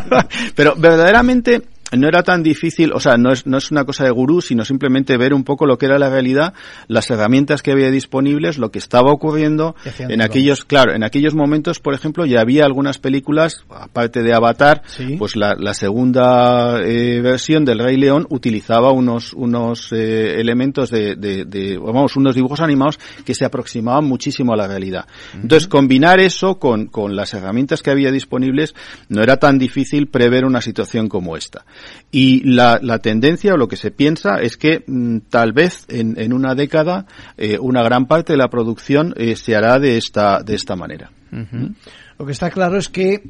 pero 0.54 0.74
verdaderamente 0.76 1.62
no 1.92 2.08
era 2.08 2.22
tan 2.22 2.42
difícil, 2.42 2.92
o 2.92 3.00
sea, 3.00 3.16
no 3.16 3.32
es, 3.32 3.46
no 3.46 3.58
es 3.58 3.70
una 3.70 3.84
cosa 3.84 4.04
de 4.04 4.10
gurú, 4.10 4.40
sino 4.40 4.64
simplemente 4.64 5.16
ver 5.16 5.32
un 5.32 5.44
poco 5.44 5.66
lo 5.66 5.78
que 5.78 5.86
era 5.86 5.98
la 5.98 6.10
realidad, 6.10 6.54
las 6.88 7.10
herramientas 7.10 7.62
que 7.62 7.72
había 7.72 7.90
disponibles, 7.90 8.58
lo 8.58 8.70
que 8.70 8.78
estaba 8.78 9.12
ocurriendo 9.12 9.76
en 9.98 10.20
aquellos, 10.20 10.64
claro, 10.64 10.94
en 10.94 11.04
aquellos 11.04 11.34
momentos, 11.34 11.78
por 11.78 11.94
ejemplo, 11.94 12.26
ya 12.26 12.40
había 12.40 12.64
algunas 12.64 12.98
películas, 12.98 13.64
aparte 13.70 14.22
de 14.22 14.34
Avatar, 14.34 14.82
¿Sí? 14.86 15.16
pues 15.18 15.36
la, 15.36 15.54
la 15.58 15.74
segunda 15.74 16.80
eh, 16.82 17.20
versión 17.20 17.64
del 17.64 17.78
Rey 17.78 17.96
León 17.96 18.26
utilizaba 18.30 18.90
unos, 18.90 19.32
unos 19.32 19.92
eh, 19.92 20.40
elementos 20.40 20.90
de, 20.90 21.14
de, 21.14 21.44
de, 21.44 21.78
vamos, 21.78 22.16
unos 22.16 22.34
dibujos 22.34 22.60
animados 22.60 22.98
que 23.24 23.34
se 23.34 23.44
aproximaban 23.44 24.04
muchísimo 24.04 24.52
a 24.52 24.56
la 24.56 24.66
realidad. 24.66 25.06
Uh 25.06 25.38
-huh. 25.38 25.42
Entonces, 25.42 25.68
combinar 25.68 26.20
eso 26.20 26.58
con, 26.58 26.86
con 26.86 27.14
las 27.14 27.32
herramientas 27.34 27.82
que 27.82 27.90
había 27.90 28.10
disponibles 28.10 28.74
no 29.08 29.22
era 29.22 29.36
tan 29.36 29.58
difícil 29.58 30.08
prever 30.08 30.44
una 30.44 30.60
situación 30.60 31.08
como 31.08 31.36
esta. 31.36 31.64
Y 32.10 32.48
la, 32.48 32.78
la, 32.80 32.98
tendencia 32.98 33.54
o 33.54 33.56
lo 33.56 33.68
que 33.68 33.76
se 33.76 33.90
piensa 33.90 34.36
es 34.40 34.56
que 34.56 34.84
mmm, 34.86 35.18
tal 35.28 35.52
vez 35.52 35.84
en, 35.88 36.18
en, 36.18 36.32
una 36.32 36.54
década 36.54 37.06
eh, 37.36 37.58
una 37.58 37.82
gran 37.82 38.06
parte 38.06 38.32
de 38.32 38.38
la 38.38 38.48
producción 38.48 39.12
eh, 39.16 39.36
se 39.36 39.56
hará 39.56 39.78
de 39.78 39.96
esta, 39.96 40.42
de 40.42 40.54
esta 40.54 40.76
manera. 40.76 41.10
Uh 41.32 41.36
-huh. 41.36 41.46
¿Mm? 41.52 41.74
Lo 42.18 42.26
que 42.26 42.32
está 42.32 42.50
claro 42.50 42.78
es 42.78 42.88
que 42.88 43.22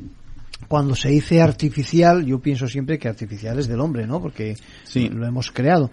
cuando 0.68 0.94
se 0.94 1.10
dice 1.10 1.40
artificial, 1.40 2.24
yo 2.24 2.40
pienso 2.40 2.66
siempre 2.68 2.98
que 2.98 3.08
artificial 3.08 3.58
es 3.58 3.68
del 3.68 3.80
hombre, 3.80 4.06
¿no? 4.06 4.20
Porque 4.20 4.56
sí. 4.84 5.08
lo 5.08 5.26
hemos 5.26 5.50
creado. 5.50 5.90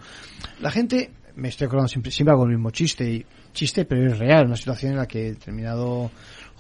La 0.61 0.71
gente, 0.71 1.11
me 1.35 1.49
estoy 1.49 1.67
acordando 1.67 1.89
siempre, 1.89 2.11
siempre 2.11 2.33
hago 2.33 2.45
el 2.45 2.51
mismo 2.51 2.71
chiste, 2.71 3.11
y 3.11 3.25
chiste, 3.53 3.85
pero 3.85 4.11
es 4.11 4.17
real, 4.17 4.47
una 4.47 4.55
situación 4.55 4.93
en 4.93 4.97
la 4.97 5.07
que 5.07 5.33
determinado 5.33 6.11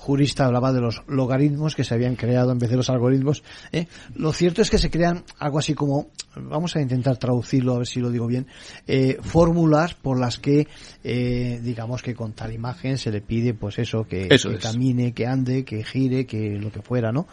jurista 0.03 0.45
hablaba 0.45 0.73
de 0.73 0.81
los 0.81 1.01
logaritmos 1.07 1.75
que 1.75 1.85
se 1.85 1.93
habían 1.93 2.15
creado 2.15 2.51
en 2.51 2.59
vez 2.59 2.69
de 2.69 2.75
los 2.75 2.89
algoritmos. 2.89 3.41
¿eh? 3.71 3.87
Lo 4.15 4.33
cierto 4.33 4.61
es 4.61 4.69
que 4.69 4.77
se 4.77 4.91
crean 4.91 5.23
algo 5.39 5.59
así 5.59 5.73
como, 5.73 6.07
vamos 6.35 6.75
a 6.75 6.81
intentar 6.81 7.17
traducirlo 7.17 7.73
a 7.73 7.77
ver 7.79 7.87
si 7.87 8.01
lo 8.01 8.11
digo 8.11 8.27
bien, 8.27 8.45
eh, 8.85 9.17
fórmulas 9.21 9.93
por 9.93 10.19
las 10.19 10.39
que, 10.39 10.67
eh, 11.03 11.59
digamos 11.63 12.01
que 12.01 12.13
con 12.13 12.33
tal 12.33 12.53
imagen 12.53 12.97
se 12.97 13.11
le 13.11 13.21
pide, 13.21 13.53
pues 13.53 13.79
eso, 13.79 14.03
que, 14.03 14.27
eso 14.29 14.49
que 14.49 14.55
es. 14.55 14.61
camine, 14.61 15.13
que 15.13 15.25
ande, 15.25 15.63
que 15.63 15.83
gire, 15.83 16.25
que 16.25 16.59
lo 16.59 16.69
que 16.69 16.81
fuera, 16.81 17.13
¿no? 17.13 17.25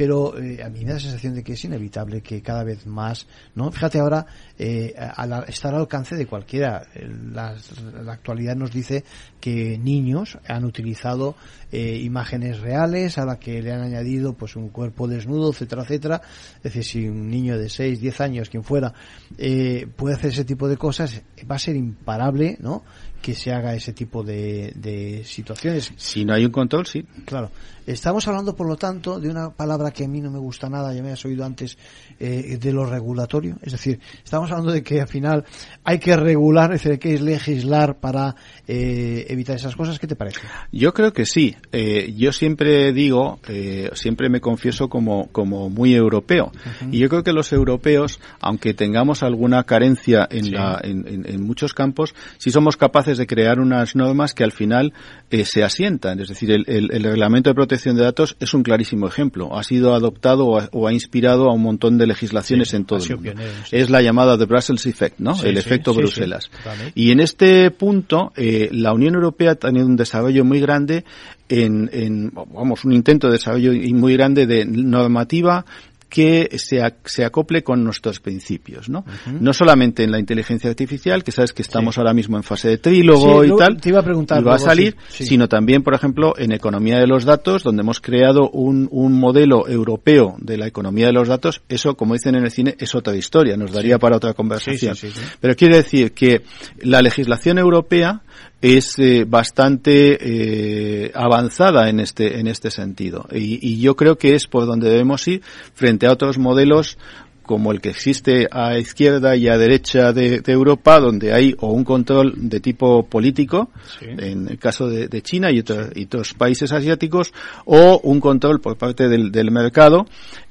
Pero 0.00 0.34
eh, 0.38 0.62
a 0.62 0.70
mí 0.70 0.78
me 0.80 0.86
da 0.86 0.94
la 0.94 1.00
sensación 1.00 1.34
de 1.34 1.44
que 1.44 1.52
es 1.52 1.62
inevitable 1.62 2.22
que 2.22 2.40
cada 2.40 2.64
vez 2.64 2.86
más, 2.86 3.26
¿no? 3.54 3.70
Fíjate 3.70 3.98
ahora, 3.98 4.24
eh, 4.58 4.94
al 4.96 5.44
estar 5.46 5.74
al 5.74 5.82
alcance 5.82 6.16
de 6.16 6.24
cualquiera, 6.24 6.86
la, 7.34 7.54
la 8.02 8.12
actualidad 8.14 8.56
nos 8.56 8.72
dice 8.72 9.04
que 9.42 9.76
niños 9.76 10.38
han 10.48 10.64
utilizado 10.64 11.36
eh, 11.72 12.00
imágenes 12.02 12.60
reales 12.60 13.16
a 13.16 13.24
la 13.24 13.38
que 13.38 13.62
le 13.62 13.72
han 13.72 13.80
añadido 13.80 14.32
pues 14.32 14.56
un 14.56 14.70
cuerpo 14.70 15.06
desnudo, 15.06 15.50
etcétera, 15.50 15.82
etcétera. 15.82 16.22
Es 16.56 16.62
decir, 16.62 16.84
si 16.84 17.08
un 17.08 17.30
niño 17.30 17.58
de 17.58 17.68
6, 17.68 18.00
10 18.00 18.20
años, 18.22 18.50
quien 18.50 18.64
fuera, 18.64 18.92
eh, 19.38 19.86
puede 19.96 20.16
hacer 20.16 20.30
ese 20.30 20.44
tipo 20.44 20.66
de 20.66 20.76
cosas, 20.76 21.22
va 21.48 21.54
a 21.54 21.60
ser 21.60 21.76
imparable, 21.76 22.56
¿no? 22.60 22.82
Que 23.20 23.34
se 23.34 23.52
haga 23.52 23.74
ese 23.74 23.92
tipo 23.92 24.22
de, 24.22 24.72
de 24.76 25.22
situaciones. 25.24 25.92
Si 25.96 26.24
no 26.24 26.34
hay 26.34 26.44
un 26.44 26.52
control, 26.52 26.86
sí. 26.86 27.04
Claro. 27.24 27.50
Estamos 27.86 28.28
hablando, 28.28 28.54
por 28.54 28.68
lo 28.68 28.76
tanto, 28.76 29.18
de 29.18 29.28
una 29.28 29.50
palabra 29.50 29.90
que 29.90 30.04
a 30.04 30.08
mí 30.08 30.20
no 30.20 30.30
me 30.30 30.38
gusta 30.38 30.68
nada, 30.68 30.94
ya 30.94 31.02
me 31.02 31.12
has 31.12 31.24
oído 31.24 31.44
antes, 31.44 31.76
eh, 32.20 32.56
de 32.60 32.72
lo 32.72 32.84
regulatorio. 32.84 33.56
Es 33.62 33.72
decir, 33.72 33.98
estamos 34.22 34.50
hablando 34.50 34.70
de 34.72 34.82
que 34.82 35.00
al 35.00 35.08
final 35.08 35.44
hay 35.82 35.98
que 35.98 36.14
regular, 36.16 36.72
es 36.72 36.82
decir, 36.82 36.92
hay 36.92 36.98
que 36.98 37.18
legislar 37.18 37.98
para 37.98 38.36
eh, 38.68 39.26
evitar 39.28 39.56
esas 39.56 39.74
cosas. 39.74 39.98
¿Qué 39.98 40.06
te 40.06 40.14
parece? 40.14 40.40
Yo 40.70 40.92
creo 40.94 41.12
que 41.12 41.26
sí. 41.26 41.56
Eh, 41.72 42.14
yo 42.16 42.32
siempre 42.32 42.92
digo, 42.92 43.40
eh, 43.48 43.90
siempre 43.94 44.28
me 44.28 44.40
confieso 44.40 44.88
como, 44.88 45.28
como 45.32 45.68
muy 45.68 45.94
europeo. 45.94 46.52
Uh 46.54 46.84
-huh. 46.84 46.94
Y 46.94 46.98
yo 46.98 47.08
creo 47.08 47.24
que 47.24 47.32
los 47.32 47.52
europeos, 47.52 48.20
aunque 48.40 48.72
tengamos 48.72 49.22
alguna 49.22 49.64
carencia 49.64 50.28
en, 50.30 50.44
sí. 50.44 50.50
la, 50.50 50.80
en, 50.82 51.08
en, 51.08 51.26
en, 51.28 51.42
muchos 51.42 51.74
campos, 51.74 52.14
si 52.38 52.50
somos 52.50 52.76
capaces 52.76 53.09
de 53.18 53.26
crear 53.26 53.60
unas 53.60 53.96
normas 53.96 54.34
que 54.34 54.44
al 54.44 54.52
final 54.52 54.92
eh, 55.30 55.44
se 55.44 55.62
asientan. 55.62 56.20
Es 56.20 56.28
decir, 56.28 56.50
el, 56.50 56.64
el, 56.66 56.90
el 56.92 57.02
reglamento 57.02 57.50
de 57.50 57.54
protección 57.54 57.96
de 57.96 58.02
datos 58.02 58.36
es 58.40 58.54
un 58.54 58.62
clarísimo 58.62 59.06
ejemplo. 59.06 59.56
Ha 59.56 59.62
sido 59.62 59.94
adoptado 59.94 60.46
o 60.46 60.58
ha, 60.58 60.68
o 60.72 60.86
ha 60.86 60.92
inspirado 60.92 61.48
a 61.48 61.54
un 61.54 61.62
montón 61.62 61.98
de 61.98 62.06
legislaciones 62.06 62.68
sí, 62.68 62.76
en 62.76 62.84
todo 62.84 63.02
el 63.02 63.08
mundo. 63.10 63.22
Pionero, 63.22 63.50
sí. 63.68 63.76
Es 63.76 63.90
la 63.90 64.02
llamada 64.02 64.38
The 64.38 64.44
Brussels 64.44 64.86
Effect, 64.86 65.18
¿no? 65.18 65.34
Sí, 65.34 65.48
el 65.48 65.56
efecto 65.56 65.94
Bruselas. 65.94 66.50
Y 66.94 67.10
en 67.10 67.20
este 67.20 67.70
punto, 67.70 68.32
eh, 68.36 68.68
la 68.72 68.92
Unión 68.92 69.14
Europea 69.14 69.52
ha 69.52 69.54
tenido 69.54 69.86
un 69.86 69.96
desarrollo 69.96 70.44
muy 70.44 70.60
grande 70.60 71.04
en, 71.48 71.90
en, 71.92 72.32
vamos, 72.32 72.84
un 72.84 72.92
intento 72.92 73.26
de 73.26 73.34
desarrollo 73.34 73.72
muy 73.94 74.14
grande 74.14 74.46
de 74.46 74.64
normativa 74.64 75.64
que 76.10 76.50
se, 76.58 76.78
ac- 76.82 76.96
se 77.06 77.24
acople 77.24 77.62
con 77.62 77.82
nuestros 77.82 78.20
principios, 78.20 78.90
¿no? 78.90 79.04
No 79.40 79.52
solamente 79.54 80.02
en 80.02 80.10
la 80.10 80.18
inteligencia 80.18 80.68
artificial, 80.68 81.24
que 81.24 81.32
sabes 81.32 81.52
que 81.54 81.62
estamos 81.62 81.96
ahora 81.96 82.12
mismo 82.12 82.36
en 82.36 82.42
fase 82.42 82.68
de 82.68 82.78
trílogo 82.78 83.42
Sí, 83.44 83.50
y 83.54 83.56
tal, 83.56 83.80
te 83.80 83.88
iba 83.88 84.00
a 84.00 84.02
preguntar 84.02 84.40
y 84.40 84.44
va 84.44 84.56
a 84.56 84.58
salir, 84.58 84.96
sí, 85.08 85.22
sí. 85.22 85.26
sino 85.30 85.48
también, 85.48 85.82
por 85.82 85.94
ejemplo, 85.94 86.34
en 86.36 86.52
economía 86.52 86.98
de 86.98 87.06
los 87.06 87.24
datos, 87.24 87.62
donde 87.62 87.80
hemos 87.82 88.00
creado 88.00 88.50
un, 88.50 88.88
un 88.90 89.12
modelo 89.18 89.68
europeo 89.68 90.34
de 90.38 90.58
la 90.58 90.66
economía 90.66 91.06
de 91.06 91.12
los 91.12 91.28
datos, 91.28 91.62
eso, 91.68 91.94
como 91.96 92.14
dicen 92.14 92.34
en 92.34 92.44
el 92.44 92.50
cine, 92.50 92.74
es 92.78 92.94
otra 92.94 93.14
historia, 93.16 93.56
nos 93.56 93.72
daría 93.72 93.98
para 93.98 94.16
otra 94.16 94.34
conversación. 94.34 94.96
Sí, 94.96 95.08
sí, 95.08 95.14
sí, 95.14 95.20
sí. 95.24 95.32
Pero 95.40 95.54
quiero 95.54 95.76
decir 95.76 96.12
que 96.12 96.42
la 96.82 97.00
legislación 97.02 97.58
europea 97.58 98.22
es 98.60 98.98
eh, 98.98 99.24
bastante 99.26 100.18
eh, 100.20 101.12
avanzada 101.14 101.88
en 101.88 102.00
este 102.00 102.38
en 102.40 102.46
este 102.46 102.70
sentido. 102.70 103.26
Y, 103.32 103.58
y 103.66 103.80
yo 103.80 103.96
creo 103.96 104.16
que 104.18 104.34
es 104.34 104.46
por 104.46 104.66
donde 104.66 104.90
debemos 104.90 105.26
ir 105.28 105.42
frente 105.74 106.06
a 106.06 106.12
otros 106.12 106.38
modelos 106.38 106.98
como 107.42 107.72
el 107.72 107.80
que 107.80 107.88
existe 107.88 108.46
a 108.52 108.78
izquierda 108.78 109.34
y 109.34 109.48
a 109.48 109.58
derecha 109.58 110.12
de, 110.12 110.38
de 110.40 110.52
Europa, 110.52 111.00
donde 111.00 111.32
hay 111.32 111.56
o 111.58 111.72
un 111.72 111.82
control 111.82 112.34
de 112.36 112.60
tipo 112.60 113.04
político, 113.08 113.70
en 114.00 114.46
el 114.48 114.56
caso 114.58 114.86
de, 114.88 115.08
de 115.08 115.20
China 115.22 115.50
y, 115.50 115.58
otro- 115.58 115.88
y 115.92 116.04
otros 116.04 116.32
países 116.34 116.70
asiáticos, 116.70 117.32
o 117.64 117.98
un 118.04 118.20
control 118.20 118.60
por 118.60 118.76
parte 118.76 119.08
del, 119.08 119.32
del 119.32 119.50
mercado, 119.50 120.06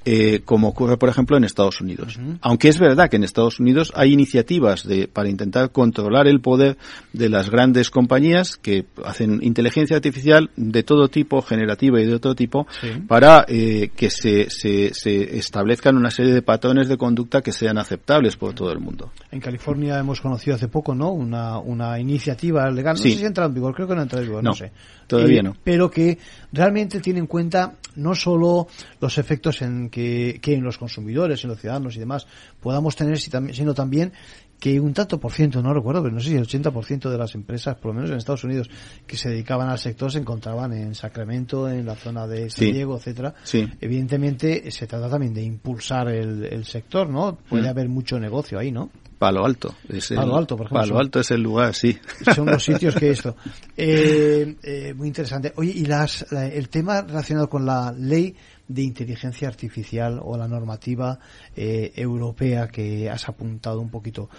eh, 0.06 0.42
como 0.46 0.70
ocurre, 0.70 0.98
por 0.98 1.10
ejemplo, 1.10 1.36
en 1.38 1.44
Estados 1.44 1.82
Unidos. 1.82 2.18
Aunque 2.42 2.70
es 2.70 2.80
verdad 2.80 3.10
que 3.10 3.18
en 3.18 3.24
Estados 3.24 3.60
Unidos 3.60 3.92
hay 3.96 4.14
iniciativas 4.14 4.88
de, 4.88 5.08
para 5.08 5.30
intentar 5.30 5.72
controlar 5.72 6.28
el 6.28 6.40
poder 6.42 6.78
de 7.14 7.30
las 7.30 7.50
grandes 7.50 7.90
compañías 7.90 8.56
que 8.58 8.86
hacen 9.04 9.40
inteligencia 9.44 9.98
artificial 9.98 10.50
de 10.56 10.84
todo 10.84 11.10
tipo, 11.10 11.42
generativa 11.42 12.02
y 12.02 12.06
de 12.06 12.16
otro 12.16 12.34
tipo, 12.36 12.66
Sí. 12.82 12.88
para 13.08 13.46
eh, 13.48 13.90
que 13.96 14.10
se, 14.10 14.50
se, 14.50 14.94
se 14.94 15.38
establezcan 15.38 15.98
una 15.98 16.12
serie 16.12 16.34
de 16.34 16.42
patrones 16.42 16.88
de 16.88 16.98
conducta 16.98 17.42
que 17.42 17.52
sean 17.52 17.78
aceptables 17.78 18.38
por 18.38 18.54
todo 18.54 18.72
el 18.72 18.80
mundo. 18.80 19.12
En 19.32 19.40
California 19.42 20.00
hemos 20.00 20.22
conocido 20.22 20.56
hace 20.56 20.68
poco, 20.70 20.96
¿no? 20.96 21.12
Una, 21.12 21.58
una 21.60 22.00
iniciativa 22.00 22.70
legal. 22.72 22.96
No 22.96 23.02
Sí. 23.04 23.12
sé 23.12 23.18
si 23.20 23.24
ha 23.26 23.28
entrado 23.28 23.50
en 23.50 23.56
vigor, 23.56 23.76
creo 23.76 23.88
que 23.88 23.94
no 23.96 24.00
ha 24.00 24.04
entrado 24.04 24.24
en 24.24 24.30
vigor, 24.30 24.44
no, 24.44 24.50
No, 24.52 24.56
sé. 24.56 24.72
todavía 25.08 25.40
Eh, 25.42 25.44
no. 25.44 25.56
Pero 25.64 25.90
que 25.92 26.18
realmente 26.52 27.00
tiene 27.00 27.20
en 27.20 27.28
cuenta 27.28 27.74
no 28.02 28.16
solo 28.16 28.68
los 29.00 29.18
efectos 29.18 29.62
en 29.62 29.90
que, 29.90 30.40
que 30.42 30.54
en 30.54 30.64
los 30.64 30.78
consumidores, 30.78 31.44
en 31.44 31.50
los 31.50 31.60
ciudadanos 31.60 31.96
y 31.96 32.00
demás 32.00 32.28
podamos 32.60 32.96
tener, 32.96 33.20
sino 33.20 33.74
también 33.74 34.14
que 34.60 34.80
un 34.80 34.94
tanto 34.94 35.20
por 35.20 35.32
ciento, 35.32 35.62
no 35.62 35.74
recuerdo, 35.74 36.04
pero 36.04 36.14
no 36.14 36.20
sé 36.20 36.30
si 36.30 36.36
el 36.36 36.46
80% 36.46 37.10
de 37.10 37.18
las 37.18 37.34
empresas, 37.36 37.76
por 37.78 37.88
lo 37.92 37.94
menos 37.96 38.10
en 38.12 38.18
Estados 38.18 38.44
Unidos, 38.44 38.70
que 39.08 39.16
se 39.16 39.30
dedicaban 39.30 39.70
al 39.70 39.80
sector 39.80 40.12
se 40.12 40.20
encontraban 40.20 40.74
en 40.74 40.96
Sacramento, 40.96 41.70
en 41.70 41.86
la 41.86 41.96
zona 41.96 42.28
de 42.28 42.50
San 42.50 42.66
Sí. 42.66 42.72
Diego, 42.74 42.98
etcétera. 42.98 43.34
Sí. 43.44 43.68
Evidentemente 43.80 44.70
se 44.72 44.86
trata 44.88 45.10
también 45.10 45.34
de 45.34 45.44
impulsar 45.44 46.10
el, 46.10 46.44
el 46.46 46.66
sector, 46.66 47.10
¿no? 47.10 47.38
Puede 47.50 47.64
Mm. 47.64 47.68
haber 47.68 47.90
mucho 47.90 48.20
negocio 48.20 48.60
ahí, 48.60 48.72
¿no? 48.72 48.90
Palo 49.18 49.46
Alto. 49.46 49.76
Es 49.90 50.12
el- 50.12 50.18
Palo 50.18 50.38
Alto, 50.38 50.56
por 50.56 50.66
ejemplo, 50.68 50.80
Palo 50.82 50.94
son- 50.94 51.02
Alto 51.02 51.20
es 51.20 51.32
el 51.32 51.42
lugar, 51.42 51.74
sí. 51.76 51.98
son 52.34 52.46
los 52.48 52.64
sitios 52.64 52.96
que 52.96 53.12
esto. 53.12 53.36
Eh, 53.78 54.56
eh, 54.64 54.94
muy 54.94 55.08
interesante. 55.08 55.54
Oye, 55.56 55.72
y 55.74 55.86
las, 55.86 56.26
la- 56.32 56.48
el 56.48 56.68
tema 56.70 57.02
relacionado 57.02 57.50
con 57.50 57.66
la 57.66 57.94
ley 57.98 58.36
de 58.70 58.84
inteligencia 58.84 59.48
artificial 59.48 60.22
o 60.24 60.38
la 60.38 60.48
normativa 60.48 61.20
eh, 61.56 61.92
europea 61.96 62.68
que 62.68 63.10
has 63.10 63.28
apuntado 63.28 63.82
un 63.82 63.90
poquito, 63.90 64.30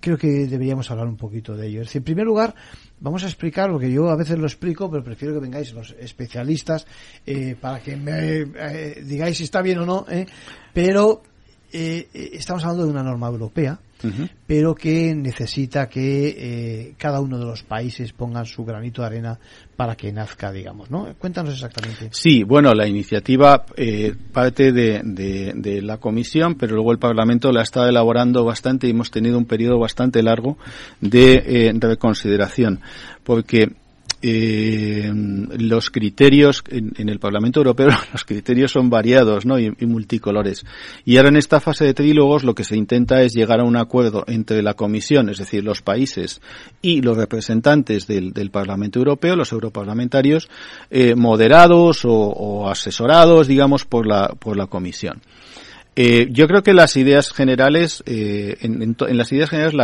creo 0.00 0.16
que 0.16 0.46
deberíamos 0.46 0.90
hablar 0.90 1.08
un 1.08 1.16
poquito 1.16 1.56
de 1.56 1.66
ello. 1.66 1.82
En 1.92 2.02
primer 2.04 2.24
lugar, 2.24 2.54
vamos 3.00 3.24
a 3.24 3.26
explicar, 3.26 3.70
porque 3.70 3.92
yo 3.92 4.08
a 4.08 4.16
veces 4.16 4.38
lo 4.38 4.46
explico, 4.46 4.88
pero 4.90 5.02
prefiero 5.02 5.34
que 5.34 5.40
vengáis 5.40 5.72
los 5.72 5.90
especialistas 5.98 6.86
eh, 7.26 7.56
para 7.60 7.80
que 7.80 7.96
me 7.96 8.42
eh, 8.42 9.02
digáis 9.04 9.36
si 9.36 9.44
está 9.44 9.60
bien 9.60 9.78
o 9.78 9.86
no, 9.86 10.06
¿eh? 10.08 10.26
pero 10.72 11.22
eh, 11.74 12.08
eh, 12.14 12.30
estamos 12.34 12.62
hablando 12.64 12.84
de 12.86 12.90
una 12.92 13.02
norma 13.02 13.26
europea 13.28 13.78
pero 14.46 14.74
que 14.74 15.14
necesita 15.14 15.88
que 15.88 16.26
eh, 16.36 16.94
cada 16.98 17.20
uno 17.22 17.38
de 17.38 17.46
los 17.46 17.62
países 17.62 18.12
pongan 18.12 18.44
su 18.44 18.62
granito 18.62 19.00
de 19.00 19.06
arena 19.06 19.38
para 19.76 19.96
que 19.96 20.12
nazca, 20.12 20.52
digamos, 20.52 20.90
¿no? 20.90 21.08
Cuéntanos 21.18 21.54
exactamente. 21.54 22.10
Sí, 22.12 22.42
bueno, 22.42 22.74
la 22.74 22.86
iniciativa 22.86 23.64
eh, 23.78 24.14
parte 24.30 24.72
de, 24.72 25.00
de- 25.02 25.54
de 25.56 25.80
la 25.80 25.96
comisión, 25.96 26.56
pero 26.56 26.74
luego 26.74 26.92
el 26.92 26.98
Parlamento 26.98 27.50
la 27.50 27.62
está 27.62 27.88
elaborando 27.88 28.44
bastante 28.44 28.86
y 28.86 28.90
hemos 28.90 29.10
tenido 29.10 29.38
un 29.38 29.46
periodo 29.46 29.78
bastante 29.78 30.22
largo 30.22 30.58
de 31.00 31.72
reconsideración, 31.80 32.80
porque 33.22 33.72
eh, 34.26 35.12
los 35.58 35.90
criterios 35.90 36.64
en, 36.68 36.92
en 36.96 37.10
el 37.10 37.18
Parlamento 37.18 37.60
Europeo 37.60 37.90
los 38.12 38.24
criterios 38.24 38.72
son 38.72 38.88
variados 38.88 39.44
¿no? 39.44 39.58
y, 39.58 39.70
multicolores 39.84 40.64
y 41.04 41.18
ahora 41.18 41.28
en 41.28 41.36
esta 41.36 41.60
fase 41.60 41.84
de 41.84 41.92
trílogos 41.92 42.42
lo 42.42 42.54
que 42.54 42.64
se 42.64 42.74
intenta 42.74 43.20
es 43.20 43.34
llegar 43.34 43.60
a 43.60 43.64
un 43.64 43.76
acuerdo 43.76 44.24
entre 44.26 44.62
la 44.62 44.72
Comisión 44.72 45.28
es 45.28 45.36
decir 45.36 45.62
los 45.62 45.82
países 45.82 46.40
y 46.80 47.02
los 47.02 47.18
representantes 47.18 48.06
del, 48.06 48.32
Parlamento 48.50 48.98
Europeo 48.98 49.36
los 49.36 49.52
europarlamentarios 49.52 50.48
eh, 50.90 51.14
moderados 51.14 52.00
o, 52.04 52.66
asesorados 52.70 53.46
digamos 53.46 53.84
por 53.84 54.06
la 54.06 54.28
por 54.28 54.56
la 54.56 54.68
Comisión 54.68 55.20
eh, 55.96 56.28
yo 56.30 56.48
creo 56.48 56.62
que 56.62 56.72
las 56.72 56.96
ideas 56.96 57.30
generales, 57.30 58.02
en, 58.06 58.96
las 58.98 59.32
ideas 59.32 59.50
generales 59.50 59.74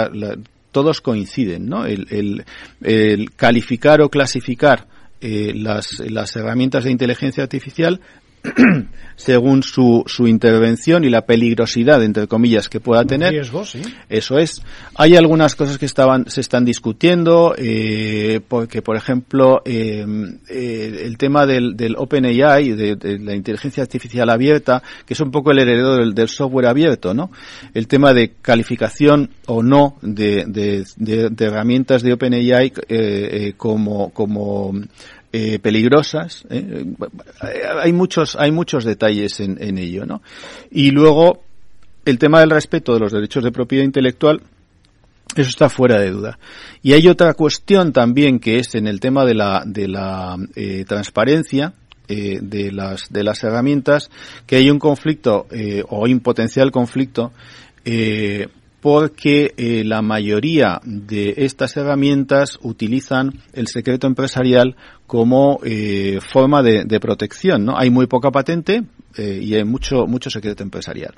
todos 0.72 1.00
coinciden, 1.00 1.68
¿no? 1.68 1.84
El, 1.86 2.06
el- 2.10 2.44
el 2.82 3.32
calificar 3.34 4.00
o 4.02 4.08
clasificar 4.08 4.86
eh, 5.20 5.52
las, 5.54 6.00
las 6.00 6.34
herramientas 6.36 6.84
de 6.84 6.90
inteligencia 6.90 7.42
artificial 7.42 8.00
según 9.16 9.62
su, 9.62 10.02
su 10.06 10.26
intervención 10.26 11.04
y 11.04 11.10
la 11.10 11.26
peligrosidad, 11.26 12.02
entre 12.02 12.26
comillas, 12.26 12.68
que 12.70 12.80
pueda 12.80 13.04
tener. 13.04 13.32
Riesgo, 13.32 13.64
sí. 13.66 13.82
Eso 14.08 14.38
es. 14.38 14.62
Hay 14.94 15.14
algunas 15.16 15.54
cosas 15.56 15.76
que 15.76 15.84
estaban, 15.86 16.24
se 16.30 16.40
están 16.40 16.64
discutiendo, 16.64 17.54
eh, 17.58 18.40
porque, 18.48 18.80
por 18.80 18.96
ejemplo, 18.96 19.60
eh, 19.66 20.06
eh, 20.48 21.02
el 21.04 21.18
tema 21.18 21.44
del, 21.46 21.76
del 21.76 21.96
OpenAI, 21.96 22.70
de, 22.72 22.96
de 22.96 23.18
la 23.18 23.34
inteligencia 23.34 23.82
artificial 23.82 24.30
abierta, 24.30 24.82
que 25.04 25.12
es 25.14 25.20
un 25.20 25.30
poco 25.30 25.50
el 25.50 25.58
heredero 25.58 25.96
del, 25.96 26.14
del 26.14 26.28
software 26.28 26.66
abierto, 26.66 27.12
¿no? 27.12 27.30
El 27.74 27.88
tema 27.88 28.14
de 28.14 28.32
calificación 28.40 29.30
o 29.46 29.62
no 29.62 29.96
de, 30.00 30.44
de, 30.46 30.84
de- 30.96 31.28
de 31.30 31.44
herramientas 31.44 32.02
de 32.02 32.12
OpenAI 32.14 32.50
eh, 32.52 32.72
eh, 32.88 33.54
como, 33.56 34.10
como 34.14 34.72
eh, 35.32 35.58
peligrosas. 35.58 36.44
¿eh? 36.50 36.84
Hay 37.80 37.92
muchos, 37.92 38.36
hay 38.36 38.52
muchos 38.52 38.84
detalles 38.84 39.40
en, 39.40 39.62
en 39.62 39.78
ello, 39.78 40.06
¿no? 40.06 40.22
Y 40.70 40.90
luego, 40.90 41.42
el 42.04 42.18
tema 42.18 42.40
del 42.40 42.50
respeto 42.50 42.94
de 42.94 43.00
los 43.00 43.12
derechos 43.12 43.44
de 43.44 43.52
propiedad 43.52 43.84
intelectual, 43.84 44.42
eso 45.36 45.48
está 45.48 45.68
fuera 45.68 45.98
de 45.98 46.10
duda. 46.10 46.38
Y 46.82 46.92
hay 46.92 47.06
otra 47.08 47.34
cuestión 47.34 47.92
también 47.92 48.40
que 48.40 48.58
es 48.58 48.74
en 48.74 48.86
el 48.86 48.98
tema 48.98 49.24
de 49.24 49.34
la, 49.34 49.62
de 49.64 49.86
la 49.86 50.36
eh, 50.56 50.84
transparencia 50.86 51.74
eh, 52.08 52.40
de 52.42 52.72
las 52.72 53.08
de 53.10 53.22
las 53.22 53.44
herramientas, 53.44 54.10
que 54.46 54.56
hay 54.56 54.70
un 54.70 54.80
conflicto 54.80 55.46
eh, 55.52 55.84
o 55.88 56.04
hay 56.04 56.12
un 56.12 56.20
potencial 56.20 56.72
conflicto 56.72 57.32
porque 58.80 59.52
eh, 59.56 59.84
la 59.84 60.02
mayoría 60.02 60.80
de 60.84 61.34
estas 61.38 61.76
herramientas 61.76 62.58
utilizan 62.62 63.34
el 63.52 63.66
secreto 63.68 64.06
empresarial 64.06 64.76
como 65.06 65.60
eh, 65.64 66.18
forma 66.22 66.62
de, 66.62 66.84
de 66.84 67.00
protección, 67.00 67.64
¿no? 67.64 67.76
Hay 67.76 67.90
muy 67.90 68.06
poca 68.06 68.30
patente 68.30 68.84
eh, 69.16 69.40
y 69.42 69.54
hay 69.54 69.64
mucho 69.64 70.06
mucho 70.06 70.30
secreto 70.30 70.62
empresarial. 70.62 71.14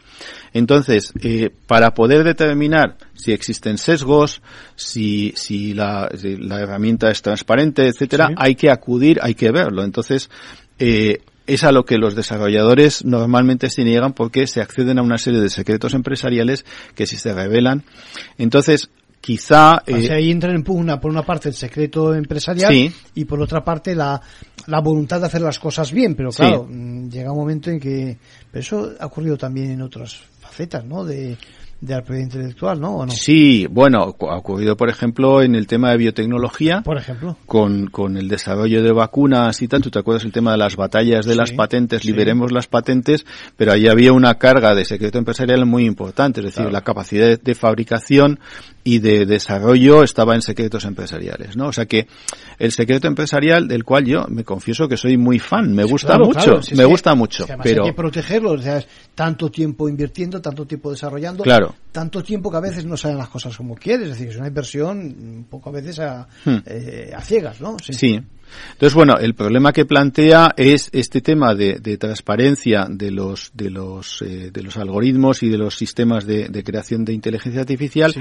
Entonces, 0.52 1.12
para 1.66 1.92
poder 1.94 2.24
determinar 2.24 2.96
si 3.14 3.32
existen 3.32 3.78
sesgos, 3.78 4.40
si 4.76 5.32
si 5.36 5.74
la, 5.74 6.10
si 6.16 6.36
la 6.36 6.60
herramienta 6.60 7.10
es 7.10 7.22
transparente, 7.22 7.86
etcétera, 7.86 8.28
Sí. 8.28 8.34
hay 8.38 8.54
que 8.54 8.70
acudir, 8.70 9.18
hay 9.22 9.34
que 9.34 9.50
verlo. 9.52 9.84
Entonces, 9.84 10.30
eh, 10.78 11.20
es 11.46 11.64
a 11.64 11.72
lo 11.72 11.84
que 11.84 11.98
los 11.98 12.14
desarrolladores 12.14 13.04
normalmente 13.04 13.70
se 13.70 13.84
niegan 13.84 14.12
porque 14.12 14.46
se 14.46 14.60
acceden 14.60 14.98
a 14.98 15.02
una 15.02 15.18
serie 15.18 15.40
de 15.40 15.50
secretos 15.50 15.94
empresariales 15.94 16.64
que 16.94 17.06
si 17.06 17.16
se 17.16 17.32
revelan, 17.34 17.84
entonces 18.38 18.90
quizá 19.20 19.76
O 19.76 19.82
eh, 19.86 20.02
sea, 20.02 20.16
ahí 20.16 20.30
entra 20.30 20.52
en 20.52 20.64
pugna 20.64 21.00
por 21.00 21.10
una 21.10 21.22
parte 21.22 21.48
el 21.48 21.54
secreto 21.54 22.14
empresarial 22.14 22.72
Sí. 22.72 22.92
y 23.14 23.24
por 23.24 23.40
otra 23.40 23.64
parte 23.64 23.94
la, 23.94 24.20
la 24.66 24.80
voluntad 24.80 25.20
de 25.20 25.26
hacer 25.26 25.40
las 25.42 25.58
cosas 25.58 25.92
bien, 25.92 26.14
pero 26.14 26.30
claro, 26.30 26.66
mm, 26.68 27.08
llega 27.08 27.32
un 27.32 27.38
momento 27.38 27.70
en 27.70 27.78
que... 27.80 28.18
Pero 28.50 28.60
eso 28.60 28.92
ha 28.98 29.06
ocurrido 29.06 29.36
también 29.36 29.70
en 29.70 29.82
otras 29.82 30.20
facetas, 30.40 30.84
¿no? 30.84 31.04
De, 31.04 31.36
de 31.82 31.94
la 31.94 32.00
propiedad 32.00 32.22
intelectual, 32.26 32.80
¿no? 32.80 32.94
¿O 32.98 33.06
no? 33.06 33.12
sí, 33.12 33.66
bueno, 33.68 33.98
ha 34.20 34.36
ocurrido 34.36 34.76
por 34.76 34.88
ejemplo 34.88 35.42
en 35.42 35.56
el 35.56 35.66
tema 35.66 35.90
de 35.90 35.96
biotecnología. 35.96 36.80
Por 36.82 36.96
ejemplo. 36.96 37.36
con, 37.44 37.88
con 37.88 38.16
el 38.16 38.28
desarrollo 38.28 38.84
de 38.84 38.92
vacunas 38.92 39.60
y 39.62 39.66
tal, 39.68 39.82
tú 39.82 39.90
te 39.90 39.98
acuerdas 39.98 40.24
el 40.24 40.30
tema 40.30 40.52
de 40.52 40.58
las 40.58 40.76
batallas 40.76 41.26
de 41.26 41.32
Sí, 41.32 41.38
las 41.38 41.50
patentes, 41.52 42.02
sí. 42.02 42.08
liberemos 42.08 42.52
las 42.52 42.68
patentes, 42.68 43.26
pero 43.56 43.72
ahí 43.72 43.88
había 43.88 44.12
una 44.12 44.34
carga 44.38 44.76
de 44.76 44.84
secreto 44.84 45.18
empresarial 45.18 45.66
muy 45.66 45.84
importante, 45.84 46.40
es 46.40 46.46
decir, 46.54 46.70
la 46.70 46.82
capacidad 46.82 47.26
de, 47.26 47.36
de 47.36 47.54
fabricación 47.56 48.38
y 48.84 48.98
de 48.98 49.26
desarrollo 49.26 50.02
estaba 50.02 50.34
en 50.34 50.42
secretos 50.42 50.84
empresariales, 50.84 51.56
¿no? 51.56 51.68
O 51.68 51.72
sea 51.72 51.86
que 51.86 52.08
el 52.58 52.72
secreto 52.72 53.06
empresarial 53.06 53.68
del 53.68 53.84
cual 53.84 54.04
yo 54.06 54.26
me 54.28 54.42
confieso 54.44 54.88
que 54.88 54.96
soy 54.96 55.16
muy 55.16 55.38
fan, 55.38 55.72
me 55.72 55.84
gusta 55.84 56.08
Claro, 56.08 56.24
mucho, 56.26 56.40
claro, 56.40 56.62
si 56.62 56.72
es 56.72 56.78
me 56.78 56.82
que- 56.84 56.90
gusta 56.90 57.14
mucho, 57.14 57.46
pero 57.62 57.84
hay 57.84 57.90
que 57.90 57.94
protegerlo, 57.96 58.50
o 58.52 58.58
sea, 58.58 58.78
es 58.78 58.86
tanto 59.14 59.50
tiempo 59.50 59.88
invirtiendo, 59.88 60.40
tanto 60.42 60.66
tiempo 60.66 60.90
desarrollando, 60.90 61.44
Claro. 61.44 61.74
tanto 61.92 62.22
tiempo 62.24 62.50
que 62.50 62.56
a 62.56 62.60
veces 62.60 62.84
no 62.84 62.96
salen 62.96 63.18
las 63.18 63.28
cosas 63.28 63.56
como 63.56 63.76
quieres, 63.76 64.08
es 64.08 64.14
decir, 64.14 64.28
es 64.30 64.36
una 64.36 64.48
inversión 64.48 64.98
un 64.98 65.46
poco 65.48 65.70
a 65.70 65.72
veces 65.72 66.00
a, 66.00 66.26
Hmm. 66.44 66.56
eh, 66.66 67.12
a 67.16 67.20
ciegas, 67.20 67.60
¿no? 67.60 67.76
Sí. 67.80 68.20
Entonces, 68.72 68.94
bueno, 68.94 69.14
el 69.20 69.34
problema 69.34 69.72
que 69.72 69.84
plantea 69.84 70.52
es 70.56 70.88
este 70.92 71.20
tema 71.20 71.54
de, 71.54 71.78
de 71.80 71.96
transparencia 71.98 72.86
de 72.88 73.10
los 73.10 73.50
de 73.54 73.70
los 73.70 74.22
eh, 74.22 74.50
de 74.52 74.62
los 74.62 74.76
algoritmos 74.76 75.42
y 75.42 75.48
de 75.48 75.58
los 75.58 75.76
sistemas 75.76 76.26
de, 76.26 76.48
de 76.48 76.64
creación 76.64 77.04
de 77.04 77.12
inteligencia 77.12 77.60
artificial. 77.60 78.14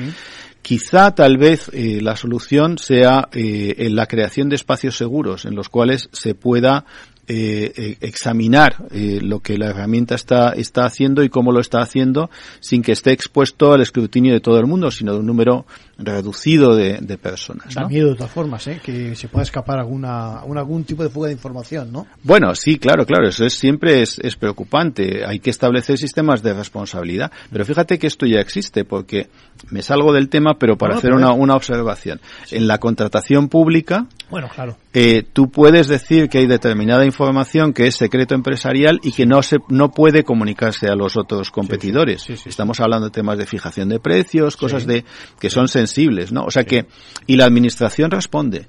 Quizá, 0.61 1.15
tal 1.15 1.37
vez, 1.37 1.71
eh, 1.73 1.99
la 2.01 2.15
solución 2.15 2.77
sea 2.77 3.29
eh, 3.33 3.75
en 3.79 3.95
la 3.95 4.05
creación 4.05 4.49
de 4.49 4.55
espacios 4.55 4.95
seguros 4.95 5.45
en 5.45 5.55
los 5.55 5.69
cuales 5.69 6.09
se 6.11 6.35
pueda 6.35 6.85
eh, 7.27 7.71
eh, 7.77 7.97
examinar 8.01 8.75
eh, 8.91 9.19
lo 9.21 9.39
que 9.39 9.57
la 9.57 9.67
herramienta 9.67 10.15
está, 10.15 10.49
está 10.49 10.85
haciendo 10.85 11.23
y 11.23 11.29
cómo 11.29 11.51
lo 11.51 11.61
está 11.61 11.79
haciendo 11.79 12.29
sin 12.59 12.81
que 12.81 12.91
esté 12.91 13.11
expuesto 13.11 13.71
al 13.71 13.81
escrutinio 13.81 14.33
de 14.33 14.41
todo 14.41 14.59
el 14.59 14.65
mundo, 14.65 14.91
sino 14.91 15.13
de 15.13 15.19
un 15.19 15.27
número 15.27 15.65
reducido 16.03 16.75
de, 16.75 16.97
de 17.01 17.17
personas. 17.17 17.73
Da 17.73 17.81
¿no? 17.83 17.89
miedo 17.89 18.09
de 18.09 18.15
todas 18.15 18.31
formas, 18.31 18.67
¿eh? 18.67 18.79
que 18.83 19.15
se 19.15 19.27
pueda 19.27 19.43
escapar 19.43 19.79
alguna, 19.79 20.43
un- 20.43 20.57
algún 20.57 20.83
tipo 20.83 21.03
de 21.03 21.09
fuga 21.09 21.27
de 21.27 21.33
información, 21.33 21.91
¿no? 21.91 22.07
Bueno, 22.23 22.53
sí, 22.55 22.77
claro, 22.77 23.05
claro, 23.05 23.27
eso 23.27 23.45
es, 23.45 23.53
siempre 23.53 24.01
es, 24.01 24.19
es 24.19 24.35
preocupante. 24.35 25.25
Hay 25.25 25.39
que 25.39 25.49
establecer 25.49 25.97
sistemas 25.97 26.41
de 26.43 26.53
responsabilidad. 26.53 27.31
Pero 27.51 27.65
fíjate 27.65 27.97
que 27.99 28.07
esto 28.07 28.25
ya 28.25 28.39
existe, 28.39 28.85
porque 28.85 29.29
me 29.69 29.81
salgo 29.81 30.13
del 30.13 30.29
tema, 30.29 30.55
pero 30.59 30.77
para 30.77 30.95
hacer 30.97 31.13
una, 31.13 31.31
una 31.33 31.55
observación. 31.55 32.19
En 32.51 32.67
la 32.67 32.77
contratación 32.79 33.47
pública, 33.49 34.07
Bueno, 34.29 34.49
claro. 34.53 34.77
eh, 34.93 35.23
tú 35.31 35.49
puedes 35.51 35.87
decir 35.87 36.29
que 36.29 36.39
hay 36.39 36.47
determinada 36.47 37.05
información 37.05 37.73
que 37.73 37.87
es 37.87 37.95
secreto 37.95 38.35
empresarial 38.35 38.99
y 39.03 39.11
que 39.11 39.25
no 39.25 39.41
se 39.43 39.57
no 39.69 39.91
puede 39.91 40.23
comunicarse 40.23 40.87
a 40.87 40.95
los 40.95 41.17
otros 41.17 41.51
competidores. 41.51 42.29
Estamos 42.45 42.79
hablando 42.79 43.05
de 43.07 43.11
temas 43.11 43.37
de 43.37 43.45
fijación 43.45 43.89
de 43.89 43.99
precios, 43.99 44.57
cosas 44.57 44.85
de 44.85 45.05
que 45.39 45.49
son 45.49 45.67
sensibles, 45.67 45.90
¿no? 46.31 46.45
O 46.45 46.51
sea 46.51 46.63
que 46.63 46.85
y 47.27 47.35
la 47.35 47.45
administración 47.45 48.11
responde. 48.11 48.67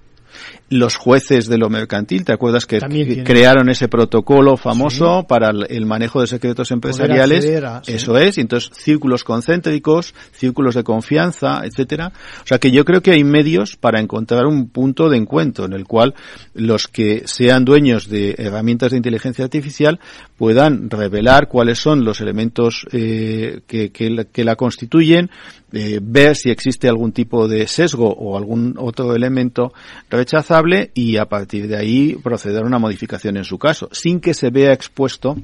Los 0.72 0.96
jueces 0.96 1.48
de 1.48 1.58
lo 1.58 1.68
mercantil, 1.68 2.24
¿te 2.24 2.32
acuerdas 2.32 2.64
que 2.64 2.78
crearon 3.24 3.68
ese 3.68 3.88
protocolo 3.88 4.56
famoso 4.56 5.26
para 5.28 5.50
el, 5.50 5.84
manejo 5.84 6.22
de 6.22 6.26
secretos 6.26 6.70
empresariales? 6.70 7.44
sí. 7.84 7.92
Eso 7.92 8.16
es, 8.16 8.38
y 8.38 8.40
entonces 8.40 8.70
círculos 8.72 9.22
concéntricos, 9.22 10.14
círculos 10.32 10.74
de 10.74 10.82
confianza, 10.82 11.60
etcétera. 11.64 12.12
O 12.42 12.46
sea 12.46 12.58
que 12.58 12.70
yo 12.70 12.86
creo 12.86 13.02
que 13.02 13.10
hay 13.10 13.22
medios 13.22 13.76
para 13.76 14.00
encontrar 14.00 14.46
un 14.46 14.70
punto 14.70 15.10
de 15.10 15.18
encuentro 15.18 15.66
en 15.66 15.74
el 15.74 15.84
cual 15.84 16.14
los 16.54 16.88
que 16.88 17.24
sean 17.26 17.66
dueños 17.66 18.08
de 18.08 18.34
herramientas 18.38 18.92
de 18.92 18.96
inteligencia 18.96 19.44
artificial 19.44 20.00
puedan 20.38 20.88
revelar 20.88 21.48
cuáles 21.48 21.78
son 21.78 22.04
los 22.04 22.22
elementos 22.22 22.86
eh, 22.92 23.60
que, 23.66 23.90
que 23.90 24.08
la, 24.08 24.24
que 24.24 24.44
la 24.44 24.56
constituyen, 24.56 25.30
eh, 25.72 26.00
ver 26.02 26.36
si 26.36 26.50
existe 26.50 26.88
algún 26.88 27.12
tipo 27.12 27.48
de 27.48 27.66
sesgo 27.66 28.12
o 28.12 28.36
algún 28.36 28.74
otro 28.78 29.14
elemento 29.14 29.72
rechazable 30.10 30.61
y 30.94 31.16
a 31.16 31.26
partir 31.26 31.68
de 31.68 31.76
ahí 31.76 32.14
proceder 32.22 32.62
a 32.62 32.66
una 32.66 32.78
modificación 32.78 33.36
en 33.36 33.44
su 33.44 33.58
caso, 33.58 33.88
sin 33.92 34.20
que 34.20 34.34
se 34.34 34.50
vea 34.50 34.72
expuesto 34.72 35.36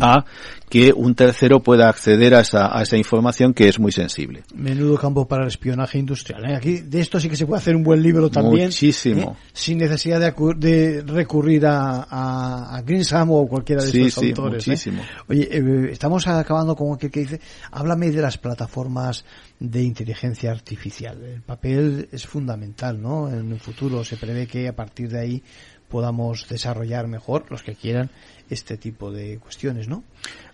a 0.00 0.24
que 0.68 0.92
un 0.92 1.14
tercero 1.14 1.60
pueda 1.62 1.88
acceder 1.88 2.34
a 2.34 2.40
esa, 2.40 2.76
a 2.76 2.82
esa 2.82 2.96
información 2.96 3.54
que 3.54 3.68
es 3.68 3.78
muy 3.78 3.92
sensible. 3.92 4.42
Menudo 4.54 4.98
campo 4.98 5.26
para 5.28 5.42
el 5.42 5.48
espionaje 5.48 5.96
industrial. 5.98 6.44
¿eh? 6.50 6.56
Aquí 6.56 6.78
de 6.78 7.00
esto 7.00 7.20
sí 7.20 7.28
que 7.28 7.36
se 7.36 7.46
puede 7.46 7.60
hacer 7.60 7.76
un 7.76 7.84
buen 7.84 8.02
libro 8.02 8.28
también. 8.28 8.66
Muchísimo. 8.66 9.36
¿eh? 9.38 9.48
Sin 9.52 9.78
necesidad 9.78 10.18
de, 10.20 11.02
recurrir 11.06 11.66
a, 11.66 12.02
a, 12.10 12.76
a 12.76 12.82
Greensham 12.82 13.30
o 13.30 13.46
cualquiera 13.46 13.82
de 13.84 13.90
Sí, 13.90 14.02
estos 14.02 14.22
sí, 14.24 14.28
autores. 14.30 14.66
¿eh? 14.66 14.70
muchísimo. 14.70 15.02
Oye, 15.28 15.92
estamos 15.92 16.26
acabando 16.26 16.74
con 16.74 16.94
aquel 16.94 17.10
que 17.10 17.20
dice, 17.20 17.40
háblame 17.70 18.10
de 18.10 18.22
las 18.22 18.36
plataformas 18.38 19.24
de 19.58 19.82
inteligencia 19.82 20.50
artificial. 20.50 21.22
El 21.22 21.42
papel 21.42 22.08
es 22.12 22.26
fundamental, 22.26 23.00
¿no? 23.00 23.28
En 23.28 23.52
el 23.52 23.60
futuro 23.60 24.04
se 24.04 24.16
prevé 24.16 24.46
que 24.46 24.68
a 24.68 24.76
partir 24.76 25.08
de 25.08 25.20
ahí 25.20 25.42
podamos 25.88 26.48
desarrollar 26.48 27.06
mejor, 27.06 27.46
los 27.50 27.62
que 27.62 27.74
quieran, 27.74 28.10
este 28.50 28.76
tipo 28.76 29.10
de 29.10 29.38
cuestiones, 29.38 29.88
¿no? 29.88 30.04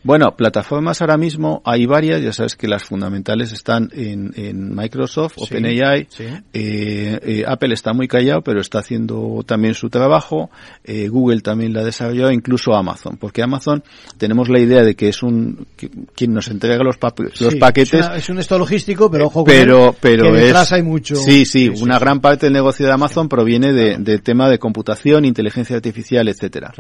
Bueno, 0.05 0.34
plataformas 0.36 1.00
ahora 1.00 1.16
mismo 1.16 1.62
hay 1.64 1.86
varias, 1.86 2.20
ya 2.22 2.32
sabes 2.32 2.57
que 2.57 2.66
las 2.66 2.82
fundamentales 2.82 3.53
están 3.53 3.88
en, 3.94 4.32
en 4.36 4.74
Microsoft, 4.74 5.34
Sí, 5.36 5.44
OpenAI, 5.44 6.09
sí. 6.11 6.24
eh, 6.53 7.20
eh, 7.22 7.44
Apple 7.46 7.72
está 7.72 7.92
muy 7.92 8.09
callado, 8.09 8.42
pero 8.42 8.61
está 8.61 8.80
haciendo 8.80 9.44
también 9.46 9.74
su 9.74 9.88
trabajo, 9.90 10.50
eh, 10.82 11.07
Google 11.09 11.40
también 11.40 11.72
la 11.72 11.80
ha 11.80 11.84
desarrollado, 11.84 12.32
incluso 12.32 12.74
Amazon, 12.74 13.16
porque 13.16 13.42
Amazon 13.42 13.84
tenemos 14.18 14.48
la 14.48 14.59
idea 14.59 14.82
de 14.82 14.96
que 14.96 15.09
es 15.09 15.22
un 15.22 15.66
que- 15.76 15.90
quien 16.16 16.34
nos 16.34 16.48
entrega 16.48 16.82
los, 16.82 16.96
pa- 16.96 17.14
los 17.16 17.53
Sí, 17.53 17.57
paquetes, 17.61 17.94
Es, 18.00 18.07
una- 18.07 18.16
es 18.16 18.28
un 18.28 18.38
esto 18.40 18.59
logístico, 18.59 19.09
pero 19.11 19.26
ojo 19.26 19.44
con 19.44 19.55
pero 19.55 19.90
él, 19.90 19.94
pero 20.00 20.32
que 20.32 20.50
es 20.50 20.72
hay 20.72 20.82
mucho. 20.82 21.14
sí 21.14 21.44
sí 21.44 21.68
una 21.68 21.98
gran 22.00 22.20
parte 22.20 22.46
del 22.46 22.53
negocio 22.55 22.86
de 22.86 22.92
Amazon 22.92 23.28
proviene 23.28 23.72
de, 23.72 23.98
de 23.98 24.18
tema 24.18 24.48
de 24.48 24.59
computación 24.59 25.24
inteligencia 25.24 25.76
artificial 25.76 26.26
etcétera. 26.28 26.72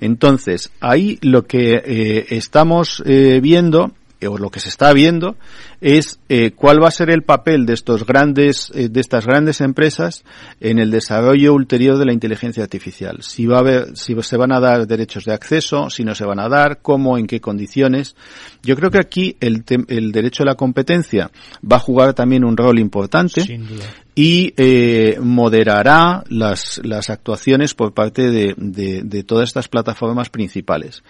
Entonces 0.00 0.70
ahí 0.80 1.18
lo 1.22 1.46
que 1.46 1.82
eh, 1.84 2.26
estamos 2.58 3.02
eh, 3.04 3.40
viendo 3.42 3.90
eh, 4.20 4.28
o 4.28 4.38
lo 4.38 4.48
que 4.48 4.60
se 4.60 4.68
está 4.68 4.92
viendo 4.92 5.34
es 5.80 6.20
eh, 6.28 6.52
cuál 6.54 6.80
va 6.80 6.86
a 6.86 6.92
ser 6.92 7.10
el 7.10 7.22
papel 7.24 7.66
de 7.66 7.74
estos 7.74 8.06
grandes 8.06 8.70
eh, 8.76 8.88
de 8.88 9.00
estas 9.00 9.26
grandes 9.26 9.60
empresas 9.60 10.22
en 10.60 10.78
el 10.78 10.92
desarrollo 10.92 11.52
ulterior 11.52 11.98
de 11.98 12.04
la 12.06 12.12
inteligencia 12.12 12.62
artificial 12.62 13.18
si 13.22 13.46
va 13.46 13.56
a 13.56 13.60
haber 13.60 13.96
si 13.96 14.14
se 14.22 14.36
van 14.36 14.52
a 14.52 14.60
dar 14.60 14.86
derechos 14.86 15.24
de 15.24 15.32
acceso 15.34 15.90
si 15.90 16.04
no 16.04 16.14
se 16.14 16.24
van 16.24 16.38
a 16.38 16.48
dar 16.48 16.78
cómo 16.80 17.18
en 17.18 17.26
qué 17.26 17.40
condiciones 17.40 18.14
yo 18.62 18.76
creo 18.76 18.92
que 18.92 18.98
aquí 19.00 19.36
el, 19.40 19.64
el 19.88 20.12
derecho 20.12 20.44
a 20.44 20.46
la 20.46 20.54
competencia 20.54 21.32
va 21.68 21.78
a 21.78 21.80
jugar 21.80 22.14
también 22.14 22.44
un 22.44 22.56
rol 22.56 22.78
importante 22.78 23.40
Sin 23.40 23.66
duda. 23.66 23.82
y 24.14 24.54
eh, 24.56 25.18
moderará 25.20 26.22
las, 26.28 26.80
las 26.84 27.10
actuaciones 27.10 27.74
por 27.74 27.92
parte 27.94 28.30
de, 28.30 28.54
de- 28.56 29.02
de 29.02 29.24
todas 29.24 29.48
estas 29.48 29.66
plataformas 29.66 30.30
principales. 30.30 31.02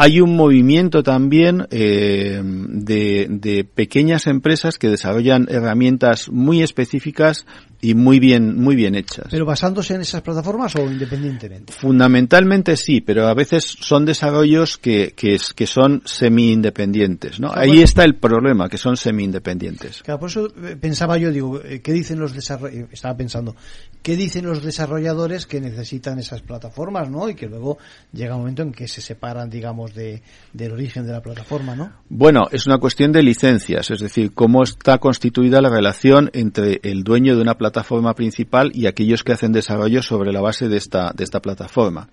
Hay 0.00 0.20
un 0.20 0.36
movimiento 0.36 1.02
también 1.02 1.66
eh, 1.72 2.40
de, 2.40 3.26
de 3.28 3.64
pequeñas 3.64 4.28
empresas 4.28 4.78
que 4.78 4.88
desarrollan 4.88 5.48
herramientas 5.50 6.28
muy 6.28 6.62
específicas 6.62 7.46
y 7.80 7.94
muy 7.94 8.18
bien 8.18 8.60
muy 8.60 8.74
bien 8.74 8.94
hechas. 8.94 9.26
Pero 9.30 9.44
basándose 9.44 9.94
en 9.94 10.00
esas 10.00 10.22
plataformas 10.22 10.74
o 10.76 10.84
independientemente. 10.84 11.72
Fundamentalmente 11.72 12.76
sí, 12.76 13.00
pero 13.00 13.26
a 13.28 13.34
veces 13.34 13.64
son 13.64 14.04
desarrollos 14.04 14.78
que, 14.78 15.14
que, 15.14 15.66
son 15.66 16.02
semi-independientes, 16.04 17.38
¿no? 17.38 17.50
Ahí 17.52 17.68
bueno. 17.68 17.84
está 17.84 18.04
el 18.04 18.16
problema, 18.16 18.68
que 18.68 18.78
son 18.78 18.96
semi-independientes. 18.96 20.02
Claro, 20.02 20.20
por 20.20 20.30
eso 20.30 20.46
eh, 20.46 20.76
pensaba 20.80 21.18
yo, 21.18 21.30
digo, 21.30 21.60
eh, 21.62 21.80
¿qué 21.80 21.92
dicen 21.92 22.18
los 22.18 22.32
desarrolladores? 22.32 22.92
Estaba 22.92 23.16
pensando, 23.16 23.54
¿qué 24.02 24.16
dicen 24.16 24.46
los 24.46 24.62
desarrolladores 24.62 25.46
que 25.46 25.60
necesitan 25.60 26.18
esas 26.18 26.42
plataformas, 26.42 27.10
no? 27.10 27.28
Y 27.28 27.34
que 27.34 27.46
luego 27.46 27.78
llega 28.12 28.34
un 28.34 28.42
momento 28.42 28.62
en 28.62 28.72
que 28.72 28.88
se 28.88 29.00
separan, 29.00 29.50
digamos, 29.50 29.94
de, 29.94 30.22
del 30.52 30.72
origen 30.72 31.06
de 31.06 31.12
la 31.12 31.20
plataforma, 31.20 31.74
¿no? 31.74 31.92
Bueno, 32.08 32.48
es 32.50 32.66
una 32.66 32.78
cuestión 32.78 33.12
de 33.12 33.22
licencias, 33.22 33.90
es 33.90 34.00
decir, 34.00 34.32
cómo 34.32 34.62
está 34.62 34.98
constituida 34.98 35.60
la 35.60 35.68
relación 35.68 36.30
entre 36.32 36.80
el 36.82 37.04
dueño 37.04 37.36
de 37.36 37.42
una 37.42 37.58
plataforma 37.58 38.14
principal 38.14 38.70
y 38.74 38.86
aquellos 38.86 39.24
que 39.24 39.32
hacen 39.32 39.52
desarrollo 39.52 40.02
sobre 40.02 40.32
la 40.32 40.40
base 40.40 40.68
de 40.68 40.76
esta, 40.76 41.12
de 41.14 41.24
esta 41.24 41.40
plataforma. 41.40 42.08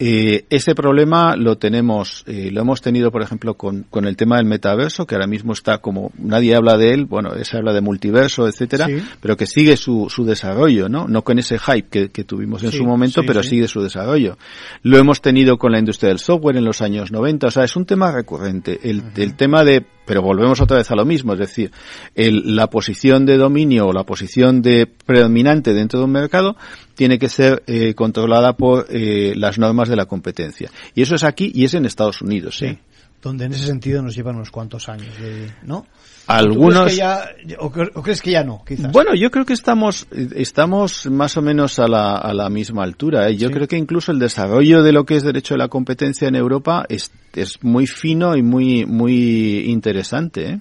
Eh, 0.00 0.44
ese 0.50 0.76
problema 0.76 1.34
lo 1.34 1.58
tenemos, 1.58 2.22
eh, 2.28 2.50
lo 2.52 2.60
hemos 2.60 2.80
tenido, 2.80 3.10
por 3.10 3.20
ejemplo, 3.22 3.54
con, 3.54 3.84
con 3.90 4.06
el 4.06 4.16
tema 4.16 4.36
del 4.36 4.46
metaverso, 4.46 5.06
que 5.06 5.16
ahora 5.16 5.26
mismo 5.26 5.52
está 5.52 5.78
como, 5.78 6.12
nadie 6.16 6.54
habla 6.54 6.76
de 6.76 6.92
él, 6.94 7.04
bueno, 7.04 7.30
se 7.42 7.56
habla 7.56 7.72
de 7.72 7.80
multiverso, 7.80 8.46
etcétera, 8.46 8.86
Sí. 8.86 9.02
pero 9.20 9.36
que 9.36 9.46
sigue 9.46 9.76
su, 9.76 10.06
su 10.08 10.24
desarrollo, 10.24 10.88
¿no? 10.88 11.08
No 11.08 11.22
con 11.22 11.40
ese 11.40 11.58
hype 11.58 11.88
que, 11.88 12.08
que 12.10 12.22
tuvimos 12.22 12.62
en 12.62 12.70
Sí, 12.70 12.78
su 12.78 12.84
momento, 12.84 13.22
sí, 13.22 13.26
pero 13.26 13.42
sigue 13.42 13.66
su 13.66 13.82
desarrollo. 13.82 14.38
Lo 14.82 14.98
hemos 14.98 15.20
tenido 15.20 15.58
con 15.58 15.72
la 15.72 15.80
industria 15.80 16.10
del 16.10 16.20
software 16.20 16.56
en 16.56 16.64
los 16.64 16.80
años 16.80 17.10
90, 17.10 17.48
o 17.48 17.50
sea, 17.50 17.64
es 17.64 17.74
un 17.74 17.84
tema 17.84 18.12
recurrente. 18.12 18.78
El, 18.88 19.02
el 19.16 19.34
tema 19.34 19.64
de, 19.64 19.84
pero 20.08 20.22
volvemos 20.22 20.60
otra 20.60 20.78
vez 20.78 20.90
a 20.90 20.96
lo 20.96 21.04
mismo, 21.04 21.34
es 21.34 21.38
decir, 21.38 21.70
el- 22.14 22.56
la 22.56 22.68
posición 22.70 23.26
de 23.26 23.36
dominio 23.36 23.86
o 23.86 23.92
la 23.92 24.02
posición 24.04 24.62
de 24.62 24.86
predominante 24.86 25.74
dentro 25.74 26.00
de 26.00 26.06
un 26.06 26.12
mercado 26.12 26.56
tiene 26.94 27.18
que 27.18 27.28
ser 27.28 27.62
eh, 27.66 27.94
controlada 27.94 28.56
por 28.56 28.86
eh, 28.90 29.34
las 29.36 29.58
normas 29.58 29.88
de 29.88 29.96
la 29.96 30.06
competencia. 30.06 30.70
Y 30.94 31.02
eso 31.02 31.14
es 31.14 31.22
aquí 31.22 31.52
y 31.54 31.64
es 31.64 31.74
en 31.74 31.84
Estados 31.84 32.22
Unidos. 32.22 32.60
¿eh? 32.62 32.78
Donde 33.22 33.44
en 33.44 33.52
ese 33.52 33.66
sentido 33.66 34.00
nos 34.02 34.16
llevan 34.16 34.36
unos 34.36 34.50
cuantos 34.50 34.88
años, 34.88 35.16
de, 35.20 35.52
¿no? 35.62 35.86
Algunos- 36.28 36.74
¿Tú 36.92 36.96
crees 36.96 37.36
que 37.38 37.46
ya, 37.48 37.56
o, 37.58 37.70
cre- 37.72 37.90
o 37.94 38.02
crees 38.02 38.22
que 38.22 38.30
ya 38.30 38.44
no, 38.44 38.62
quizás? 38.64 38.92
Bueno, 38.92 39.14
yo 39.14 39.30
creo 39.30 39.44
que 39.44 39.54
estamos 39.54 40.06
estamos 40.36 41.06
más 41.06 41.36
o 41.36 41.42
menos 41.42 41.78
a 41.78 41.88
la, 41.88 42.16
a 42.16 42.32
la 42.34 42.48
misma 42.50 42.84
altura. 42.84 43.28
¿eh? 43.28 43.36
Yo 43.36 43.48
Sí. 43.48 43.54
creo 43.54 43.66
que 43.68 43.76
incluso 43.76 44.12
el 44.12 44.18
desarrollo 44.18 44.82
de 44.82 44.92
lo 44.92 45.04
que 45.04 45.16
es 45.16 45.22
derecho 45.22 45.54
de 45.54 45.58
la 45.58 45.68
competencia 45.68 46.28
en 46.28 46.34
Europa 46.36 46.84
es, 46.88 47.10
es 47.34 47.62
muy 47.62 47.86
fino 47.86 48.36
y 48.36 48.42
muy 48.42 48.84
muy 48.86 49.60
interesante. 49.70 50.50
¿eh? 50.50 50.58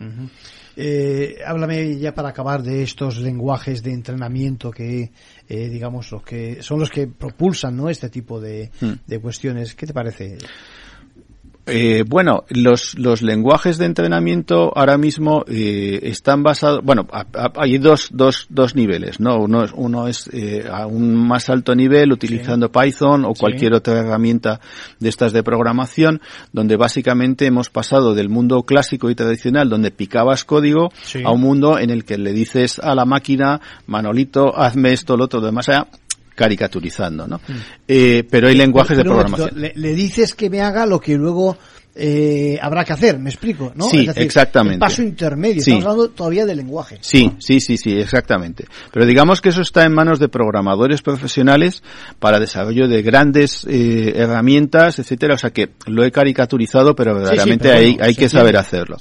Eh, 0.80 1.38
háblame 1.46 1.98
ya 1.98 2.14
para 2.14 2.30
acabar 2.30 2.62
de 2.62 2.84
estos 2.84 3.18
lenguajes 3.18 3.82
de 3.82 3.94
entrenamiento 3.94 4.70
que, 4.70 5.12
eh, 5.50 5.70
digamos, 5.70 6.12
los 6.12 6.22
que 6.22 6.62
son 6.62 6.80
los 6.80 6.92
que 6.92 7.08
propulsan, 7.08 7.76
¿no? 7.76 7.90
Este 7.90 8.10
tipo 8.10 8.40
de, 8.40 8.70
Hmm. 8.80 8.92
de 9.08 9.20
cuestiones. 9.20 9.74
¿Qué 9.74 9.88
te 9.88 9.94
parece? 9.94 10.38
Eh, 11.68 12.04
bueno, 12.08 12.46
los, 12.50 12.98
los 12.98 13.22
lenguajes 13.22 13.78
de 13.78 13.86
entrenamiento 13.86 14.72
ahora 14.76 14.98
mismo 14.98 15.44
eh, 15.48 16.00
están 16.04 16.42
basados, 16.44 16.80
bueno, 16.84 17.08
a- 17.12 17.26
a- 17.34 17.52
hay 17.58 17.78
dos, 17.78 18.10
dos, 18.12 18.48
dos 18.50 18.76
niveles, 18.76 19.20
¿no? 19.20 19.38
Uno 19.38 19.64
es, 19.66 19.72
uno 19.76 20.08
es 20.08 20.30
eh, 20.34 20.66
a 20.72 20.88
un 20.88 21.16
más 21.28 21.50
alto 21.50 21.76
nivel 21.76 22.12
utilizando 22.12 22.72
Python 22.72 23.26
o 23.26 23.34
Sí. 23.36 23.42
cualquier 23.42 23.74
otra 23.74 24.00
herramienta 24.00 24.60
de 25.00 25.10
estas 25.10 25.34
de 25.34 25.44
programación, 25.44 26.22
donde 26.54 26.78
básicamente 26.78 27.46
hemos 27.46 27.70
pasado 27.70 28.16
del 28.16 28.30
mundo 28.30 28.64
clásico 28.64 29.10
y 29.10 29.16
tradicional, 29.16 29.70
donde 29.70 29.92
picabas 29.92 30.46
código, 30.46 30.90
Sí. 31.04 31.22
a 31.26 31.32
un 31.32 31.42
mundo 31.42 31.78
en 31.80 31.90
el 31.90 32.06
que 32.06 32.18
le 32.18 32.34
dices 32.34 32.80
a 32.80 32.96
la 32.96 33.06
máquina, 33.06 33.60
Manolito, 33.88 34.58
hazme 34.58 34.94
esto, 34.94 35.18
lo 35.18 35.26
otro, 35.26 35.40
lo 35.42 35.48
demás, 35.48 35.68
allá, 35.70 35.88
caricaturizando, 36.38 37.28
¿no? 37.28 37.42
Eh, 37.88 38.24
pero 38.30 38.48
hay 38.48 38.56
lenguajes 38.56 38.96
Pero 38.96 39.10
de 39.10 39.10
un 39.10 39.16
momentito, 39.18 39.48
programación. 39.48 39.74
le, 39.82 39.90
le 39.90 39.96
dices 39.96 40.36
que 40.36 40.50
me 40.52 40.62
haga 40.62 40.86
lo 40.86 41.02
que 41.02 41.16
luego 41.16 41.58
eh, 41.98 42.58
habrá 42.62 42.84
que 42.84 42.94
hacer, 42.94 43.20
me 43.20 43.30
explico, 43.30 43.72
¿no? 43.76 43.90
Sí, 43.90 44.02
Es 44.02 44.08
decir, 44.08 44.24
exactamente. 44.24 44.80
Paso 44.80 45.02
intermedio, 45.02 45.62
Sí. 45.62 45.72
estamos 45.72 45.86
hablando 45.86 46.10
todavía 46.10 46.46
de 46.46 46.56
lenguaje. 46.56 46.98
Sí, 47.02 47.32
sí, 47.40 47.60
sí, 47.60 47.78
sí, 47.78 47.94
exactamente. 47.98 48.66
Pero 48.92 49.06
digamos 49.06 49.42
que 49.42 49.50
eso 49.50 49.62
está 49.62 49.84
en 49.86 49.94
manos 49.94 50.20
de 50.20 50.30
programadores 50.30 51.02
profesionales 51.02 51.84
para 52.20 52.40
desarrollo 52.40 52.88
de 52.88 53.02
grandes 53.02 53.66
eh, 53.70 54.14
herramientas, 54.16 55.00
etcétera. 55.00 55.36
O 55.36 55.38
sea 55.38 55.52
que 55.52 55.70
lo 55.88 56.04
he 56.04 56.12
caricaturizado, 56.12 56.96
pero 56.96 57.16
verdaderamente 57.16 57.70
pero 57.70 57.78
hay, 57.80 57.92
bueno, 57.94 58.06
hay 58.06 58.16
que 58.16 58.30
saber 58.30 58.58
hacerlo. 58.58 58.98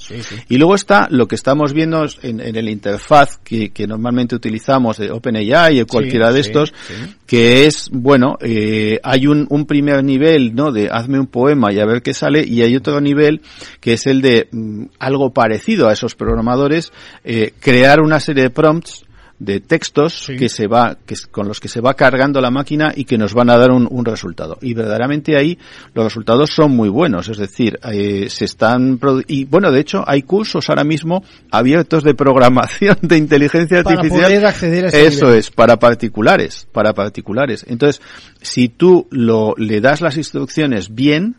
Y 0.49 0.57
luego 0.57 0.75
está 0.75 1.07
lo 1.11 1.27
que 1.27 1.35
estamos 1.35 1.73
viendo 1.73 2.05
en, 2.21 2.39
en 2.39 2.55
el 2.55 2.69
interfaz 2.69 3.37
que, 3.43 3.69
que 3.71 3.87
normalmente 3.87 4.35
utilizamos 4.35 4.97
de 4.97 5.11
OpenAI 5.11 5.81
o 5.81 5.87
cualquiera 5.87 6.31
de 6.31 6.39
estos, 6.39 6.73
que 7.25 7.65
es, 7.65 7.89
bueno, 7.91 8.37
eh, 8.41 8.99
hay 9.03 9.27
un, 9.27 9.45
un 9.49 9.65
primer 9.65 10.03
nivel, 10.03 10.55
¿no? 10.55 10.71
De 10.71 10.89
hazme 10.91 11.19
un 11.19 11.27
poema 11.27 11.71
y 11.73 11.79
a 11.79 11.85
ver 11.85 12.01
qué 12.01 12.13
sale, 12.13 12.43
y 12.45 12.61
hay 12.61 12.75
otro 12.75 12.86
nivel 13.01 13.41
que 13.79 13.93
es 13.93 14.07
el 14.07 14.21
de 14.21 14.47
mm, 14.51 14.85
algo 14.99 15.31
parecido 15.31 15.87
a 15.87 15.93
esos 15.93 16.15
programadores, 16.15 16.91
eh, 17.23 17.53
crear 17.59 18.01
una 18.01 18.19
serie 18.19 18.43
de 18.43 18.49
prompts 18.49 19.03
de 19.39 19.59
textos 19.59 20.31
que 20.35 20.49
se 20.49 20.65
va 20.65 20.97
que 21.05 21.13
con 21.29 21.47
los 21.47 21.59
que 21.59 21.67
se 21.67 21.79
va 21.79 21.93
cargando 21.93 22.41
la 22.41 22.49
máquina 22.49 22.91
y 22.95 23.05
que 23.05 23.19
nos 23.19 23.35
van 23.35 23.51
a 23.51 23.57
dar 23.57 23.69
un, 23.69 23.87
un 23.89 24.03
resultado. 24.03 24.57
Y 24.61 24.73
verdaderamente 24.73 25.37
ahí 25.37 25.59
los 25.93 26.05
resultados 26.05 26.49
son 26.49 26.75
muy 26.75 26.89
buenos 26.89 27.29
es 27.29 27.37
decir 27.37 27.77
eh, 27.83 28.29
se 28.31 28.45
están 28.45 28.99
y 29.27 29.45
bueno 29.45 29.71
de 29.71 29.79
hecho 29.79 30.03
hay 30.07 30.23
cursos 30.23 30.69
ahora 30.69 30.83
mismo 30.83 31.23
abiertos 31.51 32.03
de 32.03 32.15
programación 32.15 32.97
de 33.03 33.17
inteligencia 33.17 33.83
Para 33.83 33.97
artificial. 33.97 34.25
poder 34.31 34.45
acceder 34.47 34.85
a 34.85 34.87
ese 34.87 35.05
eso 35.05 35.25
nivel. 35.25 35.39
es 35.39 35.51
para 35.51 35.77
particulares 35.77 36.67
para 36.71 36.93
particulares. 36.93 37.63
Entonces 37.67 38.01
si 38.41 38.69
tú 38.69 39.07
lo 39.11 39.53
le 39.55 39.81
das 39.81 40.01
las 40.01 40.17
instrucciones 40.17 40.95
bien 40.95 41.35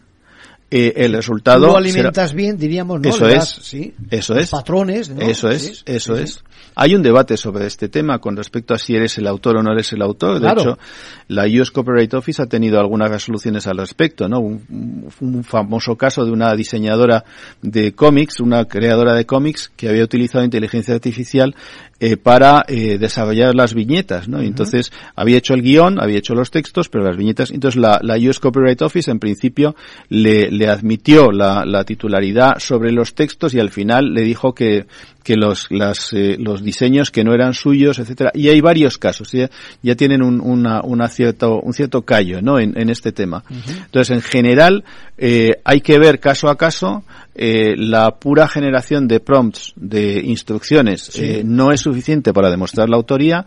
eh, 0.70 0.92
el 0.96 1.12
resultado 1.14 1.60
lo 1.60 1.66
será- 1.68 1.78
alimentas 1.78 2.34
bien, 2.34 2.58
diríamos, 2.58 3.00
¿no? 3.00 3.08
eso 3.08 3.26
Le 3.26 3.36
es, 3.36 3.48
sí, 3.62 3.94
eso 4.10 4.34
los 4.34 4.44
es. 4.44 4.50
patrones, 4.50 5.08
¿no? 5.08 5.20
Eso 5.22 5.50
es, 5.50 5.62
Sí, 5.62 5.82
eso 5.86 6.16
sí, 6.16 6.22
es. 6.24 6.44
Hay 6.80 6.94
un 6.94 7.02
debate 7.02 7.36
sobre 7.36 7.66
este 7.66 7.88
tema 7.88 8.20
con 8.20 8.36
respecto 8.36 8.72
a 8.72 8.78
si 8.78 8.94
eres 8.94 9.18
el 9.18 9.26
autor 9.26 9.56
o 9.56 9.62
no 9.64 9.72
eres 9.72 9.92
el 9.92 10.00
autor. 10.02 10.38
De 10.38 10.48
hecho, 10.48 10.78
la 11.26 11.44
US 11.46 11.72
Copyright 11.72 12.14
Office 12.14 12.40
ha 12.40 12.46
tenido 12.46 12.78
algunas 12.78 13.10
resoluciones 13.10 13.66
al 13.66 13.78
respecto, 13.78 14.28
¿no? 14.28 14.38
Un, 14.38 15.08
un 15.20 15.42
famoso 15.42 15.96
caso 15.96 16.24
de 16.24 16.30
una 16.30 16.54
diseñadora 16.54 17.24
de 17.62 17.92
cómics, 17.94 18.38
una 18.38 18.66
creadora 18.66 19.14
de 19.14 19.26
cómics 19.26 19.72
que 19.76 19.88
había 19.88 20.04
utilizado 20.04 20.44
inteligencia 20.44 20.94
artificial 20.94 21.56
eh, 22.00 22.16
para 22.16 22.64
eh, 22.68 22.96
desarrollar 22.98 23.54
las 23.56 23.74
viñetas, 23.74 24.28
¿no? 24.28 24.40
Y 24.40 24.46
Entonces 24.46 24.92
había 25.16 25.38
hecho 25.38 25.54
el 25.54 25.62
guion, 25.62 26.00
había 26.00 26.18
hecho 26.18 26.34
los 26.34 26.50
textos, 26.50 26.88
pero 26.88 27.04
las 27.04 27.16
viñetas, 27.16 27.50
entonces 27.50 27.80
la, 27.80 27.98
la 28.02 28.16
US 28.16 28.38
Copyright 28.38 28.80
Office 28.82 29.10
en 29.10 29.18
principio 29.18 29.74
le, 30.08 30.50
le 30.50 30.68
admitió 30.68 31.32
la, 31.32 31.64
la 31.64 31.82
titularidad 31.82 32.58
sobre 32.58 32.92
los 32.92 33.14
textos 33.14 33.52
y 33.52 33.58
al 33.58 33.70
final 33.70 34.14
le 34.14 34.22
dijo 34.22 34.54
que, 34.54 34.86
que 35.28 35.36
los, 35.36 35.66
las, 35.70 36.14
eh, 36.14 36.36
los 36.38 36.62
diseños 36.62 37.10
que 37.10 37.22
no 37.22 37.34
eran 37.34 37.52
suyos, 37.52 37.98
etcétera. 37.98 38.30
Y 38.32 38.48
hay 38.48 38.62
varios 38.62 38.96
casos, 38.96 39.30
ya, 39.30 39.50
ya 39.82 39.94
tienen 39.94 40.22
un, 40.22 40.40
una, 40.40 40.80
una 40.82 41.06
cierto, 41.08 41.60
un 41.60 41.74
cierto 41.74 42.00
callo, 42.00 42.40
¿no? 42.40 42.58
En, 42.58 42.72
en 42.80 42.88
este 42.88 43.12
tema. 43.12 43.44
Entonces, 43.84 44.16
en 44.16 44.22
general, 44.22 44.84
eh, 45.18 45.56
hay 45.64 45.82
que 45.82 45.98
ver 45.98 46.18
caso 46.18 46.48
a 46.48 46.56
caso. 46.56 47.04
eh, 47.40 47.76
la 47.76 48.16
pura 48.18 48.48
generación 48.48 49.06
de 49.06 49.20
prompts, 49.20 49.72
de 49.76 50.20
instrucciones, 50.24 51.02
Sí. 51.02 51.22
eh, 51.24 51.42
no 51.44 51.70
es 51.70 51.80
suficiente 51.82 52.32
para 52.32 52.50
demostrar 52.50 52.88
la 52.88 52.96
autoría, 52.96 53.46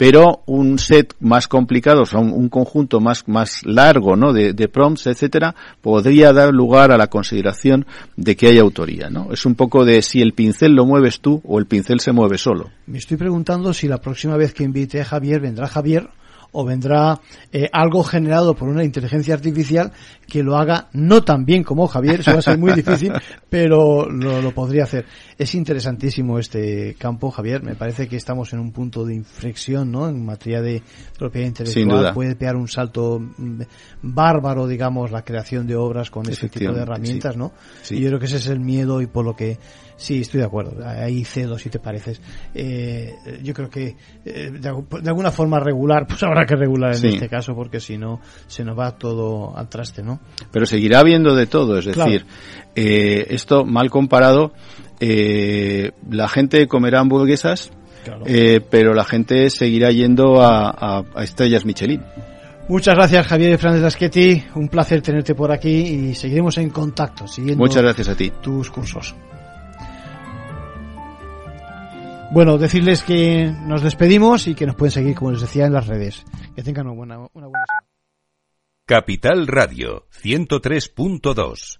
pero 0.00 0.40
un 0.46 0.78
set 0.78 1.14
más 1.20 1.46
complicado, 1.46 2.04
o 2.04 2.06
sea, 2.06 2.20
un, 2.20 2.32
un 2.32 2.48
conjunto 2.48 3.00
más, 3.00 3.28
más 3.28 3.66
largo, 3.66 4.16
¿no? 4.16 4.32
De, 4.32 4.54
de 4.54 4.66
prompts, 4.66 5.06
etcétera, 5.08 5.54
podría 5.82 6.32
dar 6.32 6.54
lugar 6.54 6.90
a 6.90 6.96
la 6.96 7.08
consideración 7.08 7.84
de 8.16 8.34
que 8.34 8.46
hay 8.46 8.58
autoría, 8.58 9.10
¿no? 9.10 9.30
Es 9.30 9.44
un 9.44 9.56
poco 9.56 9.84
de 9.84 10.00
si 10.00 10.22
el 10.22 10.32
pincel 10.32 10.72
lo 10.72 10.86
mueves 10.86 11.20
tú 11.20 11.42
o 11.44 11.58
el 11.58 11.66
pincel 11.66 12.00
se 12.00 12.12
mueve 12.12 12.38
solo. 12.38 12.70
Me 12.86 12.96
estoy 12.96 13.18
preguntando 13.18 13.74
si 13.74 13.88
la 13.88 13.98
próxima 13.98 14.38
vez 14.38 14.54
que 14.54 14.64
invite 14.64 15.02
a 15.02 15.04
Javier 15.04 15.38
vendrá 15.38 15.68
Javier 15.68 16.08
o 16.52 16.64
vendrá 16.64 17.20
eh, 17.52 17.68
algo 17.72 18.02
generado 18.02 18.54
por 18.54 18.68
una 18.68 18.84
inteligencia 18.84 19.34
artificial 19.34 19.92
que 20.26 20.42
lo 20.42 20.56
haga 20.56 20.88
no 20.92 21.22
tan 21.22 21.44
bien 21.44 21.64
como 21.64 21.86
Javier, 21.86 22.20
eso 22.20 22.32
va 22.32 22.38
a 22.38 22.42
ser 22.42 22.58
muy 22.58 22.72
difícil, 22.72 23.12
pero 23.50 24.08
lo, 24.08 24.40
lo 24.40 24.52
podría 24.52 24.84
hacer. 24.84 25.06
Es 25.36 25.54
interesantísimo 25.54 26.38
este 26.38 26.94
campo, 26.98 27.30
Javier, 27.30 27.62
me 27.62 27.74
parece 27.74 28.08
que 28.08 28.16
estamos 28.16 28.52
en 28.52 28.60
un 28.60 28.72
punto 28.72 29.04
de 29.04 29.14
inflexión, 29.14 29.90
¿no? 29.90 30.08
En 30.08 30.24
materia 30.24 30.60
de 30.60 30.82
propiedad 31.18 31.48
intelectual, 31.48 32.14
puede 32.14 32.36
pegar 32.36 32.56
un 32.56 32.68
salto 32.68 33.18
mm, 33.18 33.62
bárbaro, 34.02 34.66
digamos, 34.66 35.10
la 35.10 35.22
creación 35.22 35.66
de 35.66 35.76
obras 35.76 36.10
con 36.10 36.28
este 36.28 36.48
tipo 36.48 36.72
de 36.72 36.82
herramientas, 36.82 37.34
sí. 37.34 37.38
¿no? 37.38 37.52
Sí. 37.82 37.96
Y 37.96 38.00
yo 38.00 38.08
creo 38.08 38.20
que 38.20 38.26
ese 38.26 38.36
es 38.36 38.46
el 38.46 38.60
miedo 38.60 39.00
y 39.00 39.06
por 39.06 39.24
lo 39.24 39.34
que 39.34 39.58
sí 40.00 40.22
estoy 40.22 40.40
de 40.40 40.46
acuerdo. 40.46 40.72
Ahí 40.86 41.24
cedo 41.24 41.58
si 41.58 41.68
te 41.68 41.78
pareces. 41.78 42.20
Eh, 42.54 43.14
yo 43.42 43.52
creo 43.52 43.68
que 43.68 43.96
eh, 44.24 44.50
de, 44.50 44.70
algu- 44.72 45.00
de 45.00 45.08
alguna 45.10 45.30
forma 45.30 45.60
regular, 45.60 46.06
pues 46.08 46.22
habrá 46.22 46.46
que 46.46 46.56
regular 46.56 46.92
en 46.92 46.98
Sí. 46.98 47.08
este 47.08 47.28
caso 47.28 47.54
porque 47.54 47.80
si 47.80 47.98
no 47.98 48.20
se 48.46 48.64
nos 48.64 48.78
va 48.78 48.96
todo 48.96 49.56
al 49.56 49.68
traste, 49.68 50.02
¿no? 50.02 50.20
Pero 50.50 50.64
seguirá 50.66 51.00
habiendo 51.00 51.34
de 51.34 51.46
todo, 51.46 51.78
es 51.78 51.86
Claro. 51.86 52.10
decir, 52.10 52.26
eh, 52.74 53.26
esto 53.30 53.64
mal 53.66 53.90
comparado, 53.90 54.52
eh, 55.00 55.92
la 56.10 56.28
gente 56.28 56.66
comerá 56.66 57.00
hamburguesas, 57.00 57.70
Claro. 58.04 58.24
eh, 58.26 58.60
pero 58.70 58.94
la 58.94 59.04
gente 59.04 59.50
seguirá 59.50 59.90
yendo 59.90 60.40
a, 60.40 60.70
a- 60.70 61.04
a 61.14 61.22
estrellas 61.24 61.64
Michelin. 61.66 62.02
Muchas 62.68 62.94
gracias 62.94 63.26
Javier 63.26 63.58
Fernández 63.58 63.82
Lasqueti, 63.82 64.44
un 64.54 64.68
placer 64.68 65.02
tenerte 65.02 65.34
por 65.34 65.50
aquí 65.50 65.68
y 65.70 66.14
seguiremos 66.14 66.56
en 66.58 66.70
contacto 66.70 67.26
siguiendo 67.26 67.62
Muchas 67.64 67.82
gracias 67.82 68.08
a 68.08 68.14
ti. 68.16 68.30
tus 68.40 68.70
cursos. 68.70 69.14
Bueno, 72.32 72.58
decirles 72.58 73.02
que 73.02 73.52
nos 73.66 73.82
despedimos 73.82 74.46
y 74.46 74.54
que 74.54 74.64
nos 74.64 74.76
pueden 74.76 74.92
seguir, 74.92 75.16
como 75.16 75.32
les 75.32 75.40
decía, 75.40 75.66
en 75.66 75.72
las 75.72 75.88
redes. 75.88 76.24
Que 76.54 76.62
tengan 76.62 76.86
una 76.86 76.96
buena, 76.96 77.18
una 77.32 77.46
buena 77.48 77.64
Capital 78.86 79.48
Radio 79.48 80.06
103.2. 80.22 81.79